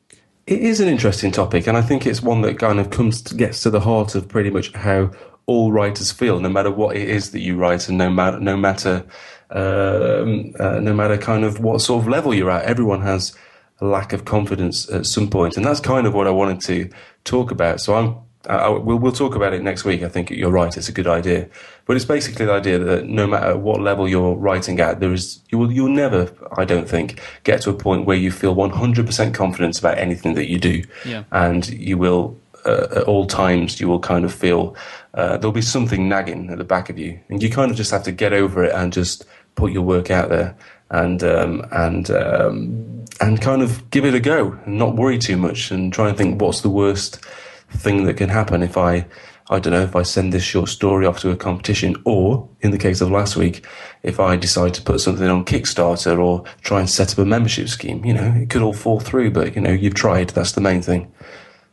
It 0.46 0.60
is 0.60 0.80
an 0.80 0.88
interesting 0.88 1.30
topic, 1.30 1.66
and 1.66 1.76
I 1.76 1.82
think 1.82 2.06
it's 2.06 2.22
one 2.22 2.40
that 2.42 2.58
kind 2.58 2.80
of 2.80 2.90
comes 2.90 3.22
to, 3.22 3.34
gets 3.34 3.62
to 3.62 3.70
the 3.70 3.80
heart 3.80 4.14
of 4.14 4.28
pretty 4.28 4.50
much 4.50 4.72
how 4.72 5.10
all 5.46 5.72
writers 5.72 6.10
feel, 6.10 6.40
no 6.40 6.48
matter 6.48 6.70
what 6.70 6.96
it 6.96 7.08
is 7.08 7.30
that 7.32 7.40
you 7.40 7.56
write, 7.56 7.88
and 7.88 7.98
no 7.98 8.10
matter 8.10 8.40
no 8.40 8.56
matter 8.56 9.04
um, 9.52 10.54
uh, 10.58 10.80
no 10.80 10.92
matter 10.94 11.16
kind 11.18 11.44
of 11.44 11.60
what 11.60 11.80
sort 11.80 12.02
of 12.02 12.08
level 12.08 12.34
you're 12.34 12.50
at. 12.50 12.64
Everyone 12.64 13.02
has 13.02 13.34
a 13.80 13.84
lack 13.84 14.12
of 14.12 14.24
confidence 14.24 14.88
at 14.90 15.06
some 15.06 15.28
point, 15.28 15.56
and 15.56 15.64
that's 15.66 15.80
kind 15.80 16.06
of 16.06 16.14
what 16.14 16.26
I 16.26 16.30
wanted 16.30 16.60
to 16.62 16.90
talk 17.24 17.50
about. 17.50 17.80
So 17.80 17.94
I'm. 17.94 18.16
I, 18.48 18.56
I- 18.56 18.68
we'll, 18.70 18.98
we'll 18.98 19.12
talk 19.12 19.36
about 19.36 19.52
it 19.52 19.62
next 19.62 19.84
week. 19.84 20.02
I 20.02 20.08
think 20.08 20.30
you're 20.30 20.50
right. 20.50 20.76
It's 20.76 20.88
a 20.88 20.92
good 20.92 21.06
idea, 21.06 21.48
but 21.86 21.94
it's 21.94 22.04
basically 22.04 22.46
the 22.46 22.52
idea 22.52 22.76
that 22.78 23.06
no 23.06 23.24
matter 23.26 23.56
what 23.56 23.80
level 23.80 24.08
you're 24.08 24.34
writing 24.34 24.80
at, 24.80 24.98
there 24.98 25.12
is 25.12 25.40
you 25.50 25.58
will 25.58 25.70
you'll 25.70 25.88
never, 25.88 26.28
I 26.56 26.64
don't 26.64 26.88
think, 26.88 27.20
get 27.44 27.62
to 27.62 27.70
a 27.70 27.74
point 27.74 28.04
where 28.04 28.16
you 28.16 28.32
feel 28.32 28.56
100% 28.56 29.32
confidence 29.34 29.78
about 29.78 29.96
anything 29.98 30.34
that 30.34 30.50
you 30.50 30.58
do, 30.58 30.82
Yeah. 31.04 31.22
and 31.30 31.68
you 31.68 31.98
will 31.98 32.36
uh, 32.64 32.86
at 32.96 33.02
all 33.04 33.26
times 33.26 33.80
you 33.80 33.86
will 33.88 34.00
kind 34.00 34.24
of 34.24 34.32
feel 34.34 34.74
uh, 35.14 35.36
there'll 35.36 35.52
be 35.52 35.62
something 35.62 36.08
nagging 36.08 36.50
at 36.50 36.58
the 36.58 36.64
back 36.64 36.90
of 36.90 36.98
you, 36.98 37.20
and 37.28 37.42
you 37.44 37.48
kind 37.50 37.70
of 37.70 37.76
just 37.76 37.92
have 37.92 38.02
to 38.02 38.12
get 38.12 38.32
over 38.32 38.64
it 38.64 38.72
and 38.74 38.92
just 38.92 39.24
put 39.54 39.72
your 39.72 39.82
work 39.82 40.10
out 40.10 40.28
there 40.28 40.56
and 40.90 41.22
um, 41.24 41.66
and 41.72 42.10
um, 42.10 43.04
and 43.20 43.40
kind 43.40 43.62
of 43.62 43.90
give 43.90 44.04
it 44.04 44.14
a 44.14 44.20
go 44.20 44.58
and 44.64 44.78
not 44.78 44.96
worry 44.96 45.18
too 45.18 45.36
much 45.36 45.70
and 45.70 45.92
try 45.92 46.08
and 46.08 46.18
think 46.18 46.40
what's 46.40 46.60
the 46.60 46.70
worst 46.70 47.24
thing 47.70 48.04
that 48.04 48.16
can 48.16 48.28
happen 48.28 48.62
if 48.62 48.76
I 48.76 49.06
I 49.48 49.58
don't 49.58 49.72
know 49.72 49.82
if 49.82 49.96
I 49.96 50.02
send 50.02 50.32
this 50.32 50.42
short 50.42 50.68
story 50.68 51.06
off 51.06 51.20
to 51.20 51.30
a 51.30 51.36
competition 51.36 51.96
or 52.04 52.48
in 52.60 52.70
the 52.70 52.78
case 52.78 53.00
of 53.00 53.10
last 53.10 53.36
week 53.36 53.66
if 54.02 54.20
I 54.20 54.36
decide 54.36 54.74
to 54.74 54.82
put 54.82 55.00
something 55.00 55.28
on 55.28 55.44
Kickstarter 55.44 56.18
or 56.18 56.44
try 56.62 56.80
and 56.80 56.88
set 56.88 57.12
up 57.12 57.18
a 57.18 57.24
membership 57.24 57.68
scheme 57.68 58.04
you 58.04 58.12
know 58.14 58.34
it 58.36 58.50
could 58.50 58.62
all 58.62 58.74
fall 58.74 59.00
through 59.00 59.30
but 59.30 59.54
you 59.54 59.62
know 59.62 59.72
you've 59.72 59.94
tried 59.94 60.30
that's 60.30 60.52
the 60.52 60.60
main 60.60 60.82
thing 60.82 61.12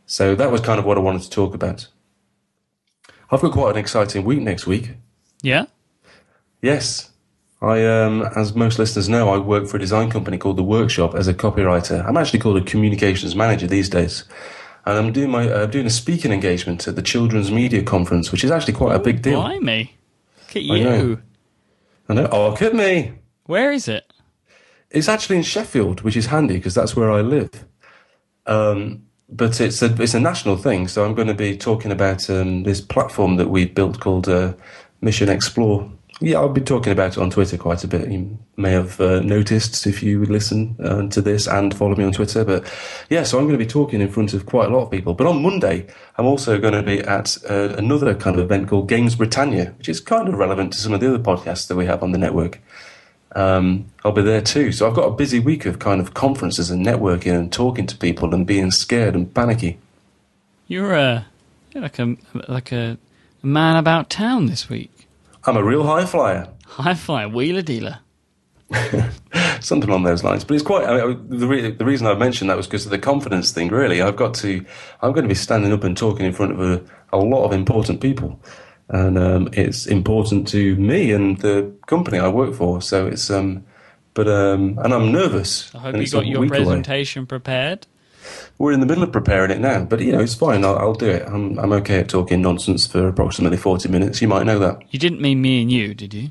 so 0.06 0.34
that 0.34 0.50
was 0.50 0.60
kind 0.60 0.78
of 0.78 0.84
what 0.84 0.96
I 0.96 1.00
wanted 1.00 1.22
to 1.22 1.30
talk 1.30 1.54
about 1.54 1.88
I've 3.30 3.40
got 3.40 3.52
quite 3.52 3.70
an 3.72 3.78
exciting 3.78 4.24
week 4.24 4.40
next 4.40 4.66
week 4.66 4.92
Yeah? 5.42 5.66
Yes. 6.62 7.09
I, 7.62 7.84
um, 7.84 8.22
as 8.36 8.54
most 8.54 8.78
listeners 8.78 9.08
know, 9.08 9.28
I 9.28 9.38
work 9.38 9.66
for 9.66 9.76
a 9.76 9.80
design 9.80 10.10
company 10.10 10.38
called 10.38 10.56
The 10.56 10.62
Workshop 10.62 11.14
as 11.14 11.28
a 11.28 11.34
copywriter. 11.34 12.06
I'm 12.06 12.16
actually 12.16 12.38
called 12.38 12.56
a 12.56 12.62
communications 12.62 13.36
manager 13.36 13.66
these 13.66 13.88
days. 13.88 14.24
And 14.86 14.98
I'm 14.98 15.12
doing 15.12 15.30
my, 15.30 15.48
uh, 15.48 15.66
doing 15.66 15.86
a 15.86 15.90
speaking 15.90 16.32
engagement 16.32 16.88
at 16.88 16.96
the 16.96 17.02
Children's 17.02 17.50
Media 17.50 17.82
Conference, 17.82 18.32
which 18.32 18.44
is 18.44 18.50
actually 18.50 18.72
quite 18.72 18.96
a 18.96 18.98
big 18.98 19.20
deal. 19.20 19.42
Blimey. 19.42 19.92
Look 20.38 20.56
at 20.56 20.70
I 20.70 20.80
know. 20.80 21.02
you. 21.02 21.22
I 22.08 22.14
know. 22.14 22.28
Oh, 22.32 22.50
look 22.50 22.62
at 22.62 22.74
me. 22.74 23.12
Where 23.44 23.72
is 23.72 23.88
it? 23.88 24.10
It's 24.90 25.08
actually 25.08 25.36
in 25.36 25.42
Sheffield, 25.42 26.00
which 26.00 26.16
is 26.16 26.26
handy 26.26 26.54
because 26.54 26.74
that's 26.74 26.96
where 26.96 27.12
I 27.12 27.20
live. 27.20 27.66
Um, 28.46 29.02
but 29.28 29.60
it's 29.60 29.82
a 29.82 29.94
it's 30.02 30.14
a 30.14 30.20
national 30.20 30.56
thing, 30.56 30.88
so 30.88 31.04
I'm 31.04 31.14
going 31.14 31.28
to 31.28 31.34
be 31.34 31.56
talking 31.56 31.92
about 31.92 32.28
um, 32.28 32.64
this 32.64 32.80
platform 32.80 33.36
that 33.36 33.48
we 33.48 33.66
built 33.66 34.00
called 34.00 34.28
uh, 34.28 34.54
Mission 35.00 35.28
Explore. 35.28 35.90
Yeah, 36.22 36.38
I'll 36.38 36.50
be 36.50 36.60
talking 36.60 36.92
about 36.92 37.16
it 37.16 37.18
on 37.18 37.30
Twitter 37.30 37.56
quite 37.56 37.82
a 37.82 37.88
bit. 37.88 38.10
You 38.10 38.38
may 38.56 38.72
have 38.72 39.00
uh, 39.00 39.20
noticed 39.20 39.86
if 39.86 40.02
you 40.02 40.20
would 40.20 40.28
listen 40.28 40.76
uh, 40.78 41.08
to 41.08 41.22
this 41.22 41.48
and 41.48 41.74
follow 41.74 41.96
me 41.96 42.04
on 42.04 42.12
Twitter. 42.12 42.44
But 42.44 42.70
yeah, 43.08 43.22
so 43.22 43.38
I'm 43.38 43.44
going 43.46 43.58
to 43.58 43.64
be 43.64 43.70
talking 43.70 44.02
in 44.02 44.08
front 44.08 44.34
of 44.34 44.44
quite 44.44 44.70
a 44.70 44.76
lot 44.76 44.84
of 44.84 44.90
people. 44.90 45.14
But 45.14 45.26
on 45.26 45.42
Monday, 45.42 45.86
I'm 46.18 46.26
also 46.26 46.58
going 46.58 46.74
to 46.74 46.82
be 46.82 47.00
at 47.00 47.38
uh, 47.48 47.74
another 47.78 48.14
kind 48.14 48.36
of 48.36 48.44
event 48.44 48.68
called 48.68 48.88
Games 48.88 49.14
Britannia, 49.14 49.72
which 49.78 49.88
is 49.88 49.98
kind 49.98 50.28
of 50.28 50.34
relevant 50.34 50.74
to 50.74 50.78
some 50.78 50.92
of 50.92 51.00
the 51.00 51.08
other 51.08 51.22
podcasts 51.22 51.66
that 51.68 51.76
we 51.76 51.86
have 51.86 52.02
on 52.02 52.12
the 52.12 52.18
network 52.18 52.60
um, 53.34 53.86
I'll 54.04 54.12
be 54.12 54.22
there 54.22 54.40
too. 54.40 54.72
So 54.72 54.88
I've 54.88 54.94
got 54.94 55.06
a 55.06 55.12
busy 55.12 55.38
week 55.38 55.66
of 55.66 55.78
kind 55.78 56.00
of 56.00 56.14
conferences 56.14 56.70
and 56.70 56.84
networking 56.84 57.38
and 57.38 57.52
talking 57.52 57.86
to 57.86 57.96
people 57.96 58.34
and 58.34 58.46
being 58.46 58.70
scared 58.70 59.14
and 59.14 59.32
panicky. 59.32 59.78
You're 60.66 60.94
uh, 60.94 61.24
like 61.74 61.98
a 61.98 62.16
like 62.48 62.72
a 62.72 62.98
man 63.42 63.76
about 63.76 64.10
town 64.10 64.46
this 64.46 64.68
week. 64.68 64.99
I'm 65.50 65.56
a 65.56 65.64
real 65.64 65.82
high 65.82 66.04
flyer, 66.04 66.48
High 66.64 66.94
flyer, 66.94 67.28
wheeler 67.28 67.62
dealer. 67.62 67.98
something 69.60 69.90
along 69.90 70.04
those 70.04 70.22
lines. 70.22 70.44
But 70.44 70.54
it's 70.54 70.62
quite. 70.62 70.86
I 70.88 71.04
mean, 71.04 71.26
the, 71.28 71.48
re- 71.48 71.72
the 71.72 71.84
reason 71.84 72.06
I 72.06 72.14
mentioned 72.14 72.48
that 72.50 72.56
was 72.56 72.68
because 72.68 72.84
of 72.84 72.92
the 72.92 73.00
confidence 73.00 73.50
thing. 73.50 73.68
Really, 73.68 74.00
I've 74.00 74.14
got 74.14 74.32
to. 74.34 74.64
I'm 75.02 75.10
going 75.10 75.24
to 75.24 75.28
be 75.28 75.34
standing 75.34 75.72
up 75.72 75.82
and 75.82 75.96
talking 75.96 76.24
in 76.24 76.32
front 76.32 76.52
of 76.52 76.60
a, 76.60 76.80
a 77.12 77.18
lot 77.18 77.46
of 77.46 77.52
important 77.52 78.00
people. 78.00 78.40
and 78.90 79.18
um, 79.18 79.48
it's 79.52 79.86
important 79.86 80.46
to 80.48 80.76
me 80.76 81.10
and 81.10 81.38
the 81.38 81.72
company 81.88 82.20
I 82.20 82.28
work 82.28 82.54
for. 82.54 82.80
So 82.80 83.08
it's 83.08 83.28
um, 83.28 83.64
but 84.14 84.28
um, 84.28 84.78
and 84.84 84.94
I'm 84.94 85.10
nervous. 85.10 85.74
I 85.74 85.78
hope 85.78 85.96
you 85.96 86.08
got 86.08 86.26
your 86.26 86.42
week 86.42 86.50
away. 86.50 86.62
presentation 86.62 87.26
prepared. 87.26 87.88
We're 88.58 88.72
in 88.72 88.80
the 88.80 88.86
middle 88.86 89.02
of 89.02 89.12
preparing 89.12 89.50
it 89.50 89.60
now, 89.60 89.84
but 89.84 90.00
you 90.00 90.12
know 90.12 90.20
it's 90.20 90.34
fine. 90.34 90.64
I'll, 90.64 90.76
I'll 90.78 90.94
do 90.94 91.08
it. 91.08 91.26
I'm 91.26 91.58
I'm 91.58 91.72
okay 91.74 92.00
at 92.00 92.08
talking 92.08 92.42
nonsense 92.42 92.86
for 92.86 93.08
approximately 93.08 93.56
forty 93.56 93.88
minutes. 93.88 94.20
You 94.20 94.28
might 94.28 94.44
know 94.44 94.58
that. 94.58 94.82
You 94.90 94.98
didn't 94.98 95.20
mean 95.20 95.40
me 95.40 95.62
and 95.62 95.72
you, 95.72 95.94
did 95.94 96.12
you? 96.12 96.30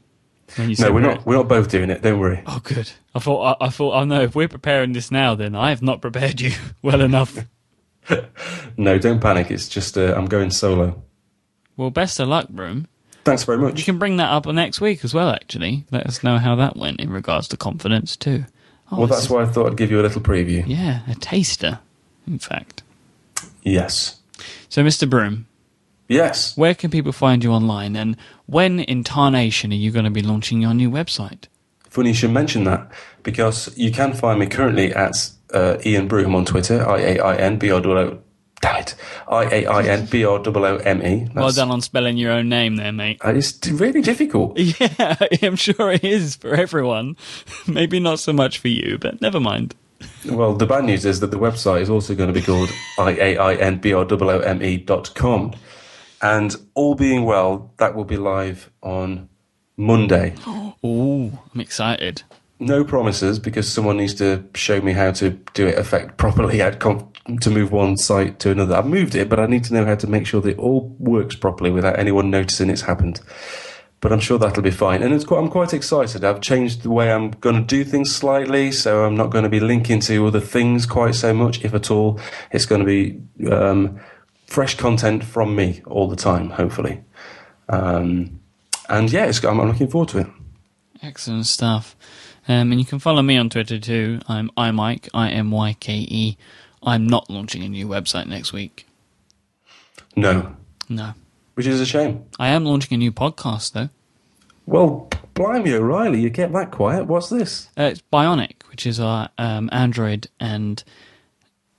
You 0.57 0.75
No, 0.79 0.91
we're 0.91 0.99
not. 0.99 1.25
We're 1.25 1.35
not 1.35 1.47
both 1.47 1.69
doing 1.69 1.89
it. 1.89 2.01
Don't 2.01 2.19
worry. 2.19 2.41
Oh, 2.47 2.59
good. 2.63 2.91
I 3.13 3.19
thought. 3.19 3.57
I, 3.61 3.65
I 3.65 3.69
thought. 3.69 3.93
Oh 3.93 4.03
no! 4.03 4.21
If 4.21 4.35
we're 4.35 4.47
preparing 4.47 4.93
this 4.93 5.11
now, 5.11 5.35
then 5.35 5.55
I 5.55 5.69
have 5.69 5.81
not 5.81 6.01
prepared 6.01 6.41
you 6.41 6.51
well 6.81 7.01
enough. 7.01 7.37
No, 8.77 8.97
don't 8.97 9.19
panic. 9.19 9.51
It's 9.51 9.67
just 9.69 9.97
uh, 9.97 10.15
I'm 10.15 10.25
going 10.25 10.49
solo. 10.49 11.03
well, 11.77 11.91
best 11.91 12.19
of 12.19 12.27
luck, 12.27 12.49
Broome. 12.49 12.87
Thanks 13.23 13.43
very 13.43 13.59
much. 13.59 13.77
You 13.77 13.83
can 13.83 13.99
bring 13.99 14.17
that 14.17 14.31
up 14.31 14.47
next 14.47 14.81
week 14.81 15.03
as 15.03 15.13
well. 15.13 15.29
Actually, 15.29 15.85
let 15.91 16.07
us 16.07 16.23
know 16.23 16.37
how 16.39 16.55
that 16.55 16.75
went 16.75 16.99
in 16.99 17.11
regards 17.11 17.47
to 17.49 17.57
confidence 17.57 18.15
too. 18.15 18.45
Oh, 18.91 18.97
Well, 18.99 19.07
that's 19.07 19.29
why 19.29 19.43
I 19.43 19.45
thought 19.45 19.67
I'd 19.71 19.77
give 19.77 19.91
you 19.91 19.99
a 19.99 20.03
little 20.03 20.21
preview. 20.21 20.63
Yeah, 20.67 21.01
a 21.07 21.15
taster. 21.15 21.79
In 22.27 22.39
fact. 22.39 22.83
Yes. 23.63 24.17
So, 24.69 24.83
Mr. 24.83 25.09
Broome, 25.09 25.47
Yes. 26.07 26.55
where 26.57 26.73
can 26.73 26.89
people 26.91 27.11
find 27.11 27.43
you 27.43 27.51
online, 27.51 27.95
and 27.95 28.15
when 28.45 28.79
in 28.79 29.03
tarnation 29.03 29.71
are 29.71 29.75
you 29.75 29.91
going 29.91 30.05
to 30.05 30.11
be 30.11 30.21
launching 30.21 30.61
your 30.61 30.73
new 30.73 30.89
website? 30.89 31.45
Funny 31.89 32.09
you 32.09 32.15
should 32.15 32.31
mention 32.31 32.63
that 32.65 32.91
because 33.23 33.75
you 33.77 33.91
can 33.91 34.13
find 34.13 34.39
me 34.39 34.45
currently 34.47 34.93
at 34.93 35.29
uh, 35.53 35.77
Iain 35.85 36.07
Broome 36.07 36.35
on 36.35 36.45
Twitter. 36.45 36.87
I 36.87 36.99
A 36.99 37.19
I 37.19 37.35
N 37.37 37.57
B 37.57 37.71
R 37.71 37.81
O 37.85 37.97
O. 37.97 38.19
Damn 38.61 38.75
it. 38.81 38.95
I 39.27 39.43
A 39.45 39.65
I 39.67 39.83
N 39.83 40.05
B 40.05 40.25
R 40.25 40.39
O 40.39 40.43
O 40.45 40.75
M 40.77 41.01
E. 41.05 41.27
Well 41.33 41.51
done 41.51 41.71
on 41.71 41.81
spelling 41.81 42.17
your 42.17 42.31
own 42.31 42.49
name 42.49 42.75
there, 42.75 42.91
mate. 42.91 43.19
Uh, 43.23 43.29
It's 43.35 43.65
really 43.67 44.01
difficult. 44.01 44.57
Yeah, 44.79 45.15
I'm 45.41 45.55
sure 45.55 45.91
it 45.91 46.03
is 46.03 46.35
for 46.35 46.53
everyone. 46.53 47.15
Maybe 47.67 47.99
not 47.99 48.19
so 48.19 48.33
much 48.33 48.57
for 48.57 48.67
you, 48.67 48.97
but 48.99 49.21
never 49.21 49.39
mind. 49.39 49.75
Well, 50.25 50.53
the 50.55 50.65
bad 50.65 50.85
news 50.85 51.05
is 51.05 51.19
that 51.21 51.31
the 51.31 51.39
website 51.39 51.81
is 51.81 51.89
also 51.89 52.15
going 52.15 52.33
to 52.33 52.39
be 52.39 52.45
called 52.45 52.69
I 52.99 53.11
A 53.11 53.37
I 53.37 53.53
N 53.55 53.77
B 53.77 53.93
R 53.93 54.05
O 54.09 54.17
O 54.19 54.39
M 54.39 54.61
E 54.61 54.77
dot 54.77 55.13
com. 55.15 55.53
And 56.21 56.53
all 56.73 56.95
being 56.95 57.23
well, 57.23 57.71
that 57.77 57.95
will 57.95 58.03
be 58.03 58.17
live 58.17 58.69
on 58.83 59.29
Monday. 59.77 60.35
Ooh, 60.85 61.37
I'm 61.53 61.61
excited. 61.61 62.23
No 62.59 62.83
promises 62.83 63.39
because 63.39 63.71
someone 63.71 63.95
needs 63.95 64.15
to 64.15 64.43
show 64.53 64.81
me 64.81 64.91
how 64.91 65.11
to 65.13 65.29
do 65.53 65.67
it 65.67 65.77
effect 65.77 66.17
properly 66.17 66.61
at 66.61 66.79
com- 66.81 67.09
to 67.37 67.49
move 67.49 67.71
one 67.71 67.97
site 67.97 68.39
to 68.39 68.51
another. 68.51 68.75
I've 68.75 68.85
moved 68.85 69.15
it, 69.15 69.29
but 69.29 69.39
I 69.39 69.45
need 69.45 69.63
to 69.65 69.73
know 69.73 69.85
how 69.85 69.95
to 69.95 70.07
make 70.07 70.25
sure 70.25 70.41
that 70.41 70.51
it 70.51 70.59
all 70.59 70.95
works 70.99 71.35
properly 71.35 71.71
without 71.71 71.99
anyone 71.99 72.29
noticing 72.29 72.69
it's 72.69 72.81
happened. 72.81 73.21
But 74.01 74.13
I'm 74.13 74.19
sure 74.19 74.37
that'll 74.37 74.63
be 74.63 74.71
fine. 74.71 75.03
And 75.03 75.13
it's 75.13 75.25
quite, 75.25 75.39
I'm 75.39 75.49
quite 75.49 75.73
excited. 75.73 76.23
I've 76.23 76.41
changed 76.41 76.83
the 76.83 76.89
way 76.89 77.11
I'm 77.11 77.31
going 77.31 77.55
to 77.55 77.61
do 77.61 77.83
things 77.83 78.15
slightly, 78.15 78.71
so 78.71 79.03
I'm 79.03 79.15
not 79.15 79.29
going 79.29 79.43
to 79.43 79.49
be 79.49 79.59
linking 79.59 79.99
to 80.01 80.25
other 80.25 80.39
things 80.39 80.85
quite 80.85 81.15
so 81.15 81.33
much, 81.33 81.63
if 81.65 81.73
at 81.73 81.91
all. 81.91 82.19
It's 82.51 82.65
going 82.65 82.79
to 82.79 82.85
be 82.85 83.21
um, 83.51 83.99
fresh 84.47 84.75
content 84.75 85.23
from 85.23 85.55
me 85.55 85.81
all 85.85 86.07
the 86.07 86.15
time, 86.15 86.49
hopefully. 86.49 87.03
Um, 87.67 88.39
and 88.87 89.11
yeah, 89.11 89.31
I'm, 89.43 89.59
I'm 89.59 89.67
looking 89.67 89.89
forward 89.89 90.09
to 90.09 90.19
it. 90.19 90.27
Excellent 91.03 91.45
stuff. 91.45 91.95
Um, 92.47 92.71
and 92.71 92.79
you 92.79 92.85
can 92.85 92.99
follow 92.99 93.21
me 93.21 93.37
on 93.37 93.49
Twitter 93.49 93.79
too. 93.79 94.21
I'm 94.27 94.49
iMyke, 94.57 95.09
I 95.13 95.29
M 95.29 95.51
Y 95.51 95.75
K 95.79 95.93
E. 96.09 96.37
I'm 96.83 97.07
not 97.07 97.29
launching 97.29 97.63
a 97.63 97.69
new 97.69 97.87
website 97.87 98.27
next 98.27 98.53
week. 98.53 98.85
No, 100.15 100.55
No. 100.89 101.13
which 101.55 101.67
is 101.67 101.79
a 101.79 101.85
shame. 101.85 102.23
I 102.39 102.49
am 102.49 102.65
launching 102.65 102.95
a 102.95 102.97
new 102.97 103.11
podcast 103.11 103.73
though. 103.73 103.89
Well, 104.65 105.09
blimey, 105.33 105.73
O'Reilly, 105.73 106.21
you 106.21 106.29
kept 106.29 106.53
that 106.53 106.71
quiet. 106.71 107.05
What's 107.07 107.29
this? 107.29 107.69
Uh, 107.77 107.83
it's 107.83 108.03
Bionic, 108.13 108.63
which 108.69 108.85
is 108.85 108.99
our 108.99 109.29
um, 109.37 109.69
Android 109.71 110.27
and 110.39 110.83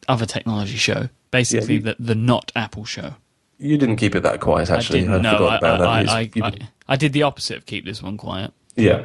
other 0.09 0.27
technology 0.27 0.77
show. 0.77 1.09
Basically, 1.31 1.75
you- 1.75 1.81
the, 1.81 1.97
the 1.99 2.15
not 2.15 2.51
Apple 2.57 2.85
show. 2.85 3.15
You 3.59 3.77
didn't 3.77 3.97
keep 3.97 4.15
it 4.15 4.23
that 4.23 4.41
quiet, 4.41 4.71
actually. 4.71 5.01
I 5.01 5.03
didn't. 5.03 5.23
no, 5.23 5.33
forgot 5.33 5.53
I, 5.53 5.57
about 5.59 5.79
that. 5.81 6.09
I, 6.09 6.21
I, 6.21 6.31
I, 6.49 6.69
I 6.89 6.97
did 6.97 7.13
the 7.13 7.23
opposite 7.25 7.59
of 7.59 7.67
keep 7.67 7.85
this 7.85 8.03
one 8.03 8.17
quiet. 8.17 8.53
yeah. 8.77 9.05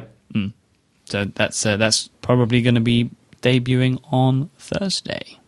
So 1.08 1.24
that's 1.26 1.64
uh, 1.64 1.76
that's 1.76 2.08
probably 2.20 2.62
going 2.62 2.74
to 2.74 2.80
be 2.80 3.10
debuting 3.40 4.00
on 4.10 4.50
Thursday. 4.58 5.38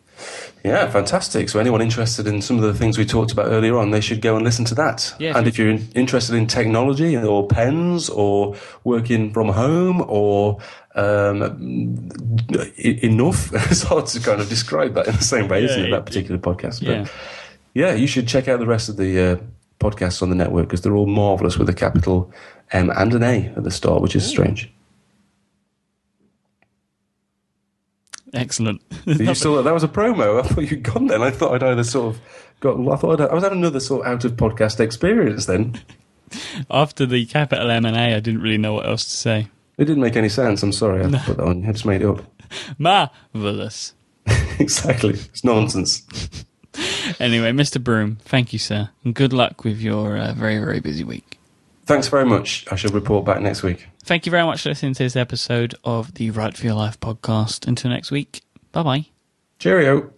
Yeah, 0.64 0.90
fantastic. 0.90 1.48
So, 1.48 1.60
anyone 1.60 1.80
interested 1.80 2.26
in 2.26 2.42
some 2.42 2.56
of 2.56 2.62
the 2.62 2.74
things 2.74 2.98
we 2.98 3.04
talked 3.04 3.32
about 3.32 3.46
earlier 3.46 3.78
on, 3.78 3.90
they 3.92 4.00
should 4.00 4.20
go 4.20 4.34
and 4.36 4.44
listen 4.44 4.64
to 4.66 4.74
that. 4.74 5.14
Yeah, 5.18 5.36
and 5.38 5.46
if 5.46 5.56
you're 5.58 5.68
in- 5.70 5.88
interested 5.94 6.34
in 6.34 6.46
technology 6.46 7.16
or 7.16 7.46
pens 7.46 8.08
or 8.10 8.56
working 8.84 9.32
from 9.32 9.48
home 9.50 10.04
or 10.08 10.58
um, 10.96 12.10
enough, 12.76 13.50
it's 13.70 13.82
hard 13.82 14.06
to 14.06 14.20
kind 14.20 14.40
of 14.40 14.48
describe 14.48 14.94
that 14.94 15.06
in 15.08 15.14
the 15.16 15.22
same 15.24 15.48
way, 15.48 15.64
isn't 15.64 15.84
it? 15.86 15.90
That 15.90 16.06
particular 16.06 16.38
podcast. 16.38 16.80
But 16.84 16.88
Yeah. 16.90 17.06
yeah, 17.74 17.94
you 17.94 18.06
should 18.06 18.26
check 18.28 18.48
out 18.48 18.58
the 18.58 18.66
rest 18.66 18.88
of 18.88 18.96
the 18.96 19.20
uh, 19.20 19.36
podcasts 19.80 20.22
on 20.22 20.28
the 20.30 20.34
network 20.36 20.66
because 20.66 20.82
they're 20.82 20.96
all 20.96 21.06
marvelous 21.06 21.56
with 21.58 21.68
a 21.68 21.74
capital 21.74 22.32
M 22.72 22.90
and 22.90 23.14
an 23.14 23.22
A 23.22 23.52
at 23.56 23.64
the 23.64 23.70
start, 23.70 24.02
which 24.02 24.16
is 24.16 24.26
strange. 24.26 24.70
Excellent. 28.34 28.82
You 29.06 29.34
saw 29.34 29.62
that 29.62 29.72
was 29.74 29.84
a 29.84 29.88
promo. 29.88 30.40
I 30.40 30.46
thought 30.46 30.70
you'd 30.70 30.82
gone 30.82 31.06
then. 31.06 31.22
I 31.22 31.30
thought 31.30 31.54
I'd 31.54 31.62
either 31.62 31.84
sort 31.84 32.14
of 32.14 32.20
got. 32.60 32.78
I 32.78 32.96
thought 32.96 33.20
I'd, 33.20 33.30
I 33.30 33.34
was 33.34 33.42
having 33.42 33.58
another 33.58 33.80
sort 33.80 34.06
of 34.06 34.12
out 34.12 34.24
of 34.24 34.32
podcast 34.32 34.80
experience 34.80 35.46
then. 35.46 35.80
After 36.70 37.06
the 37.06 37.24
capital 37.26 37.70
M 37.70 37.86
and 37.86 37.96
A, 37.96 38.14
I 38.16 38.20
didn't 38.20 38.42
really 38.42 38.58
know 38.58 38.74
what 38.74 38.86
else 38.86 39.04
to 39.04 39.10
say. 39.10 39.48
It 39.78 39.84
didn't 39.86 40.02
make 40.02 40.16
any 40.16 40.28
sense. 40.28 40.62
I'm 40.62 40.72
sorry. 40.72 41.04
I 41.04 41.10
put 41.18 41.36
that 41.38 41.46
on. 41.46 41.64
I 41.64 41.72
just 41.72 41.86
made 41.86 42.02
it 42.02 42.06
up. 42.08 42.22
Marvelous. 42.78 43.94
exactly. 44.58 45.10
It's 45.14 45.44
nonsense. 45.44 46.02
Anyway, 47.18 47.50
Mr. 47.52 47.82
Broome, 47.82 48.18
thank 48.22 48.52
you, 48.52 48.58
sir, 48.58 48.90
and 49.04 49.14
good 49.14 49.32
luck 49.32 49.64
with 49.64 49.80
your 49.80 50.16
uh, 50.18 50.32
very 50.34 50.58
very 50.58 50.80
busy 50.80 51.02
week. 51.04 51.37
Thanks 51.88 52.08
very 52.08 52.26
much. 52.26 52.66
I 52.70 52.76
shall 52.76 52.92
report 52.92 53.24
back 53.24 53.40
next 53.40 53.62
week. 53.62 53.88
Thank 54.04 54.26
you 54.26 54.30
very 54.30 54.44
much 54.44 54.60
for 54.60 54.68
listening 54.68 54.92
to 54.92 55.02
this 55.04 55.16
episode 55.16 55.74
of 55.84 56.12
the 56.14 56.30
Write 56.30 56.54
for 56.54 56.66
Your 56.66 56.74
Life 56.74 57.00
podcast. 57.00 57.66
Until 57.66 57.90
next 57.90 58.10
week, 58.10 58.42
bye 58.72 58.82
bye. 58.82 59.06
Cheerio. 59.58 60.12